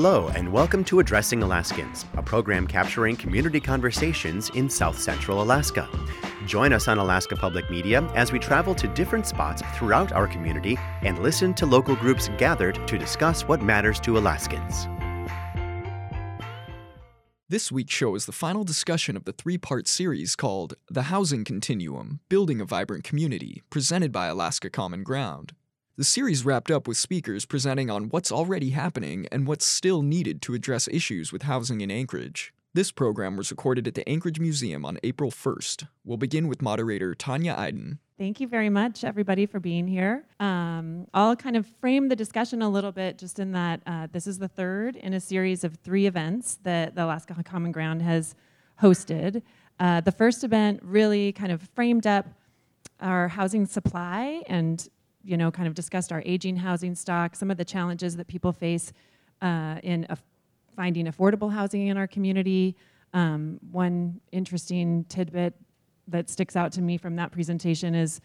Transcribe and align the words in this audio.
Hello, 0.00 0.28
and 0.36 0.52
welcome 0.52 0.84
to 0.84 1.00
Addressing 1.00 1.42
Alaskans, 1.42 2.06
a 2.16 2.22
program 2.22 2.68
capturing 2.68 3.16
community 3.16 3.58
conversations 3.58 4.48
in 4.50 4.70
South 4.70 4.96
Central 4.96 5.42
Alaska. 5.42 5.88
Join 6.46 6.72
us 6.72 6.86
on 6.86 6.98
Alaska 6.98 7.34
Public 7.34 7.68
Media 7.68 8.02
as 8.14 8.30
we 8.30 8.38
travel 8.38 8.76
to 8.76 8.86
different 8.86 9.26
spots 9.26 9.60
throughout 9.74 10.12
our 10.12 10.28
community 10.28 10.78
and 11.02 11.18
listen 11.18 11.52
to 11.54 11.66
local 11.66 11.96
groups 11.96 12.30
gathered 12.38 12.86
to 12.86 12.96
discuss 12.96 13.42
what 13.48 13.60
matters 13.60 13.98
to 13.98 14.16
Alaskans. 14.16 14.86
This 17.48 17.72
week's 17.72 17.92
show 17.92 18.14
is 18.14 18.26
the 18.26 18.30
final 18.30 18.62
discussion 18.62 19.16
of 19.16 19.24
the 19.24 19.32
three 19.32 19.58
part 19.58 19.88
series 19.88 20.36
called 20.36 20.74
The 20.88 21.10
Housing 21.10 21.42
Continuum 21.42 22.20
Building 22.28 22.60
a 22.60 22.64
Vibrant 22.64 23.02
Community, 23.02 23.64
presented 23.68 24.12
by 24.12 24.28
Alaska 24.28 24.70
Common 24.70 25.02
Ground. 25.02 25.54
The 25.98 26.04
series 26.04 26.44
wrapped 26.44 26.70
up 26.70 26.86
with 26.86 26.96
speakers 26.96 27.44
presenting 27.44 27.90
on 27.90 28.04
what's 28.10 28.30
already 28.30 28.70
happening 28.70 29.26
and 29.32 29.48
what's 29.48 29.66
still 29.66 30.00
needed 30.00 30.40
to 30.42 30.54
address 30.54 30.86
issues 30.92 31.32
with 31.32 31.42
housing 31.42 31.80
in 31.80 31.90
Anchorage. 31.90 32.54
This 32.72 32.92
program 32.92 33.36
was 33.36 33.50
recorded 33.50 33.88
at 33.88 33.96
the 33.96 34.08
Anchorage 34.08 34.38
Museum 34.38 34.84
on 34.84 35.00
April 35.02 35.32
1st. 35.32 35.88
We'll 36.04 36.16
begin 36.16 36.46
with 36.46 36.62
moderator 36.62 37.16
Tanya 37.16 37.56
Iden. 37.58 37.98
Thank 38.16 38.38
you 38.38 38.46
very 38.46 38.70
much, 38.70 39.02
everybody, 39.02 39.44
for 39.44 39.58
being 39.58 39.88
here. 39.88 40.24
Um, 40.38 41.08
I'll 41.14 41.34
kind 41.34 41.56
of 41.56 41.66
frame 41.80 42.08
the 42.08 42.14
discussion 42.14 42.62
a 42.62 42.68
little 42.68 42.92
bit 42.92 43.18
just 43.18 43.40
in 43.40 43.50
that 43.50 43.80
uh, 43.84 44.06
this 44.12 44.28
is 44.28 44.38
the 44.38 44.46
third 44.46 44.94
in 44.94 45.14
a 45.14 45.20
series 45.20 45.64
of 45.64 45.74
three 45.82 46.06
events 46.06 46.60
that 46.62 46.94
the 46.94 47.06
Alaska 47.06 47.34
Common 47.42 47.72
Ground 47.72 48.02
has 48.02 48.36
hosted. 48.80 49.42
Uh, 49.80 50.00
the 50.00 50.12
first 50.12 50.44
event 50.44 50.78
really 50.84 51.32
kind 51.32 51.50
of 51.50 51.60
framed 51.74 52.06
up 52.06 52.24
our 53.00 53.26
housing 53.26 53.66
supply 53.66 54.44
and 54.46 54.88
you 55.28 55.36
know, 55.36 55.50
kind 55.50 55.68
of 55.68 55.74
discussed 55.74 56.10
our 56.10 56.22
aging 56.24 56.56
housing 56.56 56.94
stock, 56.94 57.36
some 57.36 57.50
of 57.50 57.58
the 57.58 57.64
challenges 57.64 58.16
that 58.16 58.26
people 58.28 58.50
face 58.50 58.92
uh, 59.42 59.76
in 59.82 60.06
af- 60.08 60.22
finding 60.74 61.04
affordable 61.04 61.52
housing 61.52 61.88
in 61.88 61.98
our 61.98 62.06
community. 62.06 62.74
Um, 63.12 63.58
one 63.70 64.20
interesting 64.32 65.04
tidbit 65.10 65.54
that 66.08 66.30
sticks 66.30 66.56
out 66.56 66.72
to 66.72 66.80
me 66.80 66.96
from 66.96 67.16
that 67.16 67.30
presentation 67.30 67.94
is 67.94 68.22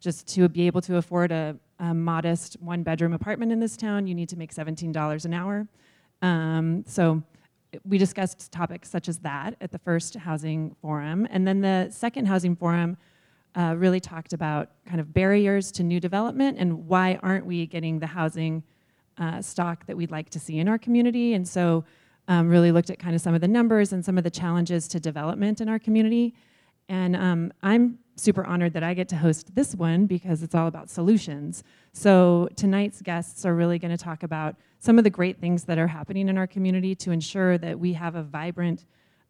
just 0.00 0.26
to 0.28 0.48
be 0.48 0.66
able 0.66 0.80
to 0.80 0.96
afford 0.96 1.32
a, 1.32 1.54
a 1.80 1.92
modest 1.92 2.56
one 2.60 2.82
bedroom 2.82 3.12
apartment 3.12 3.52
in 3.52 3.60
this 3.60 3.76
town, 3.76 4.06
you 4.06 4.14
need 4.14 4.30
to 4.30 4.36
make 4.38 4.54
$17 4.54 5.24
an 5.26 5.34
hour. 5.34 5.68
Um, 6.22 6.82
so 6.86 7.22
we 7.84 7.98
discussed 7.98 8.50
topics 8.50 8.88
such 8.88 9.06
as 9.08 9.18
that 9.18 9.54
at 9.60 9.70
the 9.70 9.78
first 9.78 10.14
housing 10.16 10.74
forum. 10.80 11.28
And 11.30 11.46
then 11.46 11.60
the 11.60 11.88
second 11.90 12.26
housing 12.26 12.56
forum 12.56 12.96
uh, 13.54 13.74
really 13.76 14.00
talked 14.00 14.32
about 14.32 14.70
kind 14.86 15.00
of 15.00 15.12
barriers 15.12 15.72
to 15.72 15.82
new 15.82 16.00
development 16.00 16.58
and 16.58 16.86
why 16.86 17.18
aren't 17.22 17.46
we 17.46 17.66
getting 17.66 17.98
the 17.98 18.06
housing 18.06 18.62
uh, 19.18 19.42
stock 19.42 19.86
that 19.86 19.96
we'd 19.96 20.10
like 20.10 20.30
to 20.30 20.38
see 20.38 20.58
in 20.58 20.68
our 20.68 20.78
community. 20.78 21.34
And 21.34 21.46
so, 21.46 21.84
um, 22.28 22.48
really 22.48 22.72
looked 22.72 22.90
at 22.90 22.98
kind 22.98 23.14
of 23.14 23.22
some 23.22 23.34
of 23.34 23.40
the 23.40 23.48
numbers 23.48 23.92
and 23.92 24.04
some 24.04 24.18
of 24.18 24.24
the 24.24 24.30
challenges 24.30 24.86
to 24.88 25.00
development 25.00 25.62
in 25.62 25.68
our 25.68 25.78
community. 25.78 26.34
And 26.88 27.16
um, 27.16 27.52
I'm 27.62 27.98
super 28.16 28.44
honored 28.44 28.74
that 28.74 28.82
I 28.82 28.94
get 28.94 29.08
to 29.10 29.16
host 29.16 29.54
this 29.54 29.74
one 29.74 30.06
because 30.06 30.42
it's 30.42 30.54
all 30.54 30.66
about 30.66 30.90
solutions. 30.90 31.64
So, 31.92 32.48
tonight's 32.56 33.02
guests 33.02 33.44
are 33.46 33.54
really 33.54 33.78
going 33.78 33.96
to 33.96 34.02
talk 34.02 34.22
about 34.22 34.56
some 34.78 34.98
of 34.98 35.04
the 35.04 35.10
great 35.10 35.40
things 35.40 35.64
that 35.64 35.78
are 35.78 35.86
happening 35.86 36.28
in 36.28 36.38
our 36.38 36.46
community 36.46 36.94
to 36.96 37.10
ensure 37.10 37.58
that 37.58 37.78
we 37.78 37.94
have 37.94 38.14
a 38.14 38.22
vibrant, 38.22 38.84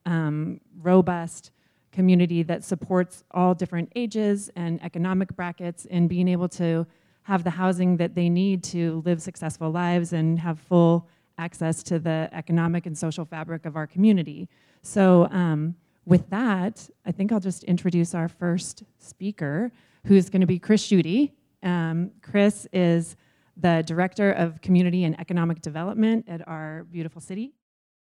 um, 0.04 0.60
robust, 0.80 1.50
community 1.92 2.42
that 2.42 2.64
supports 2.64 3.24
all 3.30 3.54
different 3.54 3.92
ages 3.96 4.50
and 4.56 4.82
economic 4.82 5.34
brackets 5.34 5.84
in 5.86 6.08
being 6.08 6.28
able 6.28 6.48
to 6.48 6.86
have 7.22 7.44
the 7.44 7.50
housing 7.50 7.96
that 7.98 8.14
they 8.14 8.28
need 8.28 8.62
to 8.64 9.02
live 9.04 9.20
successful 9.20 9.70
lives 9.70 10.12
and 10.12 10.38
have 10.38 10.58
full 10.58 11.06
access 11.36 11.82
to 11.82 11.98
the 11.98 12.28
economic 12.32 12.86
and 12.86 12.96
social 12.96 13.24
fabric 13.24 13.66
of 13.66 13.76
our 13.76 13.86
community. 13.86 14.48
So, 14.82 15.28
um, 15.30 15.76
with 16.04 16.30
that, 16.30 16.88
I 17.04 17.12
think 17.12 17.32
I'll 17.32 17.38
just 17.38 17.64
introduce 17.64 18.14
our 18.14 18.28
first 18.28 18.82
speaker, 18.98 19.70
who's 20.06 20.30
going 20.30 20.40
to 20.40 20.46
be 20.46 20.58
Chris 20.58 20.86
Schutte. 20.86 21.32
Um, 21.62 22.12
Chris 22.22 22.66
is 22.72 23.14
the 23.58 23.82
Director 23.86 24.32
of 24.32 24.62
Community 24.62 25.04
and 25.04 25.18
Economic 25.20 25.60
Development 25.60 26.24
at 26.26 26.46
our 26.48 26.84
beautiful 26.84 27.20
city. 27.20 27.52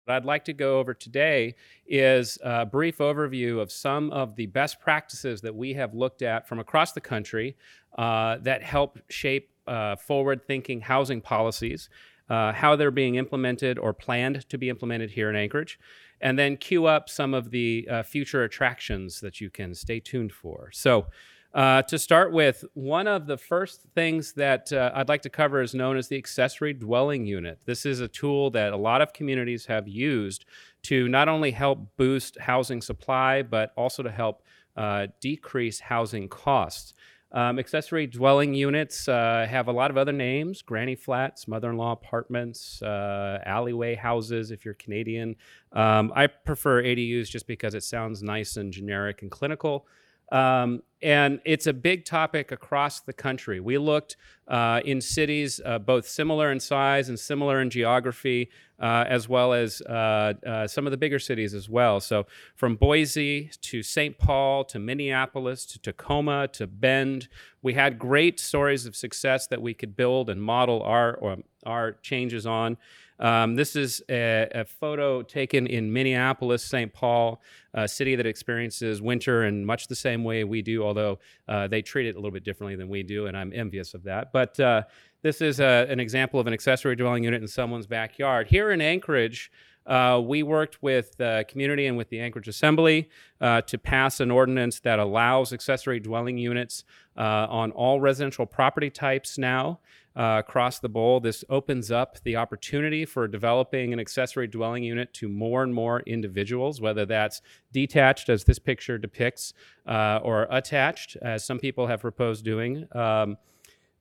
What 0.10 0.16
I'd 0.16 0.26
like 0.26 0.46
to 0.46 0.54
go 0.54 0.80
over 0.80 0.96
today 0.96 1.54
is 1.86 2.40
a 2.44 2.66
brief 2.66 2.98
overview 2.98 3.62
of 3.62 3.72
some 3.72 4.10
of 4.10 4.36
the 4.38 4.48
best 4.48 4.80
practices 4.80 5.42
that 5.42 5.54
we 5.54 5.76
have 5.76 5.94
looked 5.94 6.24
at 6.24 6.48
from 6.48 6.58
across 6.58 6.94
the 6.94 7.00
country 7.00 7.56
uh, 7.96 8.38
that 8.42 8.64
help 8.64 8.98
shape 9.10 9.52
uh, 9.68 9.98
forward 9.98 10.42
thinking 10.48 10.82
housing 10.82 11.22
policies, 11.22 11.90
uh, 12.28 12.54
how 12.54 12.76
they're 12.76 12.90
being 12.90 13.16
implemented 13.16 13.78
or 13.78 13.94
planned 13.94 14.50
to 14.50 14.58
be 14.58 14.68
implemented 14.68 15.12
here 15.12 15.30
in 15.30 15.36
Anchorage, 15.36 15.78
and 16.20 16.40
then 16.40 16.58
queue 16.58 16.88
up 16.88 17.08
some 17.08 17.36
of 17.36 17.52
the 17.52 17.88
uh, 17.88 18.02
future 18.02 18.44
attractions 18.44 19.20
that 19.20 19.40
you 19.40 19.52
can 19.52 19.76
stay 19.76 20.00
tuned 20.00 20.32
for. 20.32 20.72
So, 20.74 21.06
uh, 21.54 21.82
to 21.84 21.98
start 21.98 22.32
with, 22.32 22.64
one 22.74 23.08
of 23.08 23.26
the 23.26 23.38
first 23.38 23.82
things 23.96 24.34
that 24.34 24.72
uh, 24.72 24.92
I'd 24.94 25.10
like 25.10 25.24
to 25.24 25.30
cover 25.30 25.62
is 25.62 25.74
known 25.74 25.98
as 25.98 26.08
the 26.08 26.18
accessory 26.18 26.74
dwelling 26.74 27.26
unit. 27.26 27.60
This 27.66 27.86
is 27.86 28.02
a 28.02 28.08
tool 28.08 28.52
that 28.52 28.72
a 28.72 28.78
lot 28.78 29.02
of 29.02 29.14
communities 29.14 29.66
have 29.66 29.88
used 29.88 30.46
to 30.84 31.08
not 31.08 31.28
only 31.28 31.52
help 31.52 31.98
boost 31.98 32.40
housing 32.40 32.82
supply, 32.82 33.42
but 33.42 33.74
also 33.76 34.04
to 34.04 34.12
help 34.12 34.44
uh, 34.78 35.08
decrease 35.20 35.80
housing 35.80 36.30
costs. 36.30 36.94
Um, 37.32 37.60
accessory 37.60 38.08
dwelling 38.08 38.56
units 38.56 39.08
uh, 39.08 39.46
have 39.48 39.68
a 39.68 39.72
lot 39.72 39.92
of 39.92 39.98
other 39.98 40.12
names 40.12 40.64
granny 40.64 40.96
flats, 40.96 41.48
mother 41.48 41.70
in 41.70 41.78
law 41.78 41.92
apartments, 41.92 42.82
uh, 42.82 43.40
alleyway 43.46 43.96
houses 43.96 44.50
if 44.50 44.66
you're 44.66 44.74
Canadian. 44.74 45.36
Um, 45.72 46.12
I 46.16 46.28
prefer 46.28 46.82
ADUs 46.82 47.30
just 47.30 47.46
because 47.46 47.76
it 47.76 47.84
sounds 47.84 48.24
nice 48.24 48.58
and 48.58 48.74
generic 48.74 49.22
and 49.22 49.30
clinical. 49.30 49.88
Um, 50.32 50.84
and 51.02 51.40
it's 51.46 51.66
a 51.66 51.74
big 51.74 52.04
topic 52.04 52.52
across 52.52 53.00
the 53.00 53.14
country. 53.14 53.60
We 53.60 53.78
looked 53.78 54.18
uh, 54.48 54.82
in 54.84 55.00
cities 55.00 55.62
uh, 55.64 55.80
both 55.80 56.08
similar 56.08 56.52
in 56.52 56.60
size 56.60 57.08
and 57.08 57.18
similar 57.18 57.62
in 57.62 57.70
geography, 57.70 58.50
uh, 58.80 59.06
as 59.08 59.30
well 59.30 59.54
as 59.54 59.82
uh, 59.82 60.34
uh, 60.46 60.68
some 60.68 60.86
of 60.86 60.92
the 60.92 60.98
bigger 60.98 61.20
cities 61.20 61.54
as 61.54 61.70
well. 61.70 62.02
So, 62.02 62.26
from 62.56 62.76
Boise 62.76 63.52
to 63.62 63.82
St. 63.82 64.18
Paul 64.18 64.66
to 64.66 64.80
Minneapolis 64.80 65.66
to 65.68 65.80
Tacoma 65.80 66.50
to 66.50 66.68
Bend, 66.68 67.30
we 67.62 67.74
had 67.76 67.98
great 67.98 68.40
stories 68.40 68.86
of 68.86 68.96
success 68.96 69.48
that 69.48 69.62
we 69.62 69.74
could 69.74 69.96
build 69.96 70.30
and 70.30 70.42
model 70.42 70.82
our, 70.84 71.38
our 71.66 71.94
changes 71.94 72.46
on. 72.46 72.78
Um, 73.20 73.56
this 73.56 73.76
is 73.76 74.02
a, 74.10 74.48
a, 74.52 74.66
photo 74.66 75.22
taken 75.22 75.68
in 75.68 75.92
Minneapolis, 75.92 76.64
St. 76.64 76.94
Paul, 76.94 77.42
a 77.74 77.88
city 77.88 78.16
that 78.16 78.26
experiences 78.26 79.02
winter 79.02 79.44
in 79.44 79.66
much 79.66 79.88
the 79.88 79.96
same 79.96 80.24
way 80.24 80.46
we 80.46 80.62
do, 80.62 80.84
although 80.84 81.20
uh, 81.48 81.68
they 81.68 81.82
treat 81.82 82.08
it 82.08 82.16
a 82.16 82.18
little 82.18 82.32
bit 82.32 82.46
differently 82.46 82.78
than 82.78 82.88
we 82.88 83.04
do, 83.04 83.28
and 83.28 83.36
I'm 83.36 83.52
envious 83.54 83.94
of 83.94 84.04
that. 84.04 84.32
But 84.32 84.58
uh, 84.60 84.84
this 85.22 85.42
is 85.42 85.60
a, 85.60 85.86
an 85.90 86.00
example 86.00 86.40
of 86.40 86.48
an 86.48 86.54
accessory 86.54 86.96
dwelling 86.96 87.26
unit 87.26 87.42
in 87.42 87.48
someone's 87.48 87.88
backyard. 87.88 88.48
Here 88.48 88.72
in 88.72 88.80
Anchorage, 88.80 89.52
uh, 89.86 90.22
we 90.24 90.44
worked 90.44 90.82
with 90.82 91.18
the 91.18 91.44
community 91.50 91.88
and 91.88 91.98
with 91.98 92.10
the 92.10 92.20
Anchorage 92.22 92.48
Assembly 92.48 93.10
uh, 93.42 93.62
to 93.62 93.78
pass 93.78 94.20
an 94.20 94.32
ordinance 94.32 94.80
that 94.82 95.00
allows 95.00 95.52
accessory 95.52 96.00
dwelling 96.00 96.38
units 96.38 96.84
uh, 97.18 97.48
on 97.50 97.72
all 97.72 98.00
residential 98.00 98.46
property 98.46 98.90
types 98.90 99.38
now 99.38 99.80
uh, 100.16 100.42
across 100.46 100.80
the 100.80 100.90
bowl. 100.90 101.20
This 101.20 101.44
opens 101.50 101.92
up 101.92 102.18
the 102.24 102.36
opportunity 102.36 103.06
for 103.06 103.28
developing 103.28 103.94
an 103.94 104.00
accessory 104.00 104.48
dwelling 104.48 104.84
unit 104.84 105.14
to 105.16 105.30
more 105.30 105.64
and 105.64 105.74
more 105.74 106.02
individuals, 106.02 106.82
whether 106.82 107.06
that's 107.06 107.42
detached, 107.72 108.30
as 108.30 108.44
this 108.44 108.60
picture 108.60 108.98
depicts, 108.98 109.54
uh, 109.88 110.20
or 110.24 110.48
attached, 110.50 111.16
as 111.22 111.46
some 111.46 111.60
people 111.60 111.88
have 111.88 112.02
proposed 112.02 112.44
doing. 112.44 112.88
Um, 112.96 113.38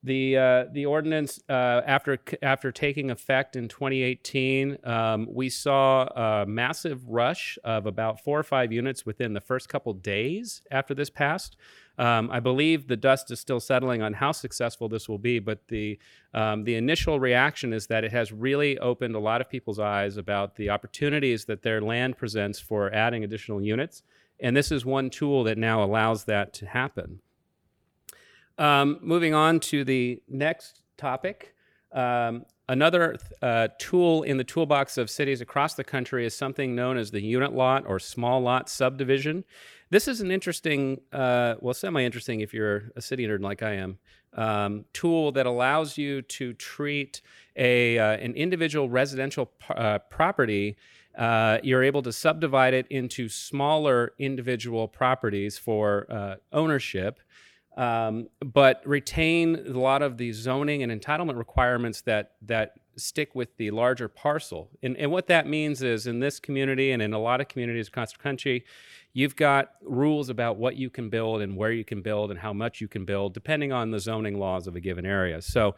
the 0.01 0.37
uh, 0.37 0.65
the 0.71 0.85
ordinance 0.85 1.41
uh, 1.49 1.81
after 1.85 2.17
after 2.41 2.71
taking 2.71 3.11
effect 3.11 3.55
in 3.55 3.67
2018, 3.67 4.77
um, 4.85 5.27
we 5.29 5.49
saw 5.49 6.05
a 6.41 6.45
massive 6.45 7.05
rush 7.09 7.57
of 7.63 7.85
about 7.85 8.23
four 8.23 8.39
or 8.39 8.43
five 8.43 8.71
units 8.71 9.05
within 9.05 9.33
the 9.33 9.41
first 9.41 9.67
couple 9.67 9.93
days 9.93 10.61
after 10.71 10.93
this 10.93 11.09
passed. 11.09 11.57
Um, 11.99 12.29
I 12.31 12.39
believe 12.39 12.87
the 12.87 12.95
dust 12.95 13.29
is 13.29 13.41
still 13.41 13.59
settling 13.59 14.01
on 14.01 14.13
how 14.13 14.31
successful 14.31 14.87
this 14.87 15.09
will 15.09 15.17
be, 15.17 15.39
but 15.39 15.67
the 15.67 15.99
um, 16.33 16.63
the 16.63 16.75
initial 16.75 17.19
reaction 17.19 17.73
is 17.73 17.87
that 17.87 18.05
it 18.05 18.11
has 18.13 18.31
really 18.31 18.79
opened 18.79 19.15
a 19.15 19.19
lot 19.19 19.41
of 19.41 19.49
people's 19.49 19.79
eyes 19.79 20.15
about 20.15 20.55
the 20.55 20.69
opportunities 20.69 21.43
that 21.45 21.61
their 21.61 21.81
land 21.81 22.17
presents 22.17 22.57
for 22.57 22.93
adding 22.93 23.25
additional 23.25 23.61
units, 23.61 24.03
and 24.39 24.55
this 24.55 24.71
is 24.71 24.85
one 24.85 25.09
tool 25.09 25.43
that 25.43 25.57
now 25.57 25.83
allows 25.83 26.23
that 26.23 26.53
to 26.53 26.65
happen. 26.65 27.19
Um, 28.57 28.99
moving 29.01 29.33
on 29.33 29.59
to 29.61 29.83
the 29.83 30.21
next 30.29 30.81
topic. 30.97 31.53
Um, 31.91 32.45
another 32.69 33.17
uh, 33.41 33.69
tool 33.77 34.23
in 34.23 34.37
the 34.37 34.43
toolbox 34.43 34.97
of 34.97 35.09
cities 35.09 35.41
across 35.41 35.73
the 35.73 35.83
country 35.83 36.25
is 36.25 36.35
something 36.35 36.75
known 36.75 36.97
as 36.97 37.11
the 37.11 37.21
unit 37.21 37.53
lot 37.53 37.85
or 37.87 37.99
small 37.99 38.41
lot 38.41 38.69
subdivision. 38.69 39.43
This 39.89 40.07
is 40.07 40.21
an 40.21 40.31
interesting, 40.31 41.01
uh, 41.11 41.55
well, 41.59 41.73
semi-interesting 41.73 42.41
if 42.41 42.53
you're 42.53 42.91
a 42.95 43.01
city 43.01 43.25
nerd 43.27 43.41
like 43.41 43.63
I 43.63 43.73
am, 43.73 43.97
um, 44.33 44.85
tool 44.93 45.31
that 45.31 45.45
allows 45.45 45.97
you 45.97 46.21
to 46.21 46.53
treat 46.53 47.21
a 47.55 47.97
uh, 47.97 48.11
an 48.17 48.33
individual 48.35 48.89
residential 48.89 49.47
p- 49.47 49.73
uh, 49.73 49.99
property. 50.09 50.77
Uh, 51.17 51.57
you're 51.63 51.83
able 51.83 52.03
to 52.03 52.13
subdivide 52.13 52.73
it 52.73 52.87
into 52.89 53.27
smaller 53.27 54.13
individual 54.19 54.87
properties 54.87 55.57
for 55.57 56.05
uh, 56.09 56.35
ownership, 56.53 57.19
um, 57.75 58.29
but 58.45 58.81
retain 58.85 59.55
a 59.67 59.79
lot 59.79 60.03
of 60.03 60.17
the 60.17 60.31
zoning 60.31 60.83
and 60.83 60.91
entitlement 60.91 61.37
requirements 61.37 62.01
that 62.01 62.33
that 62.43 62.75
stick 62.99 63.33
with 63.33 63.55
the 63.57 63.71
larger 63.71 64.07
parcel. 64.07 64.69
And, 64.83 64.95
and 64.97 65.11
what 65.11 65.27
that 65.27 65.47
means 65.47 65.81
is 65.81 66.05
in 66.05 66.19
this 66.19 66.39
community 66.39 66.91
and 66.91 67.01
in 67.01 67.13
a 67.13 67.19
lot 67.19 67.41
of 67.41 67.47
communities 67.47 67.87
across 67.87 68.11
the 68.11 68.19
country, 68.19 68.65
you've 69.19 69.35
got 69.35 69.71
rules 69.81 70.29
about 70.29 70.55
what 70.55 70.77
you 70.77 70.89
can 70.89 71.09
build 71.09 71.41
and 71.41 71.57
where 71.57 71.73
you 71.73 71.83
can 71.83 72.01
build 72.01 72.31
and 72.31 72.39
how 72.39 72.53
much 72.53 72.79
you 72.79 72.87
can 72.87 73.03
build, 73.03 73.33
depending 73.33 73.73
on 73.73 73.91
the 73.91 73.99
zoning 73.99 74.39
laws 74.39 74.65
of 74.65 74.77
a 74.77 74.79
given 74.79 75.05
area. 75.05 75.41
So, 75.41 75.75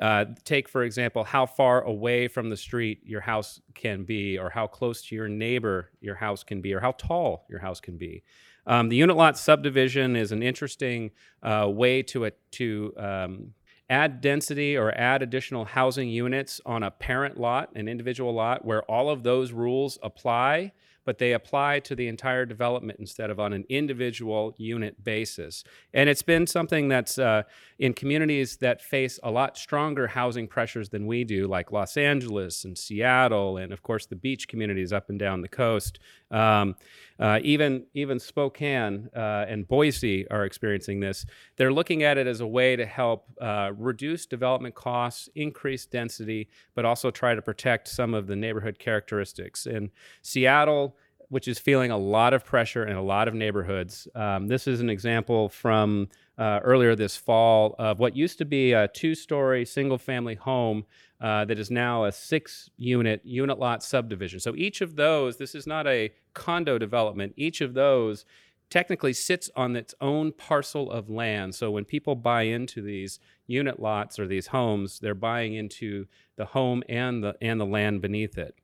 uh, 0.00 0.26
take, 0.44 0.68
for 0.68 0.84
example, 0.84 1.24
how 1.24 1.44
far 1.44 1.82
away 1.82 2.28
from 2.28 2.50
the 2.50 2.56
street 2.56 3.00
your 3.04 3.20
house 3.20 3.60
can 3.74 4.04
be, 4.04 4.38
or 4.38 4.48
how 4.48 4.68
close 4.68 5.02
to 5.06 5.14
your 5.16 5.28
neighbor 5.28 5.90
your 6.00 6.14
house 6.14 6.44
can 6.44 6.60
be, 6.60 6.72
or 6.72 6.78
how 6.78 6.92
tall 6.92 7.46
your 7.50 7.58
house 7.58 7.80
can 7.80 7.96
be. 7.96 8.22
Um, 8.66 8.88
the 8.88 8.96
unit 8.96 9.16
lot 9.16 9.36
subdivision 9.36 10.14
is 10.14 10.30
an 10.30 10.42
interesting 10.42 11.10
uh, 11.42 11.66
way 11.68 12.02
to, 12.04 12.26
uh, 12.26 12.30
to 12.52 12.92
um, 12.96 13.54
add 13.90 14.20
density 14.20 14.76
or 14.76 14.92
add 14.92 15.20
additional 15.20 15.64
housing 15.64 16.08
units 16.08 16.60
on 16.64 16.84
a 16.84 16.92
parent 16.92 17.38
lot, 17.40 17.70
an 17.74 17.88
individual 17.88 18.32
lot, 18.32 18.64
where 18.64 18.82
all 18.84 19.10
of 19.10 19.24
those 19.24 19.50
rules 19.50 19.98
apply 20.02 20.72
but 21.04 21.18
they 21.18 21.32
apply 21.32 21.80
to 21.80 21.94
the 21.94 22.08
entire 22.08 22.46
development 22.46 22.98
instead 23.00 23.30
of 23.30 23.38
on 23.38 23.52
an 23.52 23.64
individual 23.68 24.54
unit 24.56 25.02
basis. 25.02 25.64
And 25.92 26.08
it's 26.08 26.22
been 26.22 26.46
something 26.46 26.88
that's 26.88 27.18
uh, 27.18 27.42
in 27.78 27.94
communities 27.94 28.56
that 28.58 28.82
face 28.82 29.18
a 29.22 29.30
lot 29.30 29.56
stronger 29.56 30.06
housing 30.06 30.48
pressures 30.48 30.88
than 30.88 31.06
we 31.06 31.24
do, 31.24 31.46
like 31.46 31.72
Los 31.72 31.96
Angeles 31.96 32.64
and 32.64 32.76
Seattle, 32.76 33.56
and 33.56 33.72
of 33.72 33.82
course 33.82 34.06
the 34.06 34.16
beach 34.16 34.48
communities 34.48 34.92
up 34.92 35.10
and 35.10 35.18
down 35.18 35.40
the 35.40 35.48
coast. 35.48 35.98
Um, 36.30 36.76
uh, 37.18 37.38
even 37.42 37.86
even 37.94 38.18
Spokane 38.18 39.08
uh, 39.14 39.44
and 39.48 39.66
Boise 39.66 40.28
are 40.28 40.44
experiencing 40.44 41.00
this. 41.00 41.24
They're 41.56 41.72
looking 41.72 42.02
at 42.02 42.18
it 42.18 42.26
as 42.26 42.40
a 42.40 42.46
way 42.46 42.76
to 42.76 42.86
help 42.86 43.26
uh, 43.40 43.72
reduce 43.76 44.26
development 44.26 44.74
costs, 44.74 45.28
increase 45.34 45.86
density, 45.86 46.48
but 46.74 46.84
also 46.84 47.10
try 47.10 47.34
to 47.34 47.42
protect 47.42 47.88
some 47.88 48.14
of 48.14 48.26
the 48.26 48.36
neighborhood 48.36 48.78
characteristics. 48.78 49.66
In 49.66 49.90
Seattle, 50.22 50.96
which 51.34 51.48
is 51.48 51.58
feeling 51.58 51.90
a 51.90 51.98
lot 51.98 52.32
of 52.32 52.44
pressure 52.44 52.86
in 52.86 52.94
a 52.94 53.02
lot 53.02 53.26
of 53.26 53.34
neighborhoods. 53.34 54.06
Um, 54.14 54.46
this 54.46 54.68
is 54.68 54.80
an 54.80 54.88
example 54.88 55.48
from 55.48 56.06
uh, 56.38 56.60
earlier 56.62 56.94
this 56.94 57.16
fall 57.16 57.74
of 57.76 57.98
what 57.98 58.14
used 58.14 58.38
to 58.38 58.44
be 58.44 58.72
a 58.72 58.86
two 58.86 59.16
story 59.16 59.64
single 59.64 59.98
family 59.98 60.36
home 60.36 60.84
uh, 61.20 61.44
that 61.46 61.58
is 61.58 61.72
now 61.72 62.04
a 62.04 62.12
six 62.12 62.70
unit 62.76 63.20
unit 63.24 63.58
lot 63.58 63.82
subdivision. 63.82 64.38
So 64.38 64.54
each 64.54 64.80
of 64.80 64.94
those, 64.94 65.36
this 65.36 65.56
is 65.56 65.66
not 65.66 65.88
a 65.88 66.12
condo 66.34 66.78
development, 66.78 67.32
each 67.36 67.60
of 67.60 67.74
those 67.74 68.24
technically 68.70 69.12
sits 69.12 69.50
on 69.56 69.74
its 69.74 69.92
own 70.00 70.30
parcel 70.30 70.88
of 70.88 71.10
land. 71.10 71.56
So 71.56 71.68
when 71.68 71.84
people 71.84 72.14
buy 72.14 72.42
into 72.42 72.80
these 72.80 73.18
unit 73.48 73.80
lots 73.80 74.20
or 74.20 74.28
these 74.28 74.46
homes, 74.46 75.00
they're 75.00 75.16
buying 75.16 75.54
into 75.54 76.06
the 76.36 76.44
home 76.44 76.84
and 76.88 77.24
the 77.24 77.36
and 77.40 77.60
the 77.60 77.66
land 77.66 78.02
beneath 78.02 78.38
it. 78.38 78.54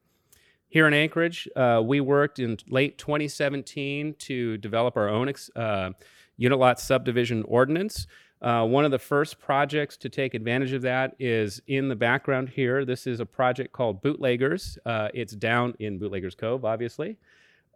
Here 0.70 0.86
in 0.86 0.94
Anchorage, 0.94 1.48
uh, 1.56 1.82
we 1.84 2.00
worked 2.00 2.38
in 2.38 2.56
late 2.68 2.96
2017 2.96 4.14
to 4.20 4.56
develop 4.56 4.96
our 4.96 5.08
own 5.08 5.32
uh, 5.56 5.90
unit 6.36 6.58
lot 6.60 6.78
subdivision 6.78 7.42
ordinance. 7.48 8.06
Uh, 8.40 8.64
one 8.64 8.84
of 8.84 8.92
the 8.92 8.98
first 8.98 9.40
projects 9.40 9.96
to 9.96 10.08
take 10.08 10.32
advantage 10.32 10.72
of 10.72 10.82
that 10.82 11.16
is 11.18 11.60
in 11.66 11.88
the 11.88 11.96
background 11.96 12.50
here. 12.50 12.84
This 12.84 13.08
is 13.08 13.18
a 13.18 13.26
project 13.26 13.72
called 13.72 14.00
Bootleggers. 14.00 14.78
Uh, 14.86 15.08
it's 15.12 15.32
down 15.32 15.74
in 15.80 15.98
Bootleggers 15.98 16.36
Cove, 16.36 16.64
obviously. 16.64 17.16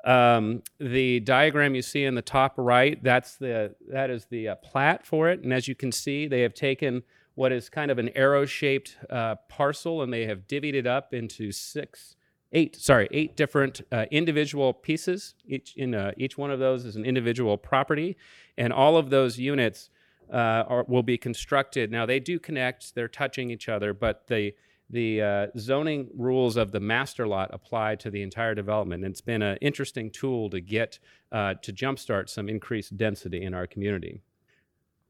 Um, 0.05 0.63
the 0.79 1.19
diagram 1.19 1.75
you 1.75 1.83
see 1.83 2.05
in 2.05 2.15
the 2.15 2.23
top 2.23 2.55
right, 2.57 3.03
that's 3.03 3.35
the 3.35 3.75
that 3.91 4.09
is 4.09 4.27
the 4.27 4.51
uh, 4.51 4.55
plat 4.57 5.05
for 5.05 5.29
it. 5.31 5.41
And 5.41 5.53
as 5.53 5.67
you 5.67 5.75
can 5.75 5.91
see, 5.91 6.29
they 6.29 6.43
have 6.43 6.55
taken 6.55 7.03
what 7.35 7.51
is 7.51 7.69
kind 7.69 7.91
of 7.91 7.99
an 7.99 8.11
arrow-shaped 8.11 8.99
uh, 9.11 9.35
parcel 9.49 10.03
and 10.03 10.13
they 10.13 10.27
have 10.27 10.47
divvied 10.47 10.75
it 10.75 10.87
up 10.87 11.13
into 11.13 11.51
six 11.51 12.15
eight 12.55 12.77
sorry 12.77 13.09
eight 13.11 13.37
different 13.37 13.83
uh, 13.93 14.07
individual 14.11 14.73
pieces. 14.73 15.35
Each 15.47 15.77
in 15.77 15.95
uh, 15.95 16.13
each 16.17 16.39
one 16.39 16.51
of 16.51 16.59
those 16.59 16.85
is 16.85 16.97
an 16.97 17.05
individual 17.05 17.59
property. 17.59 18.17
And 18.57 18.73
all 18.73 18.97
of 18.97 19.11
those 19.11 19.39
units 19.39 19.91
uh, 20.33 20.65
are, 20.67 20.85
will 20.89 21.03
be 21.03 21.19
constructed. 21.19 21.91
Now 21.91 22.07
they 22.07 22.21
do 22.21 22.39
connect. 22.39 22.95
They're 22.95 23.09
touching 23.09 23.51
each 23.51 23.69
other 23.69 23.93
but 23.93 24.27
the 24.29 24.55
the 24.91 25.23
uh, 25.23 25.47
zoning 25.59 26.11
rules 26.15 26.57
of 26.57 26.71
the 26.71 26.81
master 26.81 27.27
lot 27.27 27.51
apply 27.53 27.97
to 27.97 28.11
the 28.11 28.23
entire 28.23 28.55
development. 28.55 29.03
And 29.03 29.13
it's 29.13 29.23
been 29.23 29.43
an 29.43 29.57
interesting 29.63 30.11
tool 30.11 30.51
to 30.51 30.61
get 30.61 30.99
uh, 31.33 31.55
to 31.63 31.73
jumpstart 31.73 32.29
some 32.29 32.49
increased 32.49 32.97
density 32.97 33.43
in 33.43 33.55
our 33.55 33.67
community 33.67 34.21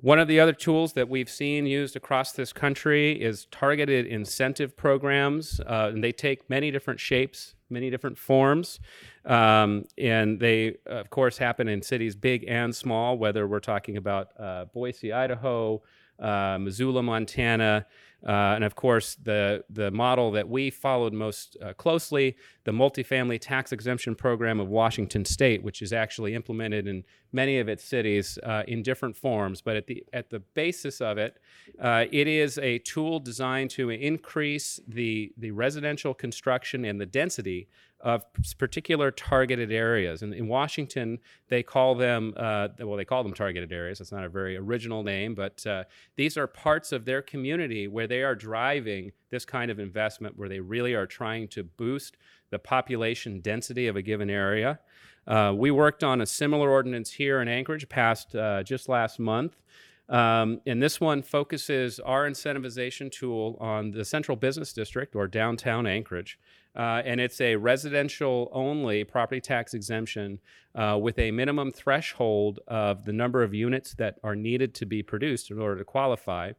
one 0.00 0.18
of 0.18 0.28
the 0.28 0.38
other 0.40 0.52
tools 0.52 0.92
that 0.94 1.08
we've 1.08 1.30
seen 1.30 1.66
used 1.66 1.96
across 1.96 2.32
this 2.32 2.52
country 2.52 3.12
is 3.12 3.46
targeted 3.46 4.06
incentive 4.06 4.76
programs, 4.76 5.60
uh, 5.60 5.90
and 5.92 6.04
they 6.04 6.12
take 6.12 6.48
many 6.50 6.70
different 6.70 7.00
shapes, 7.00 7.54
many 7.70 7.90
different 7.90 8.18
forms. 8.18 8.80
Um, 9.24 9.86
and 9.96 10.38
they, 10.38 10.76
of 10.86 11.08
course, 11.10 11.38
happen 11.38 11.68
in 11.68 11.80
cities 11.80 12.14
big 12.14 12.44
and 12.46 12.74
small, 12.74 13.16
whether 13.16 13.46
we're 13.46 13.60
talking 13.60 13.96
about 13.96 14.28
uh, 14.38 14.66
Boise, 14.66 15.12
Idaho, 15.12 15.82
uh, 16.18 16.58
Missoula, 16.60 17.02
Montana, 17.02 17.86
uh, 18.26 18.54
and 18.54 18.64
of 18.64 18.74
course, 18.74 19.16
the, 19.22 19.64
the 19.68 19.90
model 19.90 20.30
that 20.30 20.48
we 20.48 20.70
followed 20.70 21.12
most 21.12 21.58
uh, 21.62 21.74
closely, 21.74 22.36
the 22.64 22.72
multifamily 22.72 23.38
tax 23.38 23.70
exemption 23.70 24.14
program 24.14 24.60
of 24.60 24.68
Washington 24.68 25.26
State, 25.26 25.62
which 25.62 25.82
is 25.82 25.92
actually 25.92 26.34
implemented 26.34 26.86
in 26.86 27.04
many 27.32 27.58
of 27.58 27.68
its 27.68 27.84
cities 27.84 28.38
uh, 28.42 28.62
in 28.66 28.82
different 28.82 29.14
forms. 29.14 29.60
But 29.60 29.76
at 29.76 29.86
the, 29.86 30.04
at 30.14 30.30
the 30.30 30.40
basis 30.40 31.02
of 31.02 31.18
it, 31.18 31.36
uh, 31.78 32.06
it 32.10 32.26
is 32.26 32.56
a 32.58 32.78
tool 32.78 33.20
designed 33.20 33.70
to 33.70 33.90
increase 33.90 34.80
the, 34.88 35.32
the 35.36 35.50
residential 35.50 36.14
construction 36.14 36.86
and 36.86 36.98
the 36.98 37.06
density 37.06 37.68
of 38.04 38.22
particular 38.58 39.10
targeted 39.10 39.72
areas. 39.72 40.22
And 40.22 40.34
in 40.34 40.46
Washington, 40.46 41.18
they 41.48 41.62
call 41.62 41.94
them, 41.94 42.34
uh, 42.36 42.68
well, 42.80 42.98
they 42.98 43.04
call 43.06 43.22
them 43.22 43.32
targeted 43.32 43.72
areas. 43.72 43.98
It's 43.98 44.12
not 44.12 44.24
a 44.24 44.28
very 44.28 44.58
original 44.58 45.02
name, 45.02 45.34
but 45.34 45.66
uh, 45.66 45.84
these 46.14 46.36
are 46.36 46.46
parts 46.46 46.92
of 46.92 47.06
their 47.06 47.22
community 47.22 47.88
where 47.88 48.06
they 48.06 48.22
are 48.22 48.34
driving 48.34 49.10
this 49.30 49.46
kind 49.46 49.70
of 49.70 49.78
investment, 49.80 50.38
where 50.38 50.50
they 50.50 50.60
really 50.60 50.92
are 50.92 51.06
trying 51.06 51.48
to 51.48 51.64
boost 51.64 52.18
the 52.50 52.58
population 52.58 53.40
density 53.40 53.86
of 53.86 53.96
a 53.96 54.02
given 54.02 54.28
area. 54.28 54.78
Uh, 55.26 55.54
we 55.56 55.70
worked 55.70 56.04
on 56.04 56.20
a 56.20 56.26
similar 56.26 56.70
ordinance 56.70 57.10
here 57.10 57.40
in 57.40 57.48
Anchorage, 57.48 57.88
passed 57.88 58.36
uh, 58.36 58.62
just 58.62 58.86
last 58.86 59.18
month. 59.18 59.56
Um, 60.10 60.60
and 60.66 60.82
this 60.82 61.00
one 61.00 61.22
focuses 61.22 61.98
our 62.00 62.28
incentivization 62.28 63.10
tool 63.10 63.56
on 63.58 63.92
the 63.92 64.04
central 64.04 64.36
business 64.36 64.74
district 64.74 65.16
or 65.16 65.26
downtown 65.26 65.86
Anchorage. 65.86 66.38
Uh, 66.76 67.02
and 67.04 67.20
it's 67.20 67.40
a 67.40 67.56
residential 67.56 68.48
only 68.52 69.04
property 69.04 69.40
tax 69.40 69.74
exemption 69.74 70.40
uh, 70.74 70.98
with 71.00 71.18
a 71.18 71.30
minimum 71.30 71.70
threshold 71.70 72.58
of 72.66 73.04
the 73.04 73.12
number 73.12 73.42
of 73.42 73.54
units 73.54 73.94
that 73.94 74.18
are 74.24 74.34
needed 74.34 74.74
to 74.74 74.86
be 74.86 75.02
produced 75.02 75.50
in 75.50 75.58
order 75.60 75.78
to 75.78 75.84
qualify. 75.84 76.52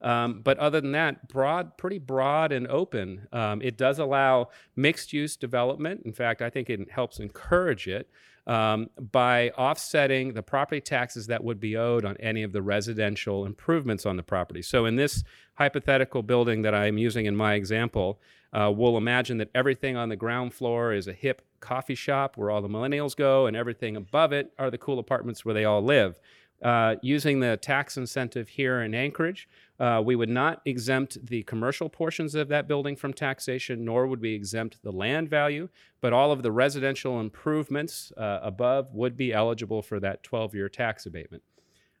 Um, 0.00 0.42
but 0.44 0.58
other 0.58 0.80
than 0.80 0.92
that, 0.92 1.28
broad, 1.28 1.76
pretty 1.76 1.98
broad 1.98 2.52
and 2.52 2.68
open. 2.68 3.26
Um, 3.32 3.60
it 3.62 3.76
does 3.76 3.98
allow 3.98 4.50
mixed 4.76 5.12
use 5.12 5.36
development. 5.36 6.02
In 6.04 6.12
fact, 6.12 6.40
I 6.40 6.50
think 6.50 6.70
it 6.70 6.90
helps 6.92 7.18
encourage 7.18 7.88
it 7.88 8.08
um, 8.48 8.88
by 9.12 9.50
offsetting 9.50 10.32
the 10.32 10.42
property 10.42 10.80
taxes 10.80 11.26
that 11.26 11.44
would 11.44 11.60
be 11.60 11.76
owed 11.76 12.04
on 12.04 12.16
any 12.16 12.42
of 12.42 12.52
the 12.52 12.62
residential 12.62 13.44
improvements 13.44 14.06
on 14.06 14.16
the 14.16 14.22
property. 14.22 14.62
So, 14.62 14.86
in 14.86 14.96
this 14.96 15.22
hypothetical 15.54 16.22
building 16.22 16.62
that 16.62 16.74
I'm 16.74 16.96
using 16.96 17.26
in 17.26 17.36
my 17.36 17.54
example, 17.54 18.18
uh, 18.52 18.72
we'll 18.74 18.96
imagine 18.96 19.36
that 19.38 19.50
everything 19.54 19.96
on 19.96 20.08
the 20.08 20.16
ground 20.16 20.54
floor 20.54 20.94
is 20.94 21.06
a 21.06 21.12
hip 21.12 21.42
coffee 21.60 21.94
shop 21.94 22.38
where 22.38 22.50
all 22.50 22.62
the 22.62 22.68
millennials 22.68 23.14
go, 23.14 23.46
and 23.46 23.54
everything 23.54 23.96
above 23.96 24.32
it 24.32 24.52
are 24.58 24.70
the 24.70 24.78
cool 24.78 24.98
apartments 24.98 25.44
where 25.44 25.54
they 25.54 25.66
all 25.66 25.82
live. 25.82 26.18
Uh, 26.62 26.96
using 27.02 27.38
the 27.38 27.56
tax 27.58 27.96
incentive 27.96 28.48
here 28.48 28.80
in 28.80 28.92
Anchorage, 28.94 29.48
uh, 29.78 30.02
we 30.04 30.16
would 30.16 30.28
not 30.28 30.60
exempt 30.64 31.24
the 31.26 31.42
commercial 31.44 31.88
portions 31.88 32.34
of 32.34 32.48
that 32.48 32.66
building 32.66 32.96
from 32.96 33.12
taxation, 33.12 33.84
nor 33.84 34.06
would 34.06 34.20
we 34.20 34.34
exempt 34.34 34.82
the 34.82 34.90
land 34.90 35.30
value, 35.30 35.68
but 36.00 36.12
all 36.12 36.32
of 36.32 36.42
the 36.42 36.50
residential 36.50 37.20
improvements 37.20 38.12
uh, 38.16 38.40
above 38.42 38.92
would 38.92 39.16
be 39.16 39.32
eligible 39.32 39.82
for 39.82 40.00
that 40.00 40.22
12 40.22 40.54
year 40.54 40.68
tax 40.68 41.06
abatement. 41.06 41.42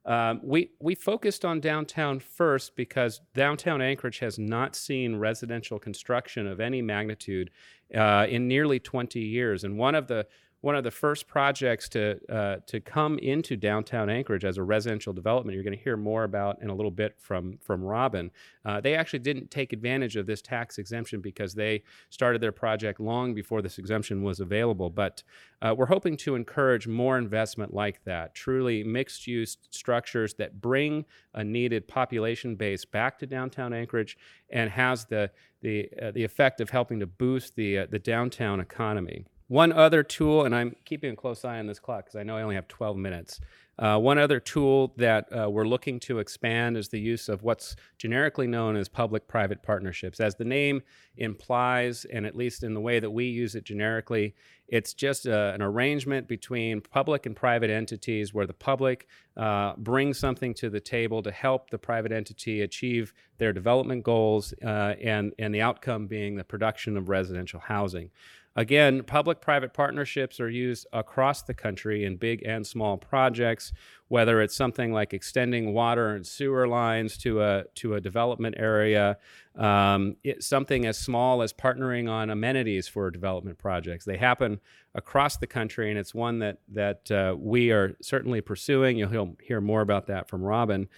Um, 0.04 0.40
we, 0.42 0.70
we 0.80 0.94
focused 0.94 1.44
on 1.44 1.60
downtown 1.60 2.18
first 2.18 2.74
because 2.76 3.20
downtown 3.34 3.82
Anchorage 3.82 4.20
has 4.20 4.38
not 4.38 4.74
seen 4.74 5.16
residential 5.16 5.78
construction 5.78 6.46
of 6.46 6.60
any 6.60 6.80
magnitude 6.80 7.50
uh, 7.94 8.26
in 8.28 8.48
nearly 8.48 8.80
20 8.80 9.20
years. 9.20 9.64
And 9.64 9.76
one 9.76 9.94
of 9.94 10.06
the 10.06 10.26
one 10.60 10.74
of 10.74 10.82
the 10.82 10.90
first 10.90 11.28
projects 11.28 11.88
to 11.88 12.18
uh, 12.28 12.56
to 12.66 12.80
come 12.80 13.18
into 13.20 13.56
downtown 13.56 14.10
Anchorage 14.10 14.44
as 14.44 14.58
a 14.58 14.62
residential 14.62 15.12
development. 15.12 15.54
You're 15.54 15.62
going 15.62 15.76
to 15.76 15.82
hear 15.82 15.96
more 15.96 16.24
about 16.24 16.60
in 16.60 16.68
a 16.68 16.74
little 16.74 16.90
bit 16.90 17.14
from 17.18 17.58
from 17.62 17.82
Robin. 17.82 18.30
Uh, 18.64 18.80
they 18.80 18.94
actually 18.96 19.20
didn't 19.20 19.50
take 19.52 19.72
advantage 19.72 20.16
of 20.16 20.26
this 20.26 20.42
tax 20.42 20.78
exemption 20.78 21.20
because 21.20 21.54
they 21.54 21.84
started 22.10 22.40
their 22.40 22.52
project 22.52 22.98
long 22.98 23.34
before 23.34 23.62
this 23.62 23.78
exemption 23.78 24.22
was 24.22 24.40
available. 24.40 24.90
But 24.90 25.22
uh, 25.62 25.74
we're 25.78 25.86
hoping 25.86 26.16
to 26.18 26.34
encourage 26.34 26.88
more 26.88 27.18
investment 27.18 27.72
like 27.72 28.02
that, 28.04 28.34
truly 28.34 28.82
mixed 28.82 29.28
use 29.28 29.56
structures 29.70 30.34
that 30.34 30.60
bring 30.60 31.04
a 31.34 31.44
needed 31.44 31.86
population 31.86 32.56
base 32.56 32.84
back 32.84 33.18
to 33.20 33.26
downtown 33.26 33.72
Anchorage 33.72 34.18
and 34.50 34.70
has 34.70 35.04
the 35.04 35.30
the 35.62 35.88
uh, 36.02 36.10
the 36.10 36.24
effect 36.24 36.60
of 36.60 36.70
helping 36.70 36.98
to 36.98 37.06
boost 37.06 37.54
the 37.54 37.78
uh, 37.78 37.86
the 37.88 38.00
downtown 38.00 38.58
economy. 38.58 39.24
One 39.48 39.72
other 39.72 40.02
tool, 40.02 40.44
and 40.44 40.54
I'm 40.54 40.76
keeping 40.84 41.12
a 41.12 41.16
close 41.16 41.42
eye 41.42 41.58
on 41.58 41.66
this 41.66 41.78
clock 41.78 42.04
because 42.04 42.16
I 42.16 42.22
know 42.22 42.36
I 42.36 42.42
only 42.42 42.54
have 42.54 42.68
12 42.68 42.98
minutes. 42.98 43.40
Uh, 43.78 43.96
one 43.96 44.18
other 44.18 44.40
tool 44.40 44.92
that 44.96 45.28
uh, 45.32 45.48
we're 45.48 45.66
looking 45.66 46.00
to 46.00 46.18
expand 46.18 46.76
is 46.76 46.88
the 46.88 47.00
use 47.00 47.28
of 47.28 47.44
what's 47.44 47.76
generically 47.96 48.48
known 48.48 48.76
as 48.76 48.88
public 48.88 49.28
private 49.28 49.62
partnerships. 49.62 50.18
As 50.20 50.34
the 50.34 50.44
name 50.44 50.82
implies, 51.16 52.04
and 52.04 52.26
at 52.26 52.34
least 52.36 52.64
in 52.64 52.74
the 52.74 52.80
way 52.80 52.98
that 52.98 53.10
we 53.10 53.26
use 53.26 53.54
it 53.54 53.64
generically, 53.64 54.34
it's 54.66 54.92
just 54.92 55.26
a, 55.26 55.50
uh, 55.50 55.54
an 55.54 55.62
arrangement 55.62 56.26
between 56.26 56.80
public 56.80 57.24
and 57.24 57.36
private 57.36 57.70
entities 57.70 58.34
where 58.34 58.46
the 58.46 58.52
public 58.52 59.06
uh, 59.36 59.74
brings 59.78 60.18
something 60.18 60.52
to 60.54 60.68
the 60.68 60.80
table 60.80 61.22
to 61.22 61.30
help 61.30 61.70
the 61.70 61.78
private 61.78 62.12
entity 62.12 62.60
achieve 62.60 63.14
their 63.38 63.52
development 63.52 64.02
goals, 64.02 64.52
uh, 64.64 64.94
and, 65.00 65.32
and 65.38 65.54
the 65.54 65.62
outcome 65.62 66.08
being 66.08 66.34
the 66.34 66.44
production 66.44 66.96
of 66.96 67.08
residential 67.08 67.60
housing. 67.60 68.10
Again, 68.58 69.04
public 69.04 69.40
private 69.40 69.72
partnerships 69.72 70.40
are 70.40 70.50
used 70.50 70.88
across 70.92 71.42
the 71.42 71.54
country 71.54 72.04
in 72.04 72.16
big 72.16 72.42
and 72.44 72.66
small 72.66 72.96
projects, 72.96 73.72
whether 74.08 74.42
it's 74.42 74.56
something 74.56 74.92
like 74.92 75.14
extending 75.14 75.72
water 75.72 76.16
and 76.16 76.26
sewer 76.26 76.66
lines 76.66 77.16
to 77.18 77.40
a, 77.40 77.66
to 77.76 77.94
a 77.94 78.00
development 78.00 78.56
area, 78.58 79.16
um, 79.54 80.16
something 80.40 80.86
as 80.86 80.98
small 80.98 81.40
as 81.40 81.52
partnering 81.52 82.10
on 82.10 82.30
amenities 82.30 82.88
for 82.88 83.12
development 83.12 83.58
projects. 83.58 84.04
They 84.04 84.16
happen 84.16 84.58
across 84.92 85.36
the 85.36 85.46
country, 85.46 85.90
and 85.90 85.96
it's 85.96 86.12
one 86.12 86.40
that, 86.40 86.58
that 86.72 87.08
uh, 87.12 87.36
we 87.38 87.70
are 87.70 87.96
certainly 88.02 88.40
pursuing. 88.40 88.98
You'll 88.98 89.36
hear 89.40 89.60
more 89.60 89.82
about 89.82 90.08
that 90.08 90.28
from 90.28 90.42
Robin. 90.42 90.88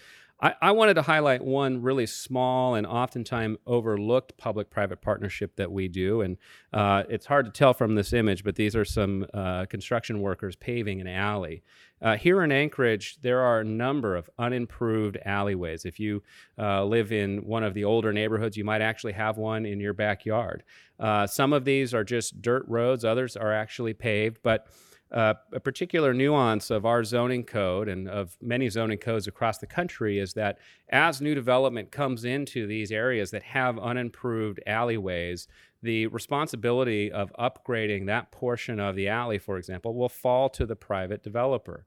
I, 0.41 0.55
I, 0.61 0.71
wanted 0.71 0.95
to 0.95 1.03
highlight 1.03 1.43
one 1.43 1.81
really 1.81 2.07
small 2.07 2.73
and 2.73 2.87
oftentimes 2.87 3.57
overlooked 3.67 4.37
public 4.37 4.69
private 4.69 5.01
partnership 5.01 5.55
that 5.57 5.71
we 5.71 5.87
do. 5.87 6.21
And 6.21 6.37
uh, 6.73 7.03
it's 7.09 7.27
hard 7.27 7.45
to 7.45 7.51
tell 7.51 7.73
from 7.73 7.95
this 7.95 8.11
image, 8.11 8.43
but 8.43 8.55
these 8.55 8.75
are 8.75 8.85
some 8.85 9.27
uh, 9.33 9.65
construction 9.65 10.19
workers 10.19 10.55
paving 10.55 10.99
an 10.99 11.07
alley. 11.07 11.61
Uh, 12.01 12.17
here 12.17 12.41
in 12.41 12.51
Anchorage, 12.51 13.19
there 13.21 13.41
are 13.41 13.59
a 13.59 13.63
number 13.63 14.15
of 14.15 14.29
unimproved 14.39 15.17
alleyways. 15.23 15.85
If 15.85 15.99
you 15.99 16.23
uh, 16.57 16.83
live 16.85 17.11
in 17.11 17.45
one 17.45 17.63
of 17.63 17.75
the 17.75 17.83
older 17.83 18.11
neighborhoods, 18.11 18.57
you 18.57 18.63
might 18.63 18.81
actually 18.81 19.13
have 19.13 19.37
one 19.37 19.65
in 19.67 19.79
your 19.79 19.93
backyard. 19.93 20.63
Uh, 20.99 21.27
some 21.27 21.53
of 21.53 21.65
these 21.65 21.93
are 21.93 22.03
just 22.03 22.41
dirt 22.41 22.65
roads, 22.67 23.05
others 23.05 23.37
are 23.37 23.53
actually 23.53 23.93
paved, 23.93 24.39
but 24.41 24.67
uh, 25.11 25.33
a 25.51 25.59
particular 25.59 26.13
nuance 26.13 26.69
of 26.69 26.85
our 26.85 27.03
zoning 27.03 27.43
code 27.43 27.89
and 27.89 28.07
of 28.07 28.37
many 28.41 28.69
zoning 28.69 28.97
codes 28.97 29.27
across 29.27 29.57
the 29.57 29.67
country 29.67 30.19
is 30.19 30.33
that 30.33 30.57
as 30.89 31.21
new 31.21 31.35
development 31.35 31.91
comes 31.91 32.23
into 32.23 32.65
these 32.65 32.91
areas 32.91 33.31
that 33.31 33.43
have 33.43 33.77
unimproved 33.77 34.61
alleyways, 34.65 35.47
the 35.83 36.07
responsibility 36.07 37.11
of 37.11 37.33
upgrading 37.37 38.05
that 38.05 38.31
portion 38.31 38.79
of 38.79 38.95
the 38.95 39.07
alley, 39.07 39.37
for 39.37 39.57
example, 39.57 39.93
will 39.95 40.09
fall 40.09 40.49
to 40.49 40.65
the 40.65 40.75
private 40.75 41.23
developer. 41.23 41.85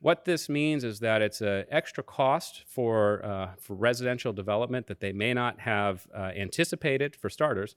What 0.00 0.24
this 0.24 0.48
means 0.48 0.82
is 0.82 0.98
that 1.00 1.22
it's 1.22 1.40
an 1.42 1.64
extra 1.70 2.02
cost 2.02 2.64
for, 2.66 3.24
uh, 3.24 3.50
for 3.60 3.74
residential 3.74 4.32
development 4.32 4.88
that 4.88 5.00
they 5.00 5.12
may 5.12 5.32
not 5.32 5.60
have 5.60 6.06
uh, 6.12 6.32
anticipated, 6.36 7.14
for 7.14 7.30
starters, 7.30 7.76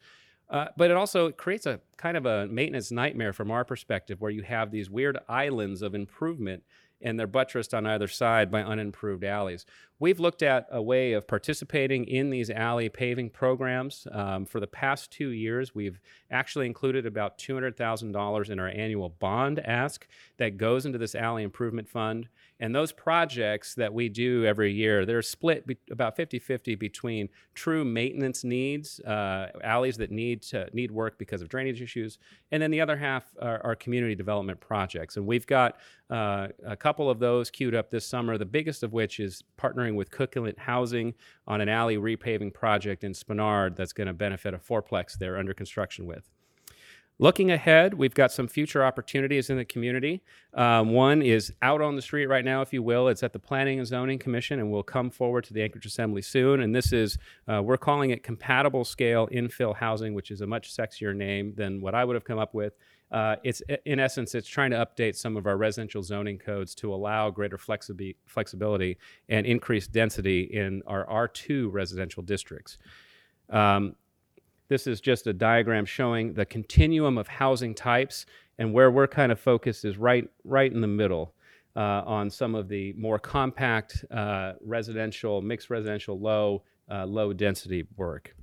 uh, 0.49 0.67
but 0.77 0.91
it 0.91 0.97
also 0.97 1.31
creates 1.31 1.65
a 1.65 1.79
kind 1.97 2.17
of 2.17 2.25
a 2.25 2.47
maintenance 2.47 2.91
nightmare 2.91 3.33
from 3.33 3.51
our 3.51 3.65
perspective 3.65 4.21
where 4.21 4.31
you 4.31 4.43
have 4.43 4.71
these 4.71 4.89
weird 4.89 5.17
islands 5.27 5.81
of 5.81 5.95
improvement 5.95 6.63
and 7.01 7.19
they're 7.19 7.27
buttressed 7.27 7.73
on 7.73 7.85
either 7.85 8.07
side 8.07 8.49
by 8.49 8.63
unimproved 8.63 9.23
alleys. 9.23 9.65
We've 9.99 10.19
looked 10.19 10.41
at 10.41 10.67
a 10.71 10.81
way 10.81 11.13
of 11.13 11.27
participating 11.27 12.05
in 12.05 12.29
these 12.29 12.49
alley 12.49 12.89
paving 12.89 13.29
programs. 13.29 14.07
Um, 14.11 14.45
for 14.45 14.59
the 14.59 14.67
past 14.67 15.11
two 15.11 15.29
years, 15.29 15.75
we've 15.75 15.99
actually 16.31 16.65
included 16.65 17.05
about 17.05 17.37
$200,000 17.37 18.49
in 18.49 18.59
our 18.59 18.67
annual 18.69 19.09
bond 19.09 19.59
ask 19.59 20.07
that 20.37 20.57
goes 20.57 20.85
into 20.85 20.97
this 20.97 21.15
alley 21.15 21.43
improvement 21.43 21.87
fund. 21.87 22.27
And 22.59 22.73
those 22.73 22.91
projects 22.91 23.75
that 23.75 23.93
we 23.93 24.07
do 24.07 24.45
every 24.45 24.71
year, 24.71 25.05
they're 25.05 25.21
split 25.21 25.67
be- 25.67 25.77
about 25.91 26.15
50 26.15 26.39
50 26.39 26.75
between 26.75 27.29
true 27.53 27.83
maintenance 27.83 28.43
needs, 28.43 28.99
uh, 29.01 29.49
alleys 29.63 29.97
that 29.97 30.09
need, 30.11 30.41
to, 30.43 30.69
need 30.71 30.91
work 30.91 31.17
because 31.17 31.41
of 31.41 31.49
drainage 31.49 31.81
issues, 31.81 32.17
and 32.51 32.63
then 32.63 32.71
the 32.71 32.79
other 32.79 32.95
half 32.95 33.25
are, 33.41 33.61
are 33.65 33.75
community 33.75 34.15
development 34.15 34.59
projects. 34.59 35.17
And 35.17 35.27
we've 35.27 35.45
got 35.45 35.77
uh, 36.09 36.47
a 36.65 36.77
couple 36.77 37.09
of 37.09 37.19
those 37.19 37.49
queued 37.49 37.75
up 37.75 37.89
this 37.89 38.07
summer, 38.07 38.37
the 38.37 38.45
biggest 38.45 38.83
of 38.83 38.93
which 38.93 39.19
is 39.19 39.43
partnering 39.59 39.95
with 39.95 40.11
Cook 40.11 40.37
Inlet 40.37 40.59
Housing 40.59 41.13
on 41.47 41.59
an 41.59 41.67
alley 41.67 41.97
repaving 41.97 42.53
project 42.53 43.03
in 43.03 43.11
Spenard 43.11 43.75
that's 43.75 43.93
going 43.93 44.07
to 44.07 44.13
benefit 44.13 44.53
a 44.53 44.57
fourplex 44.57 45.17
they're 45.17 45.37
under 45.37 45.53
construction 45.53 46.05
with. 46.05 46.29
Looking 47.17 47.49
ahead, 47.51 47.93
we've 47.93 48.13
got 48.13 48.33
some 48.33 48.49
future 48.49 48.83
opportunities 48.83 49.49
in 49.49 49.55
the 49.55 49.63
community. 49.63 50.21
Um, 50.53 50.89
one 50.89 51.21
is 51.21 51.53
out 51.61 51.81
on 51.81 51.95
the 51.95 52.01
street 52.01 52.25
right 52.25 52.43
now, 52.43 52.61
if 52.61 52.73
you 52.73 52.83
will. 52.83 53.07
It's 53.07 53.23
at 53.23 53.31
the 53.31 53.39
Planning 53.39 53.79
and 53.79 53.87
Zoning 53.87 54.19
Commission 54.19 54.59
and 54.59 54.69
will 54.69 54.83
come 54.83 55.09
forward 55.09 55.45
to 55.45 55.53
the 55.53 55.63
Anchorage 55.63 55.85
Assembly 55.85 56.21
soon. 56.21 56.59
And 56.59 56.75
this 56.75 56.91
is, 56.91 57.17
uh, 57.47 57.61
we're 57.63 57.77
calling 57.77 58.09
it 58.09 58.21
compatible 58.21 58.83
scale 58.83 59.29
infill 59.29 59.73
housing, 59.73 60.13
which 60.13 60.29
is 60.29 60.41
a 60.41 60.47
much 60.47 60.75
sexier 60.75 61.15
name 61.15 61.53
than 61.55 61.79
what 61.79 61.95
I 61.95 62.03
would 62.03 62.15
have 62.15 62.25
come 62.25 62.37
up 62.37 62.53
with. 62.53 62.73
Uh, 63.11 63.37
it's 63.45 63.61
in 63.85 63.97
essence, 63.99 64.35
it's 64.35 64.49
trying 64.49 64.71
to 64.71 64.77
update 64.77 65.15
some 65.15 65.37
of 65.37 65.47
our 65.47 65.55
residential 65.55 66.03
zoning 66.03 66.37
codes 66.37 66.75
to 66.75 66.93
allow 66.93 67.29
greater 67.29 67.57
flexibi- 67.57 68.15
flexibility 68.25 68.97
and 69.29 69.45
increased 69.45 69.93
density 69.93 70.41
in 70.41 70.81
our 70.85 71.05
R2 71.05 71.71
residential 71.71 72.23
districts. 72.23 72.77
Um, 73.49 73.95
this 74.67 74.87
is 74.87 75.01
just 75.01 75.27
a 75.27 75.33
diagram 75.33 75.85
showing 75.85 76.33
the 76.33 76.45
continuum 76.45 77.17
of 77.17 77.27
housing 77.27 77.73
types, 77.75 78.25
and 78.57 78.73
where 78.73 78.89
we're 78.89 79.07
kind 79.07 79.31
of 79.31 79.39
focused 79.39 79.85
is 79.85 79.97
right, 79.97 80.27
right 80.43 80.71
in 80.71 80.81
the 80.81 80.87
middle 80.87 81.33
uh, 81.75 82.03
on 82.05 82.29
some 82.29 82.55
of 82.55 82.69
the 82.69 82.93
more 82.93 83.19
compact 83.19 84.05
uh, 84.11 84.53
residential, 84.61 85.41
mixed 85.41 85.69
residential, 85.69 86.19
low, 86.19 86.63
uh, 86.89 87.05
low 87.05 87.33
density 87.33 87.85
work. 87.97 88.35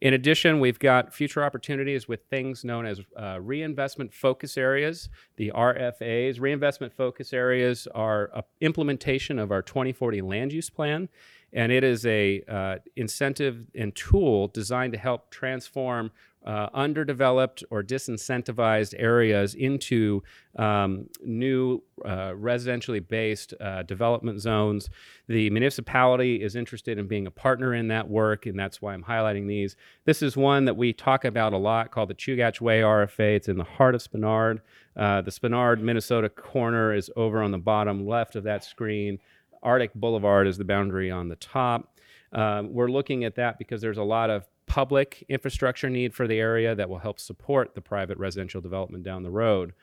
In 0.00 0.14
addition, 0.14 0.58
we've 0.58 0.80
got 0.80 1.14
future 1.14 1.44
opportunities 1.44 2.08
with 2.08 2.24
things 2.28 2.64
known 2.64 2.86
as 2.86 3.00
uh, 3.16 3.38
reinvestment 3.40 4.12
focus 4.12 4.58
areas, 4.58 5.08
the 5.36 5.52
RFAs. 5.54 6.40
Reinvestment 6.40 6.92
focus 6.92 7.32
areas 7.32 7.86
are 7.94 8.42
implementation 8.60 9.38
of 9.38 9.52
our 9.52 9.62
2040 9.62 10.20
land 10.22 10.52
use 10.52 10.68
plan 10.68 11.08
and 11.52 11.70
it 11.70 11.84
is 11.84 12.06
a 12.06 12.42
uh, 12.48 12.76
incentive 12.96 13.66
and 13.74 13.94
tool 13.94 14.48
designed 14.48 14.92
to 14.92 14.98
help 14.98 15.30
transform 15.30 16.10
uh, 16.44 16.68
underdeveloped 16.74 17.62
or 17.70 17.82
disincentivized 17.82 18.94
areas 18.98 19.54
into 19.54 20.22
um, 20.56 21.08
new 21.24 21.80
uh, 22.04 22.30
residentially 22.30 23.06
based 23.06 23.54
uh, 23.60 23.82
development 23.84 24.40
zones. 24.40 24.90
The 25.28 25.50
municipality 25.50 26.42
is 26.42 26.56
interested 26.56 26.98
in 26.98 27.06
being 27.06 27.26
a 27.26 27.30
partner 27.30 27.74
in 27.74 27.88
that 27.88 28.08
work, 28.08 28.46
and 28.46 28.58
that's 28.58 28.82
why 28.82 28.92
I'm 28.92 29.04
highlighting 29.04 29.46
these. 29.46 29.76
This 30.04 30.20
is 30.20 30.36
one 30.36 30.64
that 30.64 30.76
we 30.76 30.92
talk 30.92 31.24
about 31.24 31.52
a 31.52 31.58
lot 31.58 31.92
called 31.92 32.10
the 32.10 32.14
Chugach 32.14 32.60
Way 32.60 32.80
RFA. 32.80 33.36
It's 33.36 33.48
in 33.48 33.56
the 33.56 33.64
heart 33.64 33.94
of 33.94 34.02
Spenard. 34.02 34.60
Uh, 34.96 35.22
the 35.22 35.30
Spenard, 35.30 35.80
Minnesota 35.80 36.28
corner 36.28 36.92
is 36.92 37.10
over 37.16 37.40
on 37.40 37.50
the 37.50 37.58
bottom 37.58 38.06
left 38.06 38.36
of 38.36 38.44
that 38.44 38.64
screen. 38.64 39.18
Arctic 39.62 39.94
Boulevard 39.94 40.46
is 40.46 40.58
the 40.58 40.64
boundary 40.64 41.10
on 41.10 41.28
the 41.28 41.36
top. 41.36 41.98
Um, 42.32 42.72
we're 42.72 42.90
looking 42.90 43.24
at 43.24 43.34
that 43.36 43.58
because 43.58 43.80
there's 43.80 43.98
a 43.98 44.02
lot 44.02 44.30
of 44.30 44.46
public 44.66 45.24
infrastructure 45.28 45.90
need 45.90 46.14
for 46.14 46.26
the 46.26 46.38
area 46.38 46.74
that 46.74 46.88
will 46.88 46.98
help 46.98 47.20
support 47.20 47.74
the 47.74 47.80
private 47.80 48.16
residential 48.18 48.60
development 48.60 49.04
down 49.04 49.22
the 49.22 49.30
road. 49.30 49.74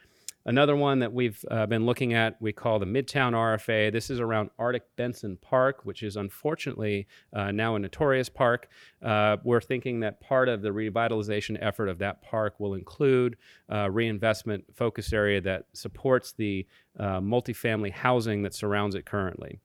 Another 0.46 0.76
one 0.76 1.00
that 1.00 1.14
we've 1.14 1.44
uh, 1.52 1.66
been 1.66 1.86
looking 1.86 2.14
at, 2.14 2.42
we 2.42 2.54
call 2.54 2.80
the 2.80 2.86
Midtown 2.86 3.34
RFA. 3.34 3.92
This 3.92 4.10
is 4.10 4.20
around 4.20 4.50
Arctic 4.58 4.84
Benson 4.96 5.38
Park, 5.42 5.82
which 5.84 6.02
is 6.02 6.16
unfortunately 6.16 7.08
uh, 7.34 7.52
now 7.52 7.76
a 7.76 7.80
notorious 7.80 8.30
park. 8.30 8.70
Uh, 9.04 9.38
we're 9.44 9.62
thinking 9.62 10.00
that 10.00 10.22
part 10.22 10.48
of 10.48 10.62
the 10.62 10.70
revitalization 10.70 11.58
effort 11.62 11.90
of 11.90 12.00
that 12.00 12.24
park 12.24 12.60
will 12.60 12.74
include 12.74 13.36
uh, 13.72 13.92
reinvestment 13.92 14.64
focus 14.74 15.12
area 15.12 15.42
that 15.42 15.66
supports 15.74 16.32
the 16.32 16.66
uh, 16.98 17.20
multifamily 17.20 17.92
housing 17.92 18.42
that 18.42 18.56
surrounds 18.56 18.96
it 18.96 19.06
currently. 19.06 19.60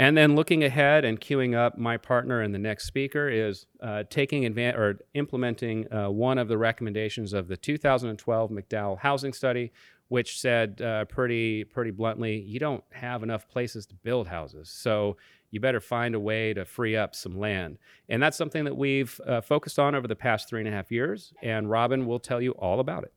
And 0.00 0.16
then 0.16 0.34
looking 0.34 0.64
ahead 0.64 1.04
and 1.04 1.20
queuing 1.20 1.54
up 1.54 1.76
my 1.76 1.98
partner 1.98 2.40
and 2.40 2.54
the 2.54 2.58
next 2.58 2.86
speaker 2.86 3.28
is 3.28 3.66
uh, 3.82 4.04
taking 4.08 4.46
advantage 4.46 4.78
or 4.80 4.98
implementing 5.12 5.92
uh, 5.92 6.08
one 6.08 6.38
of 6.38 6.48
the 6.48 6.56
recommendations 6.56 7.34
of 7.34 7.48
the 7.48 7.56
2012 7.58 8.50
McDowell 8.50 8.98
Housing 8.98 9.34
Study, 9.34 9.72
which 10.08 10.40
said 10.40 10.80
uh, 10.80 11.04
pretty 11.04 11.64
pretty 11.64 11.90
bluntly, 11.90 12.40
you 12.40 12.58
don't 12.58 12.82
have 12.92 13.22
enough 13.22 13.46
places 13.50 13.84
to 13.88 13.94
build 13.96 14.26
houses, 14.26 14.70
so 14.70 15.18
you 15.50 15.60
better 15.60 15.80
find 15.82 16.14
a 16.14 16.20
way 16.20 16.54
to 16.54 16.64
free 16.64 16.96
up 16.96 17.14
some 17.14 17.38
land. 17.38 17.76
And 18.08 18.22
that's 18.22 18.38
something 18.38 18.64
that 18.64 18.78
we've 18.78 19.20
uh, 19.26 19.42
focused 19.42 19.78
on 19.78 19.94
over 19.94 20.08
the 20.08 20.16
past 20.16 20.48
three 20.48 20.60
and 20.60 20.68
a 20.68 20.72
half 20.72 20.90
years. 20.90 21.34
And 21.42 21.68
Robin 21.68 22.06
will 22.06 22.20
tell 22.20 22.40
you 22.40 22.52
all 22.52 22.80
about 22.80 23.04
it. 23.04 23.12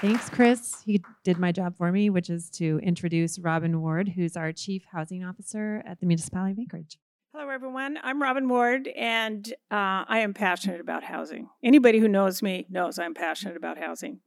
Thanks, 0.00 0.30
Chris. 0.30 0.80
He 0.86 1.02
did 1.24 1.36
my 1.36 1.52
job 1.52 1.76
for 1.76 1.92
me, 1.92 2.08
which 2.08 2.30
is 2.30 2.48
to 2.52 2.80
introduce 2.82 3.38
Robin 3.38 3.82
Ward, 3.82 4.08
who's 4.08 4.34
our 4.34 4.50
Chief 4.50 4.82
Housing 4.90 5.22
Officer 5.22 5.82
at 5.84 6.00
the 6.00 6.06
Municipality 6.06 6.52
of 6.52 6.58
Anchorage. 6.58 6.98
Hello, 7.34 7.50
everyone. 7.50 7.98
I'm 8.02 8.22
Robin 8.22 8.48
Ward, 8.48 8.88
and 8.96 9.46
uh, 9.70 10.08
I 10.08 10.20
am 10.20 10.32
passionate 10.32 10.80
about 10.80 11.04
housing. 11.04 11.50
Anybody 11.62 11.98
who 11.98 12.08
knows 12.08 12.40
me 12.40 12.66
knows 12.70 12.98
I'm 12.98 13.12
passionate 13.12 13.58
about 13.58 13.76
housing. 13.76 14.20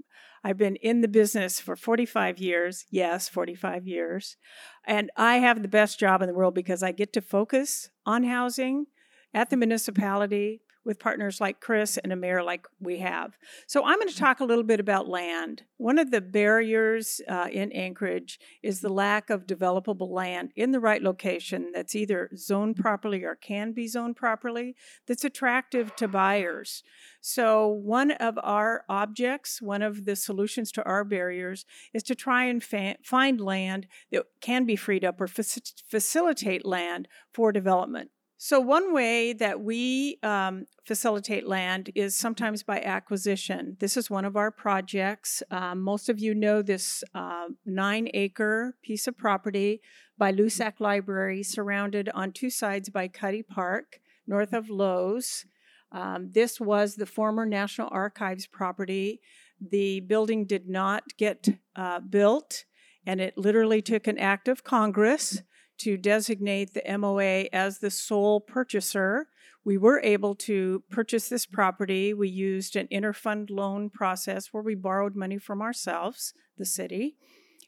I've 0.43 0.59
been 0.59 0.75
in 0.75 1.01
the 1.01 1.07
business 1.07 1.59
for 1.59 1.75
45 1.75 2.37
years. 2.37 2.85
Yes, 2.91 3.27
45 3.27 3.87
years. 3.87 4.37
And 4.85 5.09
I 5.17 5.37
have 5.37 5.63
the 5.63 5.67
best 5.67 5.99
job 5.99 6.21
in 6.21 6.27
the 6.27 6.35
world 6.35 6.53
because 6.53 6.83
I 6.83 6.91
get 6.91 7.13
to 7.13 7.21
focus 7.21 7.89
on 8.05 8.25
housing 8.25 8.85
at 9.33 9.49
the 9.49 9.57
municipality 9.57 10.61
with 10.85 10.99
partners 10.99 11.39
like 11.39 11.59
Chris 11.59 11.97
and 11.97 12.11
a 12.11 12.15
mayor 12.15 12.43
like 12.43 12.67
we 12.79 12.99
have. 12.99 13.37
So 13.67 13.83
I'm 13.85 13.97
going 13.97 14.09
to 14.09 14.15
talk 14.15 14.39
a 14.39 14.45
little 14.45 14.63
bit 14.63 14.79
about 14.79 15.07
land. 15.07 15.63
One 15.77 15.97
of 15.97 16.11
the 16.11 16.21
barriers 16.21 17.21
uh, 17.27 17.47
in 17.51 17.71
Anchorage 17.71 18.39
is 18.61 18.81
the 18.81 18.89
lack 18.89 19.29
of 19.29 19.47
developable 19.47 20.09
land 20.09 20.51
in 20.55 20.71
the 20.71 20.79
right 20.79 21.01
location 21.01 21.71
that's 21.73 21.95
either 21.95 22.29
zoned 22.35 22.75
properly 22.75 23.23
or 23.23 23.35
can 23.35 23.71
be 23.71 23.87
zoned 23.87 24.15
properly 24.15 24.75
that's 25.07 25.23
attractive 25.23 25.95
to 25.95 26.07
buyers. 26.07 26.83
So 27.21 27.67
one 27.67 28.11
of 28.11 28.37
our 28.43 28.83
objects, 28.89 29.61
one 29.61 29.81
of 29.81 30.05
the 30.05 30.15
solutions 30.15 30.71
to 30.73 30.83
our 30.83 31.03
barriers 31.03 31.65
is 31.93 32.03
to 32.03 32.15
try 32.15 32.45
and 32.45 32.63
fa- 32.63 32.97
find 33.03 33.39
land 33.39 33.87
that 34.11 34.25
can 34.41 34.65
be 34.65 34.75
freed 34.75 35.05
up 35.05 35.21
or 35.21 35.27
facilitate 35.27 36.65
land 36.65 37.07
for 37.31 37.51
development. 37.51 38.11
So, 38.37 38.59
one 38.59 38.93
way 38.93 39.33
that 39.33 39.61
we 39.61 40.19
um, 40.21 40.65
facilitate 40.85 41.47
land 41.47 41.91
is 41.95 42.17
sometimes 42.17 42.63
by 42.63 42.81
acquisition. 42.81 43.77
This 43.79 43.95
is 43.95 44.09
one 44.09 44.25
of 44.25 44.35
our 44.35 44.51
projects. 44.51 45.43
Um, 45.49 45.81
most 45.81 46.09
of 46.09 46.19
you 46.19 46.33
know 46.33 46.61
this 46.61 47.03
uh, 47.13 47.47
nine 47.65 48.09
acre 48.13 48.75
piece 48.81 49.07
of 49.07 49.17
property 49.17 49.81
by 50.17 50.31
Loussac 50.31 50.79
Library, 50.79 51.43
surrounded 51.43 52.09
on 52.09 52.31
two 52.31 52.49
sides 52.49 52.89
by 52.89 53.07
Cuddy 53.07 53.43
Park, 53.43 53.99
north 54.27 54.53
of 54.53 54.69
Lowe's. 54.69 55.45
Um, 55.91 56.31
this 56.33 56.59
was 56.59 56.95
the 56.95 57.05
former 57.05 57.45
National 57.45 57.87
Archives 57.91 58.47
property. 58.47 59.21
The 59.61 60.01
building 60.01 60.45
did 60.45 60.67
not 60.67 61.03
get 61.17 61.47
uh, 61.75 61.99
built, 61.99 62.65
and 63.05 63.21
it 63.21 63.37
literally 63.37 63.81
took 63.81 64.07
an 64.07 64.17
act 64.17 64.47
of 64.47 64.63
Congress 64.63 65.43
to 65.79 65.97
designate 65.97 66.73
the 66.73 66.97
MOA 66.97 67.45
as 67.51 67.79
the 67.79 67.91
sole 67.91 68.39
purchaser. 68.39 69.27
We 69.65 69.77
were 69.77 70.01
able 70.01 70.35
to 70.35 70.83
purchase 70.89 71.29
this 71.29 71.45
property. 71.45 72.13
We 72.13 72.29
used 72.29 72.75
an 72.75 72.87
interfund 72.91 73.49
loan 73.49 73.89
process 73.89 74.47
where 74.51 74.63
we 74.63 74.75
borrowed 74.75 75.15
money 75.15 75.37
from 75.37 75.61
ourselves, 75.61 76.33
the 76.57 76.65
city. 76.65 77.15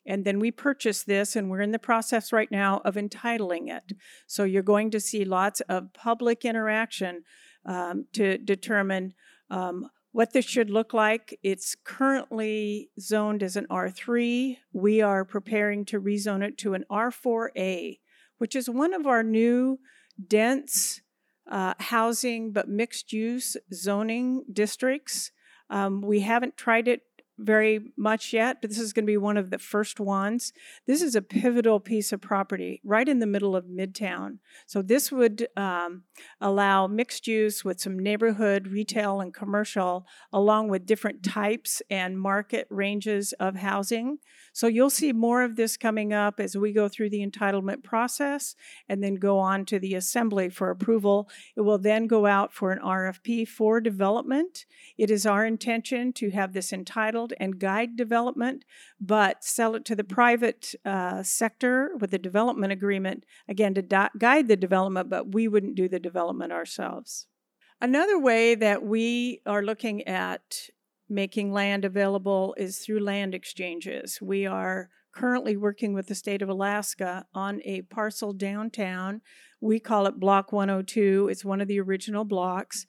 And 0.06 0.24
then 0.24 0.40
we 0.40 0.52
purchased 0.52 1.08
this, 1.08 1.36
and 1.36 1.50
we're 1.50 1.62
in 1.62 1.72
the 1.72 1.80
process 1.80 2.32
right 2.32 2.52
now 2.52 2.80
of 2.86 2.96
entitling 2.96 3.70
it. 3.70 3.94
So 4.28 4.44
you're 4.44 4.62
going 4.62 4.92
to 4.92 5.00
see 5.00 5.26
lots 5.26 5.62
of 5.62 5.94
public 5.94 6.46
interaction 6.46 7.24
um, 7.66 8.06
to 8.14 8.38
determine 8.38 9.16
um, 9.50 9.90
what 10.16 10.32
this 10.32 10.46
should 10.46 10.70
look 10.70 10.94
like. 10.94 11.38
It's 11.44 11.76
currently 11.84 12.90
zoned 12.98 13.44
as 13.44 13.58
an 13.58 13.68
R3. 13.70 14.56
We 14.72 15.02
are 15.02 15.26
preparing 15.26 15.84
to 15.88 16.00
rezone 16.00 16.42
it 16.42 16.58
to 16.60 16.74
an 16.74 16.86
R4A, 16.90 18.00
which 18.38 18.56
is 18.56 18.70
one 18.70 18.94
of 18.94 19.06
our 19.06 19.24
new 19.24 19.78
dense 20.26 21.02
uh, 21.52 21.74
housing 21.80 22.54
but 22.54 22.70
mixed 22.70 23.12
use 23.12 23.58
zoning 23.74 24.46
districts. 24.54 25.32
Um, 25.70 26.00
we 26.00 26.22
haven't 26.22 26.56
tried 26.56 26.88
it 26.88 27.02
very 27.38 27.92
much 27.98 28.32
yet, 28.32 28.62
but 28.62 28.70
this 28.70 28.80
is 28.80 28.94
going 28.94 29.04
to 29.04 29.12
be 29.12 29.18
one 29.18 29.36
of 29.36 29.50
the 29.50 29.60
first 29.60 30.00
ones. 30.00 30.54
This 30.88 31.02
is 31.02 31.16
a 31.16 31.22
pivotal 31.22 31.80
piece 31.80 32.14
of 32.14 32.22
property 32.22 32.82
right 32.84 33.08
in 33.08 33.20
the 33.20 33.28
middle 33.28 33.56
of 33.56 33.66
Midtown. 33.66 34.40
So, 34.66 34.82
this 34.82 35.12
would 35.12 35.48
um, 35.58 36.04
allow 36.40 36.88
mixed 36.88 37.28
use 37.28 37.66
with 37.66 37.82
some 37.82 38.00
neighborhood, 38.00 38.68
retail, 38.68 39.20
and 39.20 39.34
commercial, 39.34 40.06
along 40.32 40.70
with 40.70 40.86
different 40.86 41.24
types 41.24 41.82
and 41.90 42.20
market 42.20 42.68
ranges 42.70 43.34
of 43.34 43.58
housing. 43.58 44.20
So, 44.54 44.68
you'll 44.68 44.90
see 44.90 45.12
more 45.12 45.44
of 45.44 45.58
this 45.58 45.76
coming 45.76 46.14
up 46.14 46.40
as 46.40 46.56
we 46.56 46.72
go 46.72 46.88
through 46.88 47.10
the 47.10 47.26
entitlement 47.26 47.84
process 47.84 48.56
and 48.88 49.04
then 49.04 49.16
go 49.16 49.40
on 49.40 49.66
to 49.66 49.80
the 49.80 49.96
assembly 49.96 50.50
for 50.50 50.70
approval. 50.70 51.30
It 51.58 51.62
will 51.62 51.80
then 51.80 52.08
go 52.08 52.26
out 52.26 52.54
for 52.54 52.72
an 52.72 52.80
RFP 52.80 53.48
for 53.50 53.82
development. 53.82 54.66
It 54.98 55.12
is 55.12 55.26
our 55.26 55.46
intention 55.46 56.14
to 56.14 56.30
have 56.30 56.54
this 56.54 56.72
entitled 56.72 57.25
and 57.40 57.60
guide 57.60 57.96
development, 57.96 58.66
but 59.00 59.44
sell 59.44 59.76
it 59.76 59.86
to 59.86 59.96
the 59.96 60.04
private 60.04 60.74
uh, 60.84 61.24
sector 61.24 61.92
with 62.00 62.14
a 62.14 62.20
development 62.20 62.72
agreement, 62.72 63.26
again, 63.48 63.74
to 63.74 64.10
guide 64.18 64.48
the 64.48 64.56
development, 64.56 65.10
but 65.10 65.34
we 65.34 65.48
wouldn't 65.48 65.76
do 65.76 65.88
the 65.88 66.00
development 66.00 66.52
ourselves. 66.52 67.28
Another 67.82 68.18
way 68.18 68.56
that 68.56 68.84
we 68.84 69.42
are 69.46 69.62
looking 69.62 70.08
at 70.08 70.70
making 71.10 71.52
land 71.52 71.86
available 71.86 72.56
is 72.58 72.80
through 72.80 73.00
land 73.00 73.36
exchanges. 73.36 74.20
We 74.22 74.46
are 74.46 74.90
currently 75.16 75.56
working 75.56 75.94
with 75.94 76.08
the 76.08 76.16
state 76.16 76.42
of 76.42 76.50
Alaska 76.50 77.26
on 77.34 77.62
a 77.64 77.82
parcel 77.84 78.34
downtown. 78.34 79.22
We 79.62 79.80
call 79.80 80.08
it 80.08 80.20
Block 80.20 80.52
102. 80.52 81.30
It's 81.32 81.46
one 81.46 81.62
of 81.62 81.68
the 81.68 81.80
original 81.80 82.26
blocks. 82.26 82.86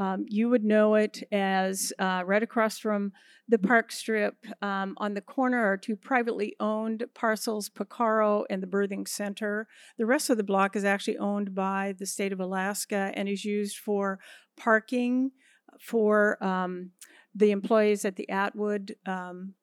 Um, 0.00 0.24
you 0.26 0.48
would 0.48 0.64
know 0.64 0.94
it 0.94 1.22
as 1.30 1.92
uh, 1.98 2.22
right 2.24 2.42
across 2.42 2.78
from 2.78 3.12
the 3.48 3.58
park 3.58 3.92
strip 3.92 4.34
um, 4.62 4.94
on 4.96 5.12
the 5.12 5.20
corner 5.20 5.62
are 5.62 5.76
two 5.76 5.94
privately 5.94 6.56
owned 6.58 7.04
parcels, 7.14 7.68
Picaro 7.68 8.44
and 8.48 8.62
the 8.62 8.66
Birthing 8.66 9.06
Center. 9.06 9.68
The 9.98 10.06
rest 10.06 10.30
of 10.30 10.38
the 10.38 10.42
block 10.42 10.74
is 10.74 10.84
actually 10.84 11.18
owned 11.18 11.54
by 11.54 11.94
the 11.98 12.06
state 12.06 12.32
of 12.32 12.40
Alaska 12.40 13.12
and 13.14 13.28
is 13.28 13.44
used 13.44 13.76
for 13.76 14.18
parking 14.56 15.32
for 15.80 16.42
um, 16.42 16.92
the 17.34 17.50
employees 17.50 18.06
at 18.06 18.16
the 18.16 18.28
Atwood 18.30 18.96
um, 19.04 19.54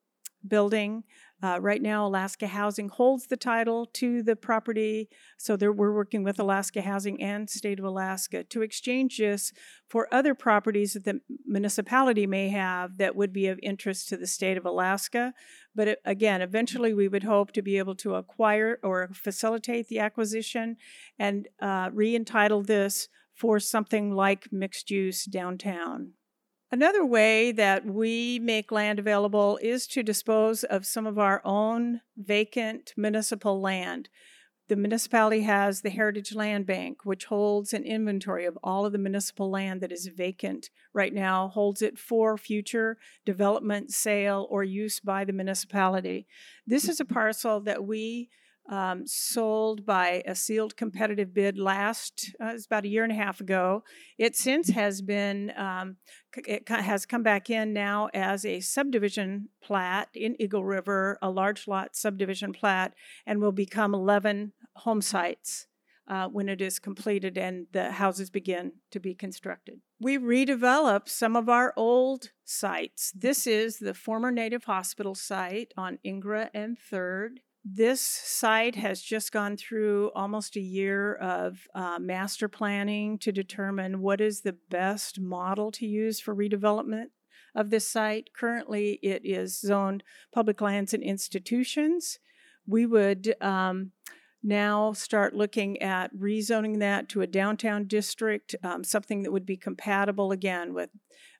building. 0.47 1.03
Uh, 1.43 1.59
right 1.61 1.83
now, 1.83 2.07
Alaska 2.07 2.47
Housing 2.47 2.89
holds 2.89 3.27
the 3.27 3.37
title 3.37 3.85
to 3.93 4.23
the 4.23 4.35
property, 4.35 5.07
so 5.37 5.55
we're 5.55 5.93
working 5.93 6.23
with 6.23 6.39
Alaska 6.39 6.81
Housing 6.81 7.21
and 7.21 7.47
State 7.47 7.77
of 7.77 7.85
Alaska 7.85 8.43
to 8.45 8.63
exchange 8.63 9.19
this 9.19 9.53
for 9.87 10.11
other 10.11 10.33
properties 10.33 10.93
that 10.93 11.03
the 11.03 11.21
municipality 11.45 12.25
may 12.25 12.49
have 12.49 12.97
that 12.97 13.15
would 13.15 13.33
be 13.33 13.45
of 13.47 13.59
interest 13.61 14.09
to 14.09 14.17
the 14.17 14.25
state 14.25 14.57
of 14.57 14.65
Alaska. 14.65 15.31
But 15.75 15.87
it, 15.89 15.99
again, 16.05 16.41
eventually 16.41 16.95
we 16.95 17.07
would 17.07 17.23
hope 17.23 17.51
to 17.51 17.61
be 17.61 17.77
able 17.77 17.95
to 17.97 18.15
acquire 18.15 18.79
or 18.81 19.09
facilitate 19.13 19.89
the 19.89 19.99
acquisition 19.99 20.77
and 21.19 21.47
uh, 21.61 21.91
re 21.93 22.15
entitle 22.15 22.63
this 22.63 23.09
for 23.35 23.59
something 23.59 24.11
like 24.11 24.51
mixed 24.51 24.89
use 24.89 25.25
downtown. 25.25 26.13
Another 26.69 27.05
way 27.05 27.53
that 27.53 27.85
we 27.85 28.39
make 28.39 28.73
land 28.73 28.99
available 28.99 29.57
is 29.61 29.87
to 29.87 30.03
dispose 30.03 30.65
of 30.65 30.85
some 30.85 31.07
of 31.07 31.17
our 31.17 31.41
own 31.45 32.01
vacant 32.17 32.93
municipal 32.97 33.61
land. 33.61 34.09
The 34.67 34.75
municipality 34.75 35.43
has 35.43 35.79
the 35.79 35.89
Heritage 35.89 36.35
Land 36.35 36.65
Bank, 36.65 37.05
which 37.05 37.25
holds 37.25 37.71
an 37.71 37.83
inventory 37.83 38.45
of 38.45 38.57
all 38.61 38.85
of 38.85 38.91
the 38.91 38.97
municipal 38.97 39.49
land 39.49 39.79
that 39.79 39.93
is 39.93 40.07
vacant 40.07 40.69
right 40.93 41.13
now, 41.13 41.47
holds 41.47 41.81
it 41.81 41.97
for 41.97 42.37
future 42.37 42.97
development, 43.25 43.93
sale, 43.93 44.45
or 44.49 44.65
use 44.65 44.99
by 44.99 45.23
the 45.23 45.31
municipality. 45.31 46.27
This 46.65 46.89
is 46.89 46.99
a 46.99 47.05
mm-hmm. 47.05 47.13
parcel 47.13 47.61
that 47.61 47.85
we 47.85 48.27
um, 48.69 49.05
sold 49.05 49.85
by 49.85 50.21
a 50.25 50.35
sealed 50.35 50.75
competitive 50.75 51.33
bid 51.33 51.57
last 51.57 52.35
uh, 52.41 52.51
it's 52.53 52.65
about 52.65 52.85
a 52.85 52.89
year 52.89 53.03
and 53.03 53.11
a 53.11 53.15
half 53.15 53.39
ago 53.39 53.83
it 54.17 54.35
since 54.35 54.69
has 54.69 55.01
been 55.01 55.51
um, 55.57 55.97
it 56.35 56.67
has 56.67 57.05
come 57.05 57.23
back 57.23 57.49
in 57.49 57.73
now 57.73 58.09
as 58.13 58.45
a 58.45 58.59
subdivision 58.59 59.49
plat 59.63 60.09
in 60.13 60.39
eagle 60.41 60.65
river 60.65 61.17
a 61.21 61.29
large 61.29 61.67
lot 61.67 61.95
subdivision 61.95 62.53
plat 62.53 62.93
and 63.25 63.41
will 63.41 63.51
become 63.51 63.93
11 63.93 64.51
home 64.75 65.01
sites 65.01 65.67
uh, 66.07 66.27
when 66.27 66.47
it 66.47 66.61
is 66.61 66.79
completed 66.79 67.37
and 67.37 67.67
the 67.73 67.91
houses 67.91 68.29
begin 68.29 68.71
to 68.91 68.99
be 68.99 69.13
constructed. 69.13 69.81
We 69.99 70.17
redevelop 70.17 71.09
some 71.09 71.35
of 71.35 71.49
our 71.49 71.73
old 71.75 72.31
sites. 72.45 73.11
This 73.15 73.45
is 73.45 73.79
the 73.79 73.93
former 73.93 74.31
Native 74.31 74.65
Hospital 74.65 75.15
site 75.15 75.73
on 75.75 75.99
Ingra 76.05 76.49
and 76.53 76.77
3rd. 76.79 77.39
This 77.65 78.01
site 78.01 78.75
has 78.75 79.01
just 79.01 79.31
gone 79.31 79.57
through 79.57 80.11
almost 80.15 80.55
a 80.55 80.61
year 80.61 81.15
of 81.15 81.67
uh, 81.75 81.99
master 81.99 82.47
planning 82.47 83.17
to 83.19 83.31
determine 83.31 84.01
what 84.01 84.21
is 84.21 84.41
the 84.41 84.55
best 84.69 85.19
model 85.19 85.71
to 85.73 85.85
use 85.85 86.19
for 86.19 86.33
redevelopment 86.33 87.07
of 87.53 87.69
this 87.69 87.87
site. 87.87 88.29
Currently, 88.33 88.99
it 89.03 89.21
is 89.25 89.59
zoned 89.59 90.03
public 90.31 90.61
lands 90.61 90.93
and 90.93 91.03
institutions. 91.03 92.19
We 92.65 92.85
would 92.85 93.35
um, 93.41 93.91
now 94.43 94.93
start 94.93 95.35
looking 95.35 95.81
at 95.81 96.15
rezoning 96.15 96.79
that 96.79 97.09
to 97.09 97.21
a 97.21 97.27
downtown 97.27 97.85
district, 97.85 98.55
um, 98.63 98.83
something 98.83 99.23
that 99.23 99.31
would 99.31 99.45
be 99.45 99.57
compatible 99.57 100.31
again 100.31 100.73
with 100.73 100.89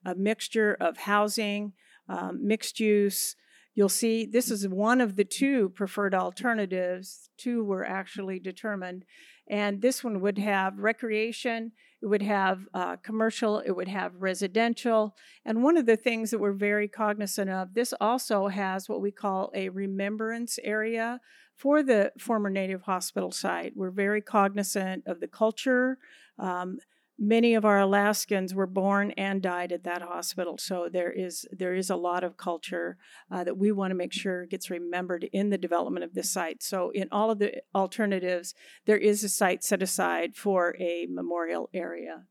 a 0.03 0.15
mixture 0.15 0.75
of 0.79 0.97
housing, 0.97 1.73
um, 2.09 2.45
mixed 2.45 2.79
use. 2.79 3.35
You'll 3.77 3.89
see 3.89 4.25
this 4.25 4.49
is 4.49 4.67
one 4.67 5.01
of 5.01 5.17
the 5.17 5.23
two 5.23 5.69
preferred 5.69 6.15
alternatives. 6.15 7.29
Two 7.37 7.63
were 7.63 7.85
actually 7.85 8.39
determined. 8.39 9.05
And 9.47 9.83
this 9.83 10.03
one 10.03 10.19
would 10.21 10.39
have 10.39 10.79
recreation, 10.79 11.73
it 12.01 12.07
would 12.07 12.23
have 12.23 12.61
uh, 12.73 12.95
commercial, 12.95 13.59
it 13.59 13.69
would 13.69 13.87
have 13.87 14.15
residential. 14.15 15.15
And 15.45 15.61
one 15.61 15.77
of 15.77 15.85
the 15.85 15.95
things 15.95 16.31
that 16.31 16.39
we're 16.39 16.53
very 16.53 16.87
cognizant 16.87 17.51
of, 17.51 17.75
this 17.75 17.93
also 18.01 18.47
has 18.47 18.89
what 18.89 18.99
we 18.99 19.11
call 19.11 19.51
a 19.53 19.69
remembrance 19.69 20.57
area 20.63 21.21
for 21.55 21.83
the 21.83 22.11
former 22.17 22.49
Native 22.49 22.81
Hospital 22.81 23.31
site. 23.31 23.73
We're 23.75 23.91
very 23.91 24.23
cognizant 24.23 25.03
of 25.05 25.19
the 25.19 25.27
culture. 25.27 25.99
Um, 26.39 26.79
many 27.19 27.55
of 27.55 27.65
our 27.65 27.79
Alaskans 27.79 28.53
were 28.53 28.67
born 28.67 29.11
and 29.11 29.41
died 29.41 29.71
at 29.71 29.83
that 29.83 30.01
hospital, 30.01 30.57
so 30.57 30.89
there 30.91 31.11
is 31.11 31.47
there 31.51 31.73
is 31.73 31.89
a 31.89 31.95
lot 31.95 32.23
of 32.23 32.37
culture 32.37 32.97
uh, 33.31 33.43
that 33.43 33.57
we 33.57 33.71
want 33.71 33.91
to 33.91 33.95
make 33.95 34.13
sure 34.13 34.45
gets 34.45 34.69
remembered 34.69 35.27
in 35.31 35.49
the 35.49 35.57
development 35.57 36.03
of 36.03 36.13
this 36.13 36.31
site. 36.31 36.61
So, 36.61 36.91
in 36.91 37.07
all 37.11 37.31
of 37.31 37.39
the 37.39 37.61
alternatives, 37.73 38.53
there 38.85 38.97
is 38.97 39.23
a 39.23 39.29
site 39.29 39.63
set 39.63 39.81
aside 39.81 40.35
for 40.35 40.75
a 40.79 41.07
memorial 41.09 41.69
area. 41.73 42.23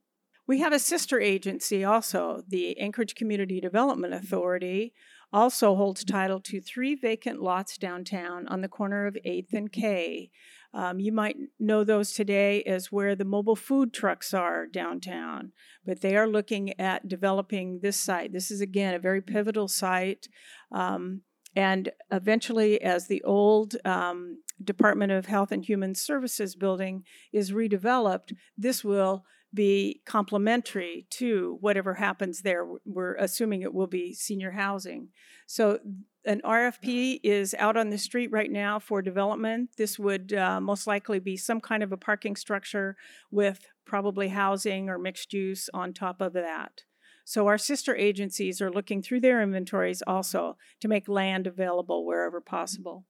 We 0.47 0.61
have 0.61 0.73
a 0.73 0.79
sister 0.79 1.21
agency 1.21 1.83
also, 1.83 2.43
the 2.47 2.79
Anchorage 2.79 3.17
Community 3.17 3.61
Development 3.61 4.15
Authority, 4.15 4.93
also 5.33 5.75
holds 5.75 6.05
title 6.05 6.41
to 6.41 6.61
three 6.61 6.95
vacant 6.95 7.43
lots 7.43 7.77
downtown 7.77 8.47
on 8.47 8.61
the 8.61 8.69
corner 8.69 9.07
of 9.07 9.17
8th 9.27 9.53
and 9.53 9.73
K. 9.73 10.31
Um, 10.75 11.01
you 11.01 11.13
might 11.13 11.37
know 11.59 11.85
those 11.85 12.13
today 12.13 12.63
as 12.65 12.93
where 12.93 13.15
the 13.15 13.25
mobile 13.25 13.57
food 13.57 13.93
trucks 13.93 14.35
are 14.35 14.67
downtown, 14.67 15.53
but 15.85 16.01
they 16.01 16.17
are 16.17 16.27
looking 16.27 16.79
at 16.79 17.09
developing 17.09 17.81
this 17.81 17.97
site. 17.97 18.33
This 18.33 18.51
is, 18.51 18.61
again, 18.61 18.95
a 18.95 18.99
very 18.99 19.23
pivotal 19.23 19.69
site. 19.69 20.29
Um, 20.73 21.23
and 21.55 21.91
eventually, 22.13 22.81
as 22.83 23.07
the 23.07 23.23
old 23.23 23.77
um, 23.87 24.43
Department 24.63 25.13
of 25.13 25.27
Health 25.27 25.53
and 25.53 25.65
Human 25.65 25.95
Services 25.95 26.55
building 26.55 27.05
is 27.33 27.53
redeveloped, 27.53 28.35
this 28.59 28.85
will 28.85 29.25
be 29.55 30.03
complementary 30.05 31.07
to 31.09 31.57
whatever 31.61 31.95
happens 31.95 32.43
there. 32.43 32.67
We're 32.85 33.15
assuming 33.15 33.63
it 33.63 33.73
will 33.73 33.87
be 33.87 34.13
senior 34.13 34.51
housing. 34.51 35.09
So 35.47 35.79
an 36.27 36.41
RFP 36.45 37.21
is 37.23 37.55
out 37.59 37.77
on 37.77 37.91
the 37.91 37.99
street 37.99 38.31
right 38.33 38.51
now 38.51 38.79
for 38.79 39.01
development. 39.01 39.71
This 39.79 39.99
would 39.99 40.33
uh, 40.33 40.61
most 40.61 40.87
likely 40.87 41.21
be 41.21 41.37
some 41.37 41.61
kind 41.61 41.83
of 41.83 41.93
a 41.93 41.97
parking 41.97 42.37
structure 42.37 42.97
with 43.31 43.67
probably 43.85 44.29
housing 44.29 44.89
or 44.89 44.99
mixed 44.99 45.33
use 45.33 45.71
on 45.73 45.93
top 45.93 46.21
of 46.21 46.33
that. 46.33 46.83
So 47.25 47.47
our 47.47 47.59
sister 47.59 47.97
agencies 47.97 48.61
are 48.61 48.71
looking 48.71 49.03
through 49.03 49.21
their 49.21 49.41
inventories 49.41 50.03
also 50.07 50.57
to 50.81 50.89
make 50.89 51.09
land 51.09 51.47
available 51.47 52.05
wherever 52.05 52.41
possible. 52.41 53.05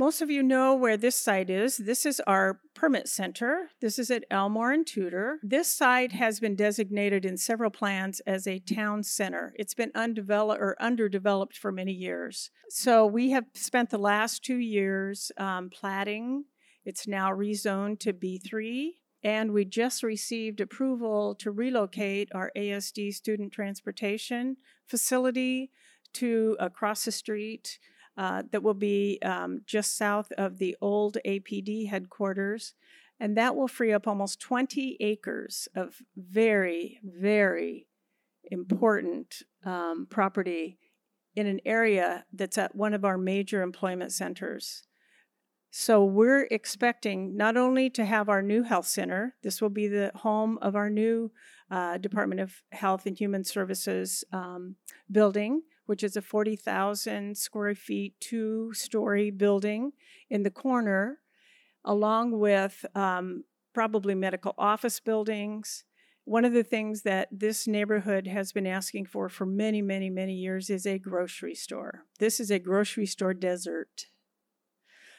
Most 0.00 0.22
of 0.22 0.30
you 0.30 0.42
know 0.42 0.74
where 0.74 0.96
this 0.96 1.14
site 1.14 1.50
is. 1.50 1.76
This 1.76 2.06
is 2.06 2.20
our 2.20 2.60
permit 2.74 3.06
center. 3.06 3.68
This 3.82 3.98
is 3.98 4.10
at 4.10 4.24
Elmore 4.30 4.72
and 4.72 4.86
Tudor. 4.86 5.38
This 5.42 5.70
site 5.70 6.12
has 6.12 6.40
been 6.40 6.56
designated 6.56 7.26
in 7.26 7.36
several 7.36 7.70
plans 7.70 8.20
as 8.20 8.46
a 8.46 8.60
town 8.60 9.02
center. 9.02 9.52
It's 9.56 9.74
been 9.74 9.92
undeveloped 9.94 10.58
or 10.58 10.74
underdeveloped 10.80 11.54
for 11.54 11.70
many 11.70 11.92
years. 11.92 12.50
So 12.70 13.04
we 13.04 13.32
have 13.32 13.44
spent 13.52 13.90
the 13.90 13.98
last 13.98 14.42
two 14.42 14.56
years 14.56 15.32
um, 15.36 15.68
platting. 15.68 16.44
It's 16.86 17.06
now 17.06 17.30
rezoned 17.32 18.00
to 18.00 18.14
B3. 18.14 18.92
And 19.22 19.52
we 19.52 19.66
just 19.66 20.02
received 20.02 20.62
approval 20.62 21.34
to 21.40 21.50
relocate 21.50 22.30
our 22.34 22.50
ASD 22.56 23.12
student 23.12 23.52
transportation 23.52 24.56
facility 24.86 25.72
to 26.14 26.56
across 26.58 27.04
the 27.04 27.12
street 27.12 27.78
uh, 28.20 28.42
that 28.52 28.62
will 28.62 28.74
be 28.74 29.18
um, 29.24 29.62
just 29.64 29.96
south 29.96 30.30
of 30.36 30.58
the 30.58 30.76
old 30.82 31.16
APD 31.26 31.88
headquarters. 31.88 32.74
And 33.18 33.34
that 33.38 33.56
will 33.56 33.66
free 33.66 33.94
up 33.94 34.06
almost 34.06 34.40
20 34.40 34.98
acres 35.00 35.68
of 35.74 36.02
very, 36.14 37.00
very 37.02 37.86
important 38.50 39.36
um, 39.64 40.06
property 40.10 40.78
in 41.34 41.46
an 41.46 41.60
area 41.64 42.26
that's 42.30 42.58
at 42.58 42.76
one 42.76 42.92
of 42.92 43.06
our 43.06 43.16
major 43.16 43.62
employment 43.62 44.12
centers. 44.12 44.82
So 45.70 46.04
we're 46.04 46.46
expecting 46.50 47.38
not 47.38 47.56
only 47.56 47.88
to 47.88 48.04
have 48.04 48.28
our 48.28 48.42
new 48.42 48.64
health 48.64 48.86
center, 48.86 49.34
this 49.42 49.62
will 49.62 49.70
be 49.70 49.88
the 49.88 50.12
home 50.16 50.58
of 50.60 50.76
our 50.76 50.90
new 50.90 51.32
uh, 51.70 51.96
Department 51.96 52.42
of 52.42 52.60
Health 52.72 53.06
and 53.06 53.16
Human 53.16 53.44
Services 53.44 54.24
um, 54.30 54.76
building, 55.10 55.62
which 55.90 56.04
is 56.04 56.16
a 56.16 56.22
40,000 56.22 57.36
square 57.36 57.74
feet, 57.74 58.14
two 58.20 58.72
story 58.72 59.32
building 59.32 59.90
in 60.30 60.44
the 60.44 60.50
corner, 60.50 61.18
along 61.84 62.38
with 62.38 62.86
um, 62.94 63.42
probably 63.74 64.14
medical 64.14 64.54
office 64.56 65.00
buildings. 65.00 65.82
One 66.24 66.44
of 66.44 66.52
the 66.52 66.62
things 66.62 67.02
that 67.02 67.26
this 67.32 67.66
neighborhood 67.66 68.28
has 68.28 68.52
been 68.52 68.68
asking 68.68 69.06
for 69.06 69.28
for 69.28 69.44
many, 69.44 69.82
many, 69.82 70.10
many 70.10 70.34
years 70.34 70.70
is 70.70 70.86
a 70.86 70.96
grocery 70.96 71.56
store. 71.56 72.04
This 72.20 72.38
is 72.38 72.52
a 72.52 72.60
grocery 72.60 73.06
store 73.06 73.34
desert. 73.34 74.06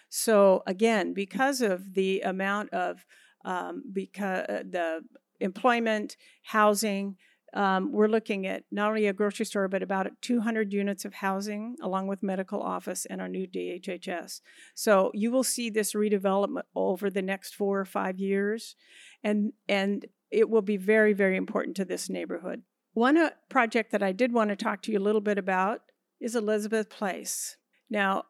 So, 0.07 0.63
again, 0.65 1.13
because 1.13 1.60
of 1.60 1.95
the 1.95 2.21
amount 2.21 2.69
of 2.69 3.05
um, 3.43 3.84
because 3.91 4.45
uh, 4.47 4.63
the 4.69 5.01
employment, 5.41 6.15
housing, 6.43 7.17
um, 7.54 7.92
we're 7.92 8.08
looking 8.08 8.48
at 8.48 8.64
not 8.72 8.90
only 8.90 9.08
a 9.08 9.14
grocery 9.14 9.46
store, 9.46 9.68
but 9.68 9.84
about 9.84 10.10
200 10.22 10.72
units 10.72 11.04
of 11.04 11.16
housing, 11.16 11.76
along 11.82 12.08
with 12.08 12.24
medical 12.24 12.62
office 12.62 13.06
and 13.06 13.20
our 13.20 13.28
new 13.28 13.46
DHHS. 13.46 14.42
So 14.74 15.12
you 15.14 15.32
will 15.32 15.44
see 15.44 15.70
this 15.70 15.94
redevelopment 15.94 16.64
over 16.76 17.10
the 17.10 17.22
next 17.22 17.56
four 17.56 17.80
or 17.80 17.86
five 17.86 18.20
years, 18.20 18.76
and 19.24 19.54
and 19.68 20.06
it 20.30 20.50
will 20.50 20.62
be 20.62 20.78
very, 20.78 21.12
very 21.14 21.36
important 21.36 21.76
to 21.76 21.86
this 21.86 22.10
neighborhood. 22.10 22.64
One 22.94 23.18
uh, 23.18 23.32
project 23.50 23.92
that 23.92 24.04
I 24.04 24.14
did 24.14 24.34
want 24.34 24.50
to 24.50 24.56
talk 24.56 24.82
to 24.84 24.92
you 24.92 24.98
a 24.98 25.00
little 25.00 25.22
bit 25.22 25.38
about 25.38 25.82
is 26.22 26.36
Elizabeth 26.36 26.90
Place. 26.90 27.58
Now, 27.91 28.23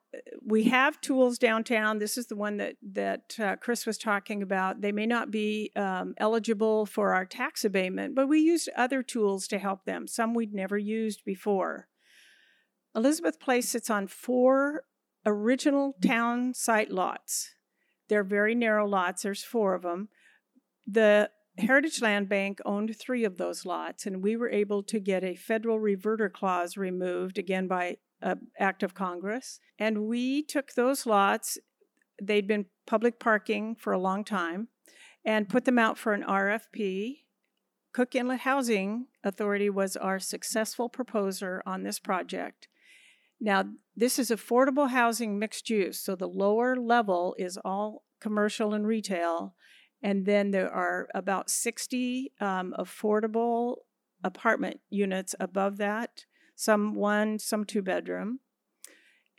we 0.43 0.63
have 0.65 0.99
tools 1.01 1.37
downtown. 1.37 1.99
This 1.99 2.17
is 2.17 2.25
the 2.25 2.35
one 2.35 2.57
that 2.57 2.77
that 2.93 3.39
uh, 3.39 3.55
Chris 3.57 3.85
was 3.85 3.99
talking 3.99 4.41
about. 4.41 4.81
They 4.81 4.91
may 4.91 5.05
not 5.05 5.29
be 5.29 5.71
um, 5.75 6.15
eligible 6.17 6.87
for 6.87 7.13
our 7.13 7.25
tax 7.25 7.63
abatement, 7.63 8.15
but 8.15 8.27
we 8.27 8.39
used 8.39 8.69
other 8.75 9.03
tools 9.03 9.47
to 9.49 9.59
help 9.59 9.85
them. 9.85 10.07
Some 10.07 10.33
we'd 10.33 10.51
never 10.51 10.79
used 10.79 11.23
before. 11.23 11.87
Elizabeth 12.95 13.39
Place 13.39 13.69
sits 13.69 13.91
on 13.91 14.07
four 14.07 14.83
original 15.27 15.93
town 16.01 16.55
site 16.55 16.89
lots. 16.89 17.53
They're 18.09 18.23
very 18.23 18.55
narrow 18.55 18.87
lots. 18.87 19.21
There's 19.21 19.43
four 19.43 19.75
of 19.75 19.83
them. 19.83 20.09
The 20.87 21.29
Heritage 21.59 22.01
Land 22.01 22.27
Bank 22.27 22.59
owned 22.65 22.97
three 22.97 23.23
of 23.25 23.37
those 23.37 23.63
lots, 23.63 24.07
and 24.07 24.23
we 24.23 24.35
were 24.35 24.49
able 24.49 24.81
to 24.83 24.99
get 24.99 25.23
a 25.23 25.35
federal 25.35 25.79
reverter 25.79 26.29
clause 26.29 26.77
removed 26.77 27.37
again 27.37 27.67
by 27.67 27.97
uh, 28.21 28.35
act 28.59 28.83
of 28.83 28.93
Congress. 28.93 29.59
And 29.79 30.07
we 30.07 30.43
took 30.43 30.73
those 30.73 31.05
lots, 31.05 31.57
they'd 32.21 32.47
been 32.47 32.65
public 32.85 33.19
parking 33.19 33.75
for 33.75 33.93
a 33.93 33.99
long 33.99 34.23
time, 34.23 34.67
and 35.25 35.49
put 35.49 35.65
them 35.65 35.79
out 35.79 35.97
for 35.97 36.13
an 36.13 36.23
RFP. 36.23 37.19
Cook 37.93 38.15
Inlet 38.15 38.41
Housing 38.41 39.07
Authority 39.23 39.69
was 39.69 39.95
our 39.97 40.19
successful 40.19 40.89
proposer 40.89 41.61
on 41.65 41.83
this 41.83 41.99
project. 41.99 42.67
Now, 43.39 43.65
this 43.95 44.19
is 44.19 44.29
affordable 44.29 44.89
housing 44.89 45.37
mixed 45.39 45.69
use, 45.69 45.99
so 45.99 46.15
the 46.15 46.27
lower 46.27 46.75
level 46.75 47.35
is 47.37 47.57
all 47.65 48.03
commercial 48.19 48.73
and 48.73 48.87
retail, 48.87 49.55
and 50.01 50.25
then 50.25 50.51
there 50.51 50.71
are 50.71 51.09
about 51.13 51.49
60 51.49 52.31
um, 52.39 52.73
affordable 52.79 53.77
apartment 54.23 54.79
units 54.89 55.35
above 55.39 55.77
that 55.77 56.25
some 56.61 56.93
one, 56.93 57.39
some 57.39 57.65
two 57.65 57.81
bedroom. 57.81 58.39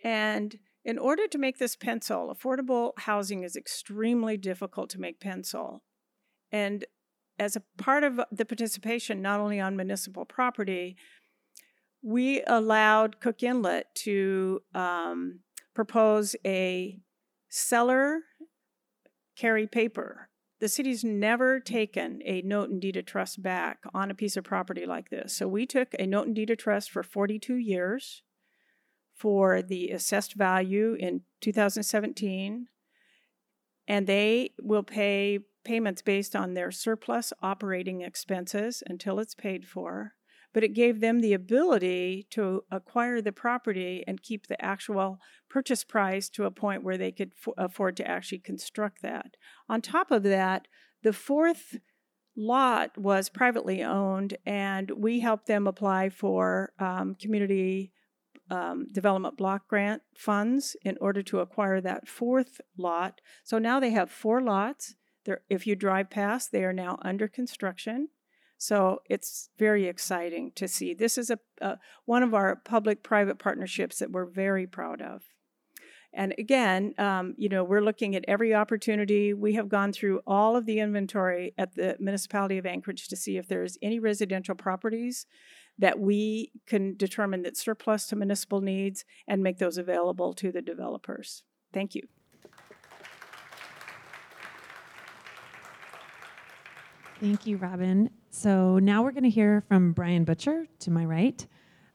And 0.02 0.58
in 0.84 0.98
order 0.98 1.28
to 1.28 1.38
make 1.38 1.58
this 1.58 1.76
pencil, 1.76 2.34
affordable 2.34 2.90
housing 2.98 3.44
is 3.44 3.54
extremely 3.54 4.36
difficult 4.36 4.90
to 4.90 5.00
make 5.00 5.20
pencil. 5.20 5.84
And 6.50 6.84
as 7.38 7.54
a 7.54 7.62
part 7.78 8.02
of 8.02 8.20
the 8.32 8.44
participation, 8.44 9.22
not 9.22 9.38
only 9.38 9.60
on 9.60 9.76
municipal 9.76 10.24
property, 10.24 10.96
we 12.02 12.42
allowed 12.42 13.20
Cook 13.20 13.44
Inlet 13.44 13.94
to 13.98 14.60
um, 14.74 15.40
propose 15.74 16.34
a 16.44 16.98
seller 17.48 18.22
carry 19.36 19.68
paper. 19.68 20.28
The 20.62 20.68
city's 20.68 21.02
never 21.02 21.58
taken 21.58 22.22
a 22.24 22.40
note 22.42 22.70
and 22.70 22.80
deed 22.80 22.96
of 22.96 23.04
trust 23.04 23.42
back 23.42 23.80
on 23.92 24.12
a 24.12 24.14
piece 24.14 24.36
of 24.36 24.44
property 24.44 24.86
like 24.86 25.10
this. 25.10 25.34
So 25.36 25.48
we 25.48 25.66
took 25.66 25.88
a 25.98 26.06
note 26.06 26.28
and 26.28 26.36
deed 26.36 26.50
of 26.50 26.58
trust 26.58 26.92
for 26.92 27.02
42 27.02 27.56
years 27.56 28.22
for 29.12 29.60
the 29.60 29.90
assessed 29.90 30.34
value 30.34 30.94
in 30.94 31.22
2017, 31.40 32.68
and 33.88 34.06
they 34.06 34.52
will 34.62 34.84
pay 34.84 35.40
payments 35.64 36.00
based 36.00 36.36
on 36.36 36.54
their 36.54 36.70
surplus 36.70 37.32
operating 37.42 38.02
expenses 38.02 38.84
until 38.86 39.18
it's 39.18 39.34
paid 39.34 39.66
for 39.66 40.12
but 40.52 40.64
it 40.64 40.74
gave 40.74 41.00
them 41.00 41.20
the 41.20 41.32
ability 41.32 42.26
to 42.30 42.64
acquire 42.70 43.20
the 43.20 43.32
property 43.32 44.04
and 44.06 44.22
keep 44.22 44.46
the 44.46 44.62
actual 44.64 45.18
purchase 45.48 45.84
price 45.84 46.28
to 46.28 46.44
a 46.44 46.50
point 46.50 46.84
where 46.84 46.98
they 46.98 47.12
could 47.12 47.32
f- 47.46 47.54
afford 47.56 47.96
to 47.96 48.08
actually 48.08 48.38
construct 48.38 49.02
that. 49.02 49.36
On 49.68 49.80
top 49.80 50.10
of 50.10 50.22
that, 50.24 50.68
the 51.02 51.12
fourth 51.12 51.78
lot 52.36 52.96
was 52.96 53.28
privately 53.28 53.82
owned, 53.82 54.36
and 54.46 54.90
we 54.90 55.20
helped 55.20 55.46
them 55.46 55.66
apply 55.66 56.08
for 56.08 56.72
um, 56.78 57.14
community 57.14 57.92
um, 58.50 58.86
development 58.92 59.36
block 59.36 59.66
grant 59.68 60.02
funds 60.14 60.76
in 60.82 60.98
order 61.00 61.22
to 61.22 61.40
acquire 61.40 61.80
that 61.80 62.06
fourth 62.08 62.60
lot. 62.76 63.20
So 63.44 63.58
now 63.58 63.80
they 63.80 63.90
have 63.90 64.10
four 64.10 64.42
lots. 64.42 64.94
They're, 65.24 65.40
if 65.48 65.66
you 65.66 65.76
drive 65.76 66.10
past, 66.10 66.52
they 66.52 66.64
are 66.64 66.72
now 66.72 66.98
under 67.02 67.28
construction. 67.28 68.08
So 68.62 69.02
it's 69.10 69.50
very 69.58 69.88
exciting 69.88 70.52
to 70.54 70.68
see. 70.68 70.94
This 70.94 71.18
is 71.18 71.30
a, 71.30 71.40
a 71.60 71.78
one 72.04 72.22
of 72.22 72.32
our 72.32 72.54
public-private 72.54 73.40
partnerships 73.40 73.98
that 73.98 74.12
we're 74.12 74.24
very 74.24 74.68
proud 74.68 75.02
of. 75.02 75.22
And 76.12 76.32
again, 76.38 76.94
um, 76.96 77.34
you 77.36 77.48
know, 77.48 77.64
we're 77.64 77.82
looking 77.82 78.14
at 78.14 78.24
every 78.28 78.54
opportunity. 78.54 79.34
We 79.34 79.54
have 79.54 79.68
gone 79.68 79.92
through 79.92 80.20
all 80.28 80.54
of 80.54 80.66
the 80.66 80.78
inventory 80.78 81.54
at 81.58 81.74
the 81.74 81.96
municipality 81.98 82.56
of 82.56 82.64
Anchorage 82.64 83.08
to 83.08 83.16
see 83.16 83.36
if 83.36 83.48
there's 83.48 83.78
any 83.82 83.98
residential 83.98 84.54
properties 84.54 85.26
that 85.76 85.98
we 85.98 86.52
can 86.64 86.94
determine 86.96 87.42
that 87.42 87.56
surplus 87.56 88.06
to 88.06 88.16
municipal 88.16 88.60
needs 88.60 89.04
and 89.26 89.42
make 89.42 89.58
those 89.58 89.76
available 89.76 90.34
to 90.34 90.52
the 90.52 90.62
developers. 90.62 91.42
Thank 91.72 91.96
you. 91.96 92.02
Thank 97.22 97.46
you, 97.46 97.56
Robin. 97.56 98.10
So 98.30 98.80
now 98.80 99.04
we're 99.04 99.12
going 99.12 99.22
to 99.22 99.30
hear 99.30 99.62
from 99.68 99.92
Bryan 99.92 100.24
Butcher 100.24 100.66
to 100.80 100.90
my 100.90 101.04
right, 101.04 101.46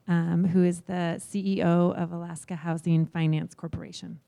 um, 0.08 0.46
who 0.46 0.64
is 0.64 0.80
the 0.80 1.20
CEO 1.20 1.94
of 2.02 2.12
Alaska 2.12 2.56
Housing 2.56 3.04
Finance 3.04 3.54
Corporation. 3.54 4.20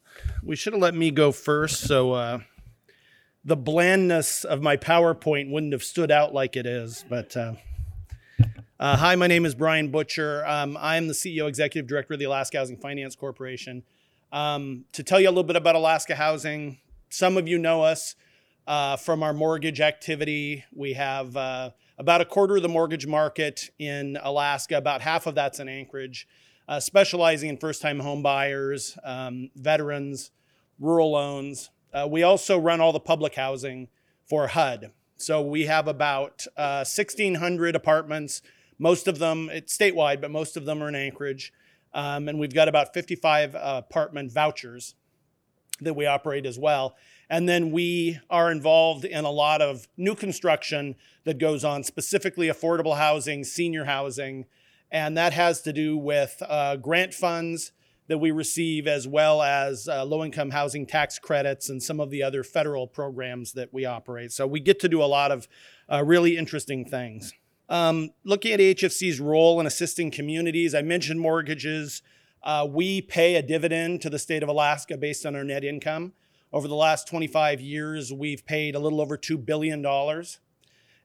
We 0.42 0.56
should 0.56 0.74
have 0.74 0.82
let 0.82 0.94
me 0.94 1.10
go 1.10 1.32
first, 1.32 1.80
so 1.80 2.12
uh, 2.12 2.40
the 3.46 3.56
blandness 3.56 4.44
of 4.44 4.60
my 4.60 4.76
PowerPoint 4.76 5.50
wouldn't 5.50 5.72
have 5.72 5.82
stood 5.82 6.10
out 6.10 6.34
like 6.34 6.54
it 6.54 6.66
is. 6.66 7.02
But 7.08 7.34
uh, 7.34 7.54
uh, 8.78 8.98
hi, 8.98 9.16
my 9.16 9.26
name 9.26 9.46
is 9.46 9.54
Bryan 9.54 9.90
Butcher. 9.90 10.44
Um, 10.46 10.76
I'm 10.78 11.08
the 11.08 11.14
CEO, 11.14 11.48
Executive 11.48 11.88
Director 11.88 12.12
of 12.12 12.20
the 12.20 12.26
Alaska 12.26 12.58
Housing 12.58 12.76
Finance 12.76 13.16
Corporation. 13.16 13.84
Um, 14.32 14.84
to 14.92 15.02
tell 15.02 15.18
you 15.18 15.28
a 15.28 15.30
little 15.30 15.44
bit 15.44 15.56
about 15.56 15.76
Alaska 15.76 16.14
Housing, 16.14 16.76
some 17.08 17.38
of 17.38 17.48
you 17.48 17.56
know 17.56 17.84
us 17.84 18.16
uh, 18.66 18.96
from 18.96 19.23
our 19.23 19.33
mortgage 19.33 19.81
activity. 19.81 20.64
We 20.73 20.94
have 20.94 21.37
uh, 21.37 21.70
about 21.99 22.20
a 22.20 22.25
quarter 22.25 22.57
of 22.57 22.62
the 22.62 22.68
mortgage 22.68 23.07
market 23.07 23.70
in 23.79 24.18
Alaska, 24.23 24.77
about 24.77 25.01
half 25.01 25.27
of 25.27 25.35
that's 25.35 25.61
in 25.61 25.68
Anchorage, 25.68 26.27
uh, 26.68 26.81
specializing 26.81 27.51
in 27.51 27.57
first 27.57 27.83
time 27.83 28.01
home 28.01 28.23
buyers, 28.23 28.96
um, 29.05 29.51
veterans, 29.57 30.31
rural 30.79 31.12
loans. 31.12 31.70
Uh, 31.92 32.07
we 32.11 32.23
also 32.23 32.59
run 32.59 32.81
all 32.81 32.92
the 32.92 33.01
public 33.01 33.35
housing 33.35 33.88
for 34.29 34.49
HUD. 34.49 34.92
So 35.16 35.42
we 35.42 35.66
have 35.66 35.87
about 35.88 36.46
1,600 36.57 37.75
uh, 37.75 37.79
apartments, 37.79 38.40
most 38.79 39.09
of 39.09 39.18
them, 39.18 39.51
it's 39.53 39.77
statewide, 39.77 40.23
but 40.23 40.31
most 40.31 40.57
of 40.57 40.64
them 40.64 40.83
are 40.83 40.88
in 40.88 40.94
Anchorage. 40.94 41.53
Um, 41.92 42.29
and 42.29 42.38
we've 42.38 42.55
got 42.55 42.68
about 42.68 42.94
55 42.94 43.55
apartment 43.59 44.33
vouchers 44.33 44.94
that 45.81 45.94
we 45.94 46.07
operate 46.07 46.46
as 46.46 46.59
well. 46.59 46.96
And 47.30 47.48
then 47.48 47.70
we 47.70 48.18
are 48.28 48.50
involved 48.50 49.04
in 49.04 49.24
a 49.24 49.30
lot 49.30 49.62
of 49.62 49.86
new 49.96 50.16
construction 50.16 50.96
that 51.24 51.38
goes 51.38 51.64
on, 51.64 51.84
specifically 51.84 52.48
affordable 52.48 52.96
housing, 52.96 53.44
senior 53.44 53.84
housing. 53.84 54.46
And 54.90 55.16
that 55.16 55.32
has 55.32 55.62
to 55.62 55.72
do 55.72 55.96
with 55.96 56.42
uh, 56.48 56.74
grant 56.76 57.14
funds 57.14 57.70
that 58.08 58.18
we 58.18 58.32
receive, 58.32 58.88
as 58.88 59.06
well 59.06 59.40
as 59.40 59.86
uh, 59.86 60.04
low 60.04 60.24
income 60.24 60.50
housing 60.50 60.84
tax 60.84 61.20
credits 61.20 61.68
and 61.68 61.80
some 61.80 62.00
of 62.00 62.10
the 62.10 62.20
other 62.24 62.42
federal 62.42 62.88
programs 62.88 63.52
that 63.52 63.72
we 63.72 63.84
operate. 63.84 64.32
So 64.32 64.48
we 64.48 64.58
get 64.58 64.80
to 64.80 64.88
do 64.88 65.00
a 65.00 65.06
lot 65.06 65.30
of 65.30 65.46
uh, 65.88 66.02
really 66.04 66.36
interesting 66.36 66.84
things. 66.84 67.32
Um, 67.68 68.10
looking 68.24 68.50
at 68.50 68.58
HFC's 68.58 69.20
role 69.20 69.60
in 69.60 69.66
assisting 69.66 70.10
communities, 70.10 70.74
I 70.74 70.82
mentioned 70.82 71.20
mortgages. 71.20 72.02
Uh, 72.42 72.66
we 72.68 73.00
pay 73.00 73.36
a 73.36 73.42
dividend 73.42 74.00
to 74.00 74.10
the 74.10 74.18
state 74.18 74.42
of 74.42 74.48
Alaska 74.48 74.96
based 74.96 75.24
on 75.24 75.36
our 75.36 75.44
net 75.44 75.62
income. 75.62 76.12
Over 76.52 76.66
the 76.66 76.74
last 76.74 77.06
25 77.06 77.60
years, 77.60 78.12
we've 78.12 78.44
paid 78.44 78.74
a 78.74 78.80
little 78.80 79.00
over 79.00 79.16
$2 79.16 79.44
billion. 79.44 79.84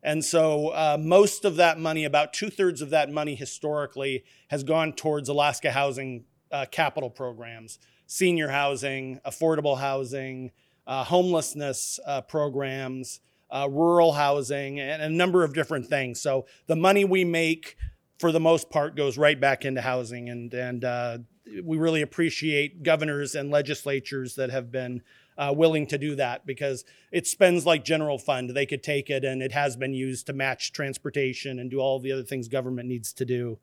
And 0.02 0.26
so 0.26 0.70
uh, 0.70 0.98
most 1.00 1.46
of 1.46 1.56
that 1.58 1.80
money, 1.80 2.04
about 2.04 2.34
two 2.34 2.50
thirds 2.50 2.82
of 2.82 2.90
that 2.92 3.12
money 3.12 3.36
historically, 3.36 4.24
has 4.50 4.64
gone 4.64 4.94
towards 4.94 5.30
Alaska 5.30 5.72
housing 5.72 6.26
uh, 6.52 6.66
capital 6.72 7.10
programs, 7.10 7.80
senior 8.08 8.50
housing, 8.50 9.20
affordable 9.26 9.80
housing, 9.80 10.52
uh, 10.88 11.04
homelessness 11.04 12.00
uh, 12.06 12.22
programs, 12.22 13.20
uh, 13.50 13.68
rural 13.70 14.14
housing, 14.14 14.80
and 14.80 15.02
a 15.02 15.10
number 15.10 15.44
of 15.44 15.54
different 15.54 15.88
things. 15.88 16.22
So 16.22 16.46
the 16.68 16.76
money 16.76 17.06
we 17.06 17.24
make, 17.24 17.76
for 18.20 18.32
the 18.32 18.40
most 18.40 18.70
part, 18.70 18.96
goes 18.96 19.18
right 19.18 19.40
back 19.40 19.66
into 19.66 19.82
housing. 19.82 20.30
And, 20.30 20.54
and 20.54 20.86
uh, 20.86 21.18
we 21.64 21.78
really 21.78 22.02
appreciate 22.02 22.84
governors 22.84 23.36
and 23.36 23.52
legislatures 23.52 24.36
that 24.36 24.50
have 24.50 24.72
been 24.72 25.02
uh, 25.38 25.54
willing 25.56 25.88
to 25.88 25.98
do 25.98 26.16
that 26.16 26.46
because 26.46 26.86
it 27.12 27.28
spends 27.28 27.66
like 27.66 27.84
general 27.84 28.18
fund. 28.18 28.52
They 28.52 28.66
could 28.66 28.84
take 28.84 29.10
it 29.10 29.24
and 29.24 29.42
it 29.42 29.52
has 29.52 29.76
been 29.76 29.94
used 29.94 30.28
to 30.28 30.34
match 30.34 30.72
transportation 30.72 31.60
and 31.60 31.70
do 31.70 31.80
all 31.80 32.00
the 32.00 32.12
other 32.12 32.24
things 32.24 32.48
government 32.48 32.88
needs 32.88 33.14
to 33.14 33.26
do. 33.26 33.60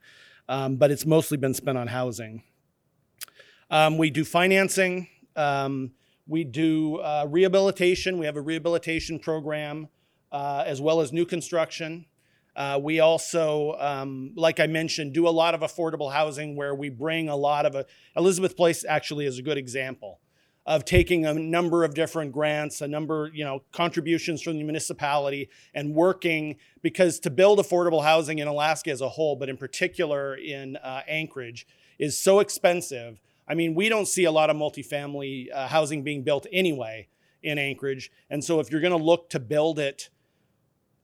Um, 0.49 0.77
but 0.77 0.91
it's 0.91 1.07
mostly 1.07 1.39
been 1.39 1.55
spent 1.55 1.79
on 1.79 1.87
housing. 1.87 2.43
Um, 3.71 3.97
we 3.97 4.11
do 4.11 4.25
financing. 4.25 5.09
Um, 5.35 5.93
we 6.27 6.45
do 6.45 6.97
uh, 6.97 7.27
rehabilitation. 7.29 8.19
We 8.19 8.27
have 8.27 8.37
a 8.37 8.41
rehabilitation 8.41 9.19
program 9.19 9.89
uh, 10.31 10.65
as 10.67 10.81
well 10.81 11.01
as 11.01 11.13
new 11.13 11.25
construction. 11.25 12.07
Uh, 12.55 12.79
we 12.83 13.01
also, 13.01 13.77
um, 13.79 14.33
like 14.37 14.61
I 14.61 14.67
mentioned, 14.67 15.15
do 15.15 15.27
a 15.27 15.31
lot 15.31 15.55
of 15.55 15.61
affordable 15.61 16.13
housing 16.13 16.55
where 16.55 16.75
we 16.75 16.91
bring 16.91 17.31
a 17.31 17.37
lot 17.37 17.65
of 17.65 17.75
a, 17.75 17.87
Elizabeth 18.15 18.57
Place 18.57 18.85
actually 18.87 19.25
is 19.25 19.39
a 19.39 19.43
good 19.43 19.57
example 19.57 20.21
of 20.65 20.85
taking 20.85 21.27
a 21.27 21.35
number 21.35 21.85
of 21.85 21.95
different 21.95 22.33
grants, 22.33 22.81
a 22.81 22.89
number, 22.89 23.31
you 23.35 23.45
know, 23.45 23.63
contributions 23.73 24.41
from 24.41 24.59
the 24.59 24.63
municipality 24.63 25.49
and 25.75 25.95
working 25.95 26.57
because 26.83 27.19
to 27.21 27.31
build 27.31 27.59
affordable 27.59 28.05
housing 28.05 28.39
in 28.39 28.47
Alaska 28.47 28.91
as 28.91 29.01
a 29.01 29.09
whole, 29.09 29.35
but 29.35 29.49
in 29.49 29.57
particular 29.57 30.37
in 30.37 30.77
uh, 30.77 31.03
Anchorage, 31.09 31.67
is 31.99 32.19
so 32.19 32.39
expensive. 32.39 33.21
I 33.49 33.55
mean, 33.55 33.75
we 33.75 33.89
don't 33.89 34.07
see 34.07 34.25
a 34.25 34.31
lot 34.31 34.51
of 34.51 34.57
multifamily 34.57 35.53
uh, 35.53 35.67
housing 35.67 36.05
being 36.05 36.23
built 36.23 36.47
anyway 36.53 37.09
in 37.43 37.59
Anchorage. 37.59 38.11
And 38.31 38.45
so 38.45 38.61
if 38.61 38.71
you're 38.71 38.81
going 38.81 38.97
to 38.97 39.05
look 39.05 39.31
to 39.31 39.41
build 39.41 39.79
it 39.79 40.11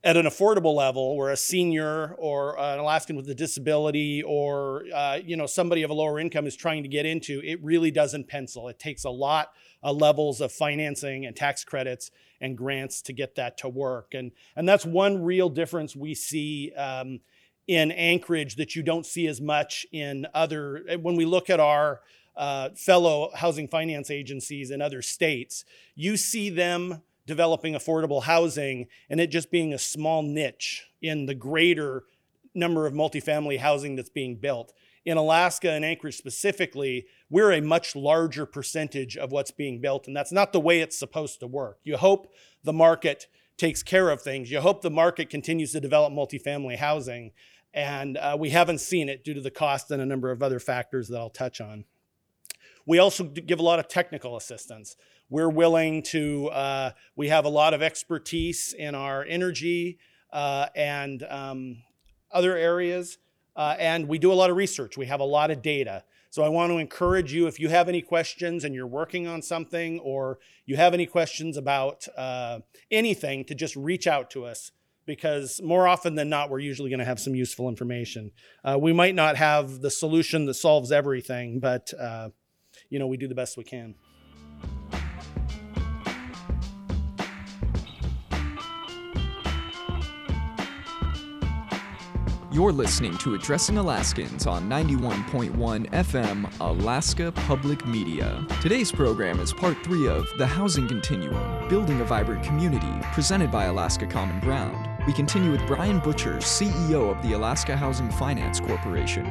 at 0.05 0.17
an 0.17 0.27
affordable 0.27 0.75
level 0.75 1.17
where 1.17 1.31
a 1.31 1.37
senior 1.37 2.15
or 2.19 2.59
an 2.59 2.79
Alaskan 2.79 3.17
with 3.17 3.29
a 3.29 3.35
disability 3.35 4.23
or 4.23 4.85
uh, 4.95 5.19
you 5.23 5.37
know 5.37 5.47
somebody 5.47 5.83
of 5.83 5.91
a 5.91 5.95
lower 5.95 6.21
income 6.21 6.47
is 6.47 6.57
trying 6.57 6.83
to 6.83 6.89
get 6.89 7.05
into, 7.05 7.41
it 7.45 7.63
really 7.63 7.91
doesn't 7.91 8.29
pencil. 8.29 8.69
It 8.69 8.79
takes 8.79 9.05
a 9.05 9.11
lot 9.11 9.53
of 9.83 9.97
levels 9.97 10.41
of 10.41 10.53
financing 10.53 11.27
and 11.27 11.35
tax 11.35 11.65
credits 11.65 12.11
and 12.41 12.57
grants 12.57 13.03
to 13.03 13.13
get 13.13 13.35
that 13.37 13.59
to 13.59 13.69
work. 13.69 14.15
And, 14.15 14.33
and 14.57 14.69
that's 14.69 14.85
one 14.85 15.23
real 15.23 15.49
difference 15.49 15.97
we 15.97 16.15
see 16.15 16.73
um, 16.77 17.21
in 17.67 17.91
Anchorage 17.93 18.57
that 18.57 18.75
you 18.75 18.83
don't 18.83 19.07
see 19.07 19.27
as 19.27 19.41
much 19.41 19.87
in 19.93 20.27
other, 20.35 20.85
when 21.01 21.17
we 21.17 21.25
look 21.25 21.51
at 21.51 21.61
our 21.61 22.01
uh, 22.37 22.71
fellow 22.71 23.31
housing 23.35 23.69
finance 23.69 24.11
agencies 24.11 24.71
in 24.71 24.81
other 24.81 25.03
states, 25.03 25.65
you 25.95 26.17
see 26.17 26.51
them 26.51 27.03
developing 27.29 27.75
affordable 27.75 28.25
housing 28.25 28.89
and 29.09 29.21
it 29.21 29.29
just 29.29 29.53
being 29.53 29.73
a 29.73 29.79
small 29.79 30.23
niche 30.23 30.89
in 31.01 31.27
the 31.27 31.35
greater 31.35 32.05
number 32.55 32.87
of 32.87 32.95
multifamily 32.95 33.59
housing 33.59 33.95
that's 33.95 34.09
being 34.09 34.35
built. 34.35 34.73
In 35.05 35.17
Alaska 35.17 35.71
and 35.71 35.85
Anchorage 35.85 36.17
specifically, 36.17 37.07
we're 37.31 37.53
a 37.53 37.61
much 37.61 37.95
larger 37.95 38.47
percentage 38.47 39.17
of 39.17 39.31
what's 39.31 39.51
being 39.51 39.81
built, 39.81 40.07
and 40.07 40.17
that's 40.17 40.33
not 40.33 40.53
the 40.53 40.61
way 40.61 40.81
it's 40.81 40.99
supposed 40.99 41.39
to 41.41 41.47
work. 41.47 41.79
You 41.85 41.99
hope 41.99 42.33
the 42.65 42.73
market 42.73 43.27
takes 43.57 43.83
care 43.83 44.11
of 44.11 44.23
things. 44.23 44.51
You 44.51 44.61
hope 44.61 44.83
the 44.83 44.91
market 44.91 45.31
continues 45.31 45.73
to 45.73 45.81
develop 45.81 46.13
multifamily 46.13 46.79
housing, 46.79 47.33
and 47.73 48.17
uh, 48.17 48.37
we 48.39 48.51
haven't 48.51 48.81
seen 48.81 49.09
it 49.09 49.25
due 49.25 49.35
to 49.35 49.41
the 49.41 49.51
cost 49.51 49.91
and 49.91 50.03
a 50.03 50.07
number 50.07 50.31
of 50.31 50.43
other 50.43 50.59
factors 50.59 51.09
that 51.09 51.19
I'll 51.19 51.31
touch 51.31 51.61
on. 51.61 51.85
We 52.87 52.99
also 52.99 53.25
give 53.25 53.61
a 53.61 53.63
lot 53.63 53.79
of 53.79 53.87
technical 53.87 54.37
assistance. 54.37 54.97
We're 55.31 55.51
willing 55.51 56.03
to, 56.05 56.49
uh, 56.49 56.91
we 57.17 57.29
have 57.29 57.45
a 57.45 57.49
lot 57.51 57.75
of 57.75 57.83
expertise 57.83 58.73
in 58.73 58.95
our 58.95 59.25
energy 59.25 59.99
uh, 60.33 60.67
and 60.75 61.23
um, 61.29 61.83
other 62.31 62.57
areas, 62.57 63.19
uh, 63.57 63.77
and 63.79 64.09
we 64.09 64.19
do 64.19 64.33
a 64.33 64.35
lot 64.35 64.51
of 64.51 64.57
research. 64.57 64.97
We 64.97 65.07
have 65.07 65.21
a 65.21 65.25
lot 65.25 65.51
of 65.51 65.63
data. 65.63 66.05
So 66.31 66.43
I 66.43 66.49
want 66.49 66.71
to 66.71 66.79
encourage 66.79 67.33
you 67.33 67.47
if 67.47 67.59
you 67.59 67.69
have 67.69 67.89
any 67.89 68.03
questions 68.03 68.65
and 68.65 68.75
you're 68.75 68.87
working 68.87 69.27
on 69.27 69.41
something 69.41 69.99
or 70.01 70.39
you 70.67 70.77
have 70.77 70.93
any 70.93 71.07
questions 71.07 71.57
about 71.57 72.07
uh, 72.17 72.61
anything 72.91 73.45
to 73.47 73.55
just 73.55 73.75
reach 73.77 74.07
out 74.07 74.31
to 74.31 74.45
us 74.45 74.71
because 75.07 75.61
more 75.63 75.89
often 75.89 76.15
than 76.15 76.29
not, 76.29 76.51
we're 76.51 76.59
usually 76.59 76.91
going 76.91 76.99
to 76.99 77.05
have 77.05 77.19
some 77.19 77.35
useful 77.35 77.69
information. 77.69 78.31
Uh, 78.63 78.79
we 78.79 78.93
might 78.93 79.15
not 79.15 79.37
have 79.37 79.81
the 79.81 79.91
solution 79.91 80.45
that 80.45 80.55
solves 80.55 80.93
everything, 80.93 81.61
but 81.61 81.95
uh, 81.99 82.29
you 82.91 82.99
know, 82.99 83.07
we 83.07 83.17
do 83.17 83.27
the 83.27 83.35
best 83.35 83.57
we 83.57 83.65
can. 83.65 83.95
You're 92.59 92.73
listening 92.73 93.17
to 93.19 93.37
Addressing 93.37 93.79
Alaskans 93.79 94.49
on 94.49 94.69
91.1 94.69 95.91
FM 95.91 96.53
Alaska 96.59 97.31
Public 97.31 97.87
Media. 97.87 98.45
Today's 98.61 98.91
program 98.91 99.39
is 99.39 99.53
part 99.53 99.77
three 99.85 100.09
of 100.09 100.27
The 100.39 100.47
Housing 100.49 100.89
Continuum 100.89 101.69
Building 101.69 102.01
a 102.01 102.05
Vibrant 102.05 102.43
Community, 102.43 102.91
presented 103.13 103.53
by 103.53 103.67
Alaska 103.67 104.09
Common 104.09 104.41
Ground. 104.41 104.89
We 105.07 105.13
continue 105.13 105.53
with 105.53 105.65
Bryan 105.69 106.01
Butcher, 106.01 106.39
CEO 106.39 107.17
of 107.17 107.23
the 107.23 107.35
Alaska 107.35 107.77
Housing 107.77 108.11
Finance 108.11 108.59
Corporation. 108.59 109.25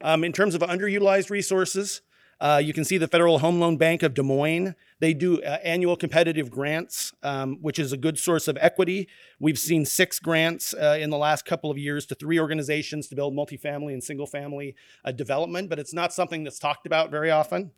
Um, 0.00 0.24
in 0.24 0.32
terms 0.32 0.54
of 0.54 0.62
underutilized 0.62 1.28
resources, 1.28 2.00
uh, 2.40 2.60
you 2.62 2.72
can 2.72 2.84
see 2.84 2.96
the 2.96 3.08
Federal 3.08 3.40
Home 3.40 3.60
Loan 3.60 3.76
Bank 3.76 4.02
of 4.02 4.14
Des 4.14 4.22
Moines. 4.22 4.74
They 4.98 5.12
do 5.12 5.42
uh, 5.42 5.58
annual 5.62 5.94
competitive 5.94 6.50
grants, 6.50 7.12
um, 7.22 7.58
which 7.60 7.78
is 7.78 7.92
a 7.92 7.98
good 7.98 8.18
source 8.18 8.48
of 8.48 8.56
equity. 8.60 9.08
We've 9.38 9.58
seen 9.58 9.84
six 9.84 10.18
grants 10.18 10.72
uh, 10.72 10.96
in 10.98 11.10
the 11.10 11.18
last 11.18 11.44
couple 11.44 11.70
of 11.70 11.76
years 11.76 12.06
to 12.06 12.14
three 12.14 12.40
organizations 12.40 13.08
to 13.08 13.14
build 13.14 13.34
multifamily 13.34 13.92
and 13.92 14.02
single 14.02 14.26
family 14.26 14.74
uh, 15.04 15.12
development, 15.12 15.68
but 15.68 15.78
it's 15.78 15.92
not 15.92 16.14
something 16.14 16.42
that's 16.42 16.58
talked 16.58 16.86
about 16.86 17.10
very 17.10 17.30
often. 17.30 17.72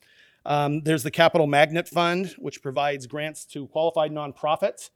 Um, 0.46 0.82
there's 0.82 1.02
the 1.02 1.10
Capital 1.10 1.46
Magnet 1.46 1.88
Fund, 1.88 2.34
which 2.38 2.62
provides 2.62 3.06
grants 3.06 3.44
to 3.46 3.66
qualified 3.68 4.12
nonprofits. 4.12 4.90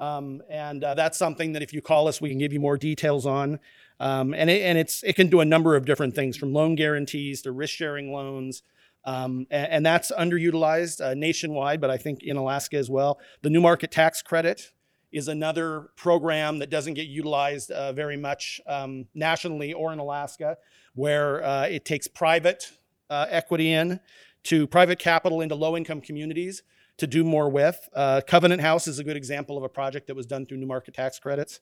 Um, 0.00 0.42
and 0.50 0.82
uh, 0.82 0.94
that's 0.94 1.16
something 1.16 1.52
that 1.52 1.62
if 1.62 1.72
you 1.72 1.80
call 1.80 2.08
us, 2.08 2.20
we 2.20 2.28
can 2.28 2.38
give 2.38 2.52
you 2.52 2.58
more 2.58 2.76
details 2.76 3.26
on. 3.26 3.60
Um, 4.00 4.34
and 4.34 4.50
it, 4.50 4.62
and 4.62 4.76
it's, 4.76 5.04
it 5.04 5.14
can 5.14 5.28
do 5.28 5.38
a 5.38 5.44
number 5.44 5.76
of 5.76 5.84
different 5.84 6.16
things 6.16 6.36
from 6.36 6.52
loan 6.52 6.74
guarantees 6.74 7.42
to 7.42 7.52
risk 7.52 7.74
sharing 7.74 8.12
loans 8.12 8.64
um, 9.04 9.46
and, 9.50 9.72
and, 9.72 9.86
that's 9.86 10.10
underutilized 10.10 11.04
uh, 11.04 11.14
nationwide, 11.14 11.80
but 11.80 11.90
I 11.90 11.98
think 11.98 12.22
in 12.22 12.36
Alaska 12.36 12.76
as 12.76 12.88
well. 12.88 13.18
The 13.42 13.50
new 13.50 13.60
market 13.60 13.90
tax 13.90 14.22
credit 14.22 14.72
is 15.12 15.28
another 15.28 15.90
program 15.96 16.58
that 16.58 16.70
doesn't 16.70 16.94
get 16.94 17.06
utilized 17.06 17.70
uh, 17.70 17.92
very 17.92 18.16
much 18.16 18.60
um, 18.66 19.06
nationally 19.14 19.72
or 19.72 19.92
in 19.92 19.98
Alaska, 19.98 20.56
where 20.94 21.44
uh, 21.44 21.66
it 21.66 21.84
takes 21.84 22.08
private 22.08 22.72
uh, 23.10 23.26
equity 23.28 23.72
in 23.72 24.00
to 24.44 24.66
private 24.66 24.98
capital 24.98 25.40
into 25.40 25.54
low 25.54 25.76
income 25.76 26.00
communities 26.00 26.62
to 26.96 27.06
do 27.06 27.24
more 27.24 27.48
with. 27.48 27.88
Uh, 27.94 28.20
Covenant 28.26 28.60
House 28.60 28.86
is 28.86 28.98
a 28.98 29.04
good 29.04 29.16
example 29.16 29.56
of 29.56 29.64
a 29.64 29.68
project 29.68 30.06
that 30.06 30.16
was 30.16 30.26
done 30.26 30.46
through 30.46 30.58
new 30.58 30.66
market 30.66 30.94
tax 30.94 31.18
credits. 31.18 31.60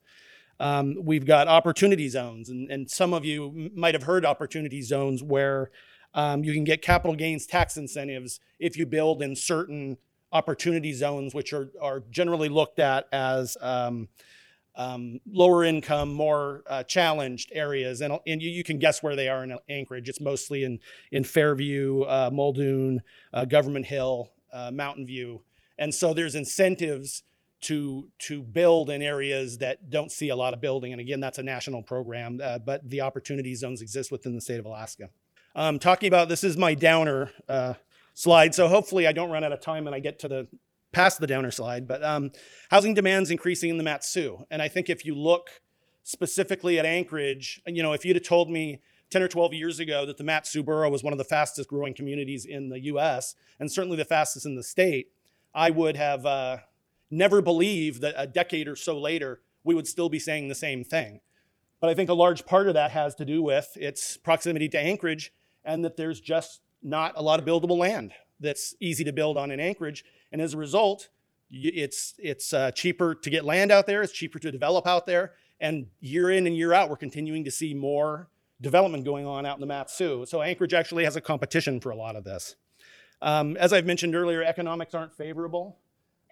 Um, 0.60 0.96
we've 1.02 1.26
got 1.26 1.48
opportunity 1.48 2.08
zones, 2.08 2.48
and, 2.48 2.70
and 2.70 2.90
some 2.90 3.12
of 3.12 3.24
you 3.24 3.70
might 3.74 3.94
have 3.94 4.04
heard 4.04 4.24
opportunity 4.24 4.82
zones 4.82 5.22
where 5.22 5.70
um, 6.14 6.44
you 6.44 6.52
can 6.52 6.64
get 6.64 6.82
capital 6.82 7.16
gains 7.16 7.46
tax 7.46 7.76
incentives 7.76 8.40
if 8.58 8.76
you 8.76 8.86
build 8.86 9.22
in 9.22 9.34
certain 9.34 9.96
opportunity 10.32 10.92
zones, 10.92 11.34
which 11.34 11.52
are, 11.52 11.70
are 11.80 12.02
generally 12.10 12.48
looked 12.48 12.78
at 12.78 13.06
as 13.12 13.56
um, 13.60 14.08
um, 14.74 15.20
lower 15.30 15.64
income, 15.64 16.12
more 16.12 16.62
uh, 16.66 16.82
challenged 16.82 17.52
areas. 17.54 18.00
And, 18.00 18.18
and 18.26 18.40
you, 18.40 18.50
you, 18.50 18.64
can 18.64 18.78
guess 18.78 19.02
where 19.02 19.14
they 19.14 19.28
are 19.28 19.44
in 19.44 19.56
Anchorage. 19.68 20.08
It's 20.08 20.20
mostly 20.20 20.64
in, 20.64 20.80
in 21.10 21.24
Fairview, 21.24 22.02
uh, 22.02 22.30
Muldoon, 22.32 23.02
uh, 23.34 23.44
Government 23.44 23.86
Hill, 23.86 24.30
uh, 24.52 24.70
Mountain 24.72 25.06
View. 25.06 25.42
And 25.78 25.94
so 25.94 26.14
there's 26.14 26.34
incentives 26.34 27.22
to, 27.62 28.08
to 28.20 28.42
build 28.42 28.88
in 28.88 29.02
areas 29.02 29.58
that 29.58 29.90
don't 29.90 30.10
see 30.10 30.30
a 30.30 30.36
lot 30.36 30.54
of 30.54 30.60
building. 30.60 30.92
And 30.92 31.00
again, 31.00 31.20
that's 31.20 31.38
a 31.38 31.42
national 31.42 31.82
program, 31.82 32.40
uh, 32.42 32.58
but 32.58 32.88
the 32.88 33.02
opportunity 33.02 33.54
zones 33.54 33.82
exist 33.82 34.10
within 34.10 34.34
the 34.34 34.40
state 34.40 34.58
of 34.58 34.66
Alaska 34.66 35.10
um, 35.54 35.78
talking 35.78 36.08
about 36.08 36.28
this 36.28 36.44
is 36.44 36.56
my 36.56 36.74
downer 36.74 37.30
uh, 37.48 37.74
slide. 38.14 38.54
So 38.54 38.68
hopefully 38.68 39.06
I 39.06 39.12
don't 39.12 39.30
run 39.30 39.44
out 39.44 39.52
of 39.52 39.60
time 39.60 39.86
and 39.86 39.94
I 39.94 40.00
get 40.00 40.18
to 40.20 40.28
the 40.28 40.48
past 40.92 41.20
the 41.20 41.26
downer 41.26 41.50
slide. 41.50 41.86
But 41.86 42.04
um, 42.04 42.30
housing 42.70 42.94
demand's 42.94 43.30
increasing 43.30 43.70
in 43.70 43.78
the 43.78 43.84
Mat-Su, 43.84 44.46
and 44.50 44.62
I 44.62 44.68
think 44.68 44.90
if 44.90 45.04
you 45.04 45.14
look 45.14 45.48
specifically 46.02 46.78
at 46.78 46.84
Anchorage, 46.84 47.60
you 47.66 47.82
know, 47.82 47.92
if 47.92 48.04
you'd 48.04 48.16
have 48.16 48.24
told 48.24 48.50
me 48.50 48.80
10 49.10 49.22
or 49.22 49.28
12 49.28 49.52
years 49.54 49.78
ago 49.78 50.06
that 50.06 50.16
the 50.16 50.24
Mat-Su 50.24 50.62
borough 50.62 50.90
was 50.90 51.02
one 51.02 51.12
of 51.12 51.18
the 51.18 51.24
fastest 51.24 51.68
growing 51.68 51.94
communities 51.94 52.44
in 52.44 52.70
the 52.70 52.80
U.S. 52.84 53.34
and 53.60 53.70
certainly 53.70 53.96
the 53.96 54.04
fastest 54.04 54.46
in 54.46 54.56
the 54.56 54.62
state, 54.62 55.08
I 55.54 55.70
would 55.70 55.96
have 55.96 56.24
uh, 56.24 56.58
never 57.10 57.42
believed 57.42 58.00
that 58.00 58.14
a 58.16 58.26
decade 58.26 58.68
or 58.68 58.76
so 58.76 58.98
later 58.98 59.42
we 59.64 59.74
would 59.74 59.86
still 59.86 60.08
be 60.08 60.18
saying 60.18 60.48
the 60.48 60.54
same 60.54 60.82
thing. 60.82 61.20
But 61.80 61.90
I 61.90 61.94
think 61.94 62.08
a 62.08 62.14
large 62.14 62.46
part 62.46 62.68
of 62.68 62.74
that 62.74 62.92
has 62.92 63.14
to 63.16 63.24
do 63.24 63.42
with 63.42 63.76
its 63.76 64.16
proximity 64.16 64.68
to 64.70 64.80
Anchorage 64.80 65.32
and 65.64 65.84
that 65.84 65.96
there's 65.96 66.20
just 66.20 66.60
not 66.82 67.12
a 67.16 67.22
lot 67.22 67.38
of 67.38 67.44
buildable 67.44 67.78
land 67.78 68.12
that's 68.40 68.74
easy 68.80 69.04
to 69.04 69.12
build 69.12 69.36
on 69.36 69.50
in 69.50 69.60
Anchorage. 69.60 70.04
And 70.32 70.40
as 70.40 70.54
a 70.54 70.56
result, 70.56 71.08
it's, 71.50 72.14
it's 72.18 72.52
uh, 72.52 72.70
cheaper 72.72 73.14
to 73.14 73.30
get 73.30 73.44
land 73.44 73.70
out 73.70 73.86
there, 73.86 74.02
it's 74.02 74.12
cheaper 74.12 74.38
to 74.38 74.50
develop 74.50 74.86
out 74.86 75.06
there. 75.06 75.32
And 75.60 75.86
year 76.00 76.30
in 76.30 76.46
and 76.46 76.56
year 76.56 76.72
out, 76.72 76.90
we're 76.90 76.96
continuing 76.96 77.44
to 77.44 77.50
see 77.50 77.72
more 77.72 78.28
development 78.60 79.04
going 79.04 79.26
on 79.26 79.46
out 79.46 79.56
in 79.56 79.60
the 79.60 79.66
Mat-Su. 79.66 80.24
So 80.26 80.42
Anchorage 80.42 80.74
actually 80.74 81.04
has 81.04 81.16
a 81.16 81.20
competition 81.20 81.80
for 81.80 81.90
a 81.90 81.96
lot 81.96 82.16
of 82.16 82.24
this. 82.24 82.56
Um, 83.20 83.56
as 83.56 83.72
I've 83.72 83.86
mentioned 83.86 84.16
earlier, 84.16 84.42
economics 84.42 84.94
aren't 84.94 85.14
favorable 85.14 85.78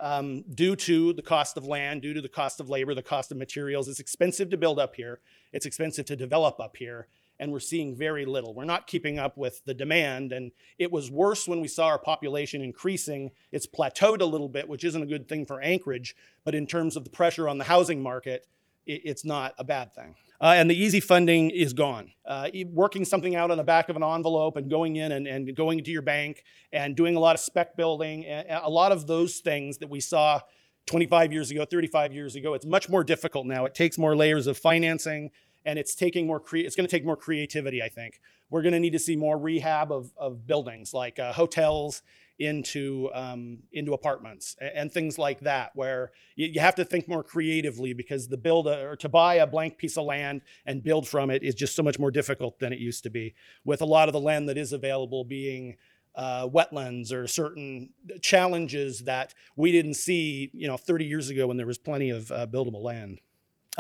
um, 0.00 0.42
due 0.54 0.74
to 0.74 1.12
the 1.12 1.22
cost 1.22 1.56
of 1.56 1.64
land, 1.64 2.02
due 2.02 2.14
to 2.14 2.20
the 2.20 2.28
cost 2.28 2.58
of 2.58 2.68
labor, 2.68 2.94
the 2.94 3.02
cost 3.02 3.30
of 3.30 3.36
materials. 3.36 3.86
It's 3.86 4.00
expensive 4.00 4.50
to 4.50 4.56
build 4.56 4.80
up 4.80 4.96
here. 4.96 5.20
It's 5.52 5.66
expensive 5.66 6.06
to 6.06 6.16
develop 6.16 6.58
up 6.58 6.76
here 6.76 7.06
and 7.40 7.50
we're 7.50 7.58
seeing 7.58 7.96
very 7.96 8.26
little. 8.26 8.54
We're 8.54 8.66
not 8.66 8.86
keeping 8.86 9.18
up 9.18 9.38
with 9.38 9.64
the 9.64 9.72
demand, 9.72 10.30
and 10.30 10.52
it 10.78 10.92
was 10.92 11.10
worse 11.10 11.48
when 11.48 11.60
we 11.62 11.68
saw 11.68 11.86
our 11.86 11.98
population 11.98 12.60
increasing. 12.60 13.30
It's 13.50 13.66
plateaued 13.66 14.20
a 14.20 14.26
little 14.26 14.48
bit, 14.48 14.68
which 14.68 14.84
isn't 14.84 15.02
a 15.02 15.06
good 15.06 15.26
thing 15.26 15.46
for 15.46 15.60
Anchorage, 15.60 16.14
but 16.44 16.54
in 16.54 16.66
terms 16.66 16.96
of 16.96 17.04
the 17.04 17.10
pressure 17.10 17.48
on 17.48 17.56
the 17.56 17.64
housing 17.64 18.02
market, 18.02 18.46
it's 18.86 19.24
not 19.24 19.54
a 19.58 19.64
bad 19.64 19.94
thing. 19.94 20.14
Uh, 20.40 20.54
and 20.56 20.70
the 20.70 20.74
easy 20.74 21.00
funding 21.00 21.50
is 21.50 21.72
gone. 21.72 22.12
Uh, 22.26 22.48
working 22.72 23.04
something 23.04 23.36
out 23.36 23.50
on 23.50 23.56
the 23.56 23.64
back 23.64 23.88
of 23.88 23.96
an 23.96 24.02
envelope 24.02 24.56
and 24.56 24.70
going 24.70 24.96
in 24.96 25.12
and, 25.12 25.26
and 25.26 25.54
going 25.54 25.82
to 25.82 25.90
your 25.90 26.02
bank 26.02 26.44
and 26.72 26.96
doing 26.96 27.16
a 27.16 27.20
lot 27.20 27.34
of 27.34 27.40
spec 27.40 27.76
building, 27.76 28.24
a 28.24 28.68
lot 28.68 28.92
of 28.92 29.06
those 29.06 29.38
things 29.38 29.78
that 29.78 29.88
we 29.88 30.00
saw 30.00 30.40
25 30.86 31.32
years 31.32 31.50
ago, 31.50 31.64
35 31.64 32.12
years 32.12 32.36
ago, 32.36 32.54
it's 32.54 32.66
much 32.66 32.88
more 32.88 33.04
difficult 33.04 33.46
now. 33.46 33.64
It 33.64 33.74
takes 33.74 33.96
more 33.98 34.16
layers 34.16 34.46
of 34.46 34.58
financing 34.58 35.30
and 35.64 35.78
it's 35.78 35.94
taking 35.94 36.26
more 36.26 36.40
cre- 36.40 36.58
it's 36.58 36.76
going 36.76 36.86
to 36.86 36.90
take 36.90 37.04
more 37.04 37.16
creativity 37.16 37.82
i 37.82 37.88
think. 37.88 38.20
We're 38.50 38.62
going 38.62 38.72
to 38.72 38.80
need 38.80 38.92
to 38.94 38.98
see 38.98 39.14
more 39.14 39.38
rehab 39.38 39.92
of, 39.92 40.12
of 40.16 40.46
buildings 40.46 40.92
like 40.92 41.18
uh, 41.18 41.32
hotels 41.32 42.02
into 42.40 43.10
um, 43.12 43.58
into 43.70 43.92
apartments 43.92 44.56
and, 44.60 44.70
and, 44.74 44.92
things 44.92 45.18
like 45.18 45.40
that 45.40 45.72
where 45.74 46.10
you, 46.36 46.46
you, 46.46 46.58
have 46.58 46.74
to 46.74 46.86
think 46.86 47.06
more 47.06 47.22
creatively 47.22 47.92
because 47.92 48.28
the 48.28 48.38
build 48.38 48.66
a, 48.66 48.86
or 48.86 48.96
to 48.96 49.10
buy 49.10 49.34
a 49.34 49.46
blank 49.46 49.76
piece 49.76 49.98
of 49.98 50.06
land 50.06 50.40
and 50.64 50.82
build 50.82 51.06
from 51.06 51.28
it 51.28 51.42
is 51.42 51.54
just 51.54 51.76
so 51.76 51.82
much 51.82 51.98
more 51.98 52.10
difficult 52.10 52.58
than 52.58 52.72
it 52.72 52.78
used 52.78 53.02
to 53.02 53.10
be 53.10 53.34
with 53.62 53.82
a 53.82 53.84
lot 53.84 54.08
of 54.08 54.14
the 54.14 54.20
land 54.20 54.48
that 54.48 54.56
is 54.56 54.72
available 54.72 55.22
being 55.22 55.76
uh, 56.14 56.48
wetlands 56.48 57.12
or 57.12 57.26
certain 57.26 57.90
challenges 58.22 59.00
that 59.00 59.34
we 59.54 59.70
didn't 59.70 59.94
see 59.94 60.50
you 60.54 60.66
know 60.66 60.78
30 60.78 61.04
years 61.04 61.28
ago 61.28 61.46
when 61.46 61.58
there 61.58 61.66
was 61.66 61.76
plenty 61.76 62.08
of 62.08 62.32
uh, 62.32 62.46
buildable 62.46 62.82
land 62.82 63.20